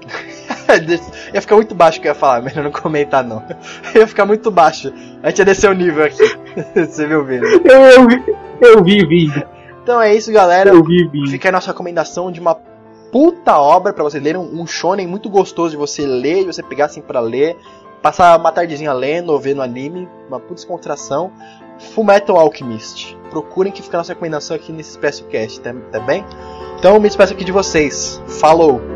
ia 1.35 1.41
ficar 1.41 1.57
muito 1.57 1.75
baixo 1.75 2.01
que 2.01 2.07
eu 2.07 2.11
ia 2.11 2.15
falar, 2.15 2.43
melhor 2.43 2.65
não 2.65 2.71
comentar 2.73 3.25
não. 3.25 3.43
ia 3.95 4.07
ficar 4.07 4.25
muito 4.27 4.51
baixo. 4.51 4.93
A 5.23 5.29
gente 5.29 5.39
ia 5.41 5.45
descer 5.45 5.71
o 5.71 5.75
nível 5.75 6.05
aqui. 6.05 6.23
Você 6.75 7.07
viu 7.07 7.21
o 7.21 7.25
vídeo. 7.25 7.47
Eu, 7.65 7.81
eu, 7.81 8.09
vi- 8.09 8.37
eu 8.61 8.85
vi 8.85 9.07
vindo. 9.07 9.43
Então 9.83 10.01
é 10.01 10.15
isso, 10.15 10.33
galera. 10.33 10.71
Eu 10.71 10.83
vi 10.83 11.07
vindo. 11.09 11.31
Fica 11.31 11.49
a 11.49 11.53
nossa 11.53 11.71
recomendação 11.71 12.31
de 12.33 12.41
uma 12.41 12.55
puta 13.13 13.59
obra 13.59 13.93
pra 13.93 14.03
vocês 14.05 14.23
lerem. 14.23 14.41
Um 14.41 14.67
shonen 14.67 15.07
muito 15.07 15.29
gostoso 15.29 15.71
de 15.71 15.77
você 15.77 16.07
ler, 16.07 16.41
de 16.41 16.47
você 16.47 16.63
pegar 16.63 16.87
assim 16.87 17.01
pra 17.03 17.21
ler. 17.21 17.57
Passar 18.05 18.39
uma 18.39 18.53
tardezinha 18.53 18.93
lendo 18.93 19.31
ou 19.31 19.41
vendo 19.41 19.63
anime, 19.63 20.07
uma 20.29 20.39
puta 20.39 20.57
descontração. 20.57 21.33
Fullmetal 21.95 22.39
Alchemist. 22.39 23.17
Procurem 23.31 23.73
que 23.73 23.81
fica 23.81 23.97
a 23.97 24.01
nossa 24.01 24.13
recomendação 24.13 24.55
aqui 24.55 24.71
nesse 24.71 24.91
Expresso 24.91 25.25
Cast, 25.25 25.59
tá, 25.63 25.75
tá 25.91 26.01
bem? 26.01 26.23
Então 26.79 27.01
me 27.01 27.09
despeço 27.09 27.33
aqui 27.33 27.45
de 27.45 27.51
vocês. 27.51 28.23
Falou! 28.29 28.94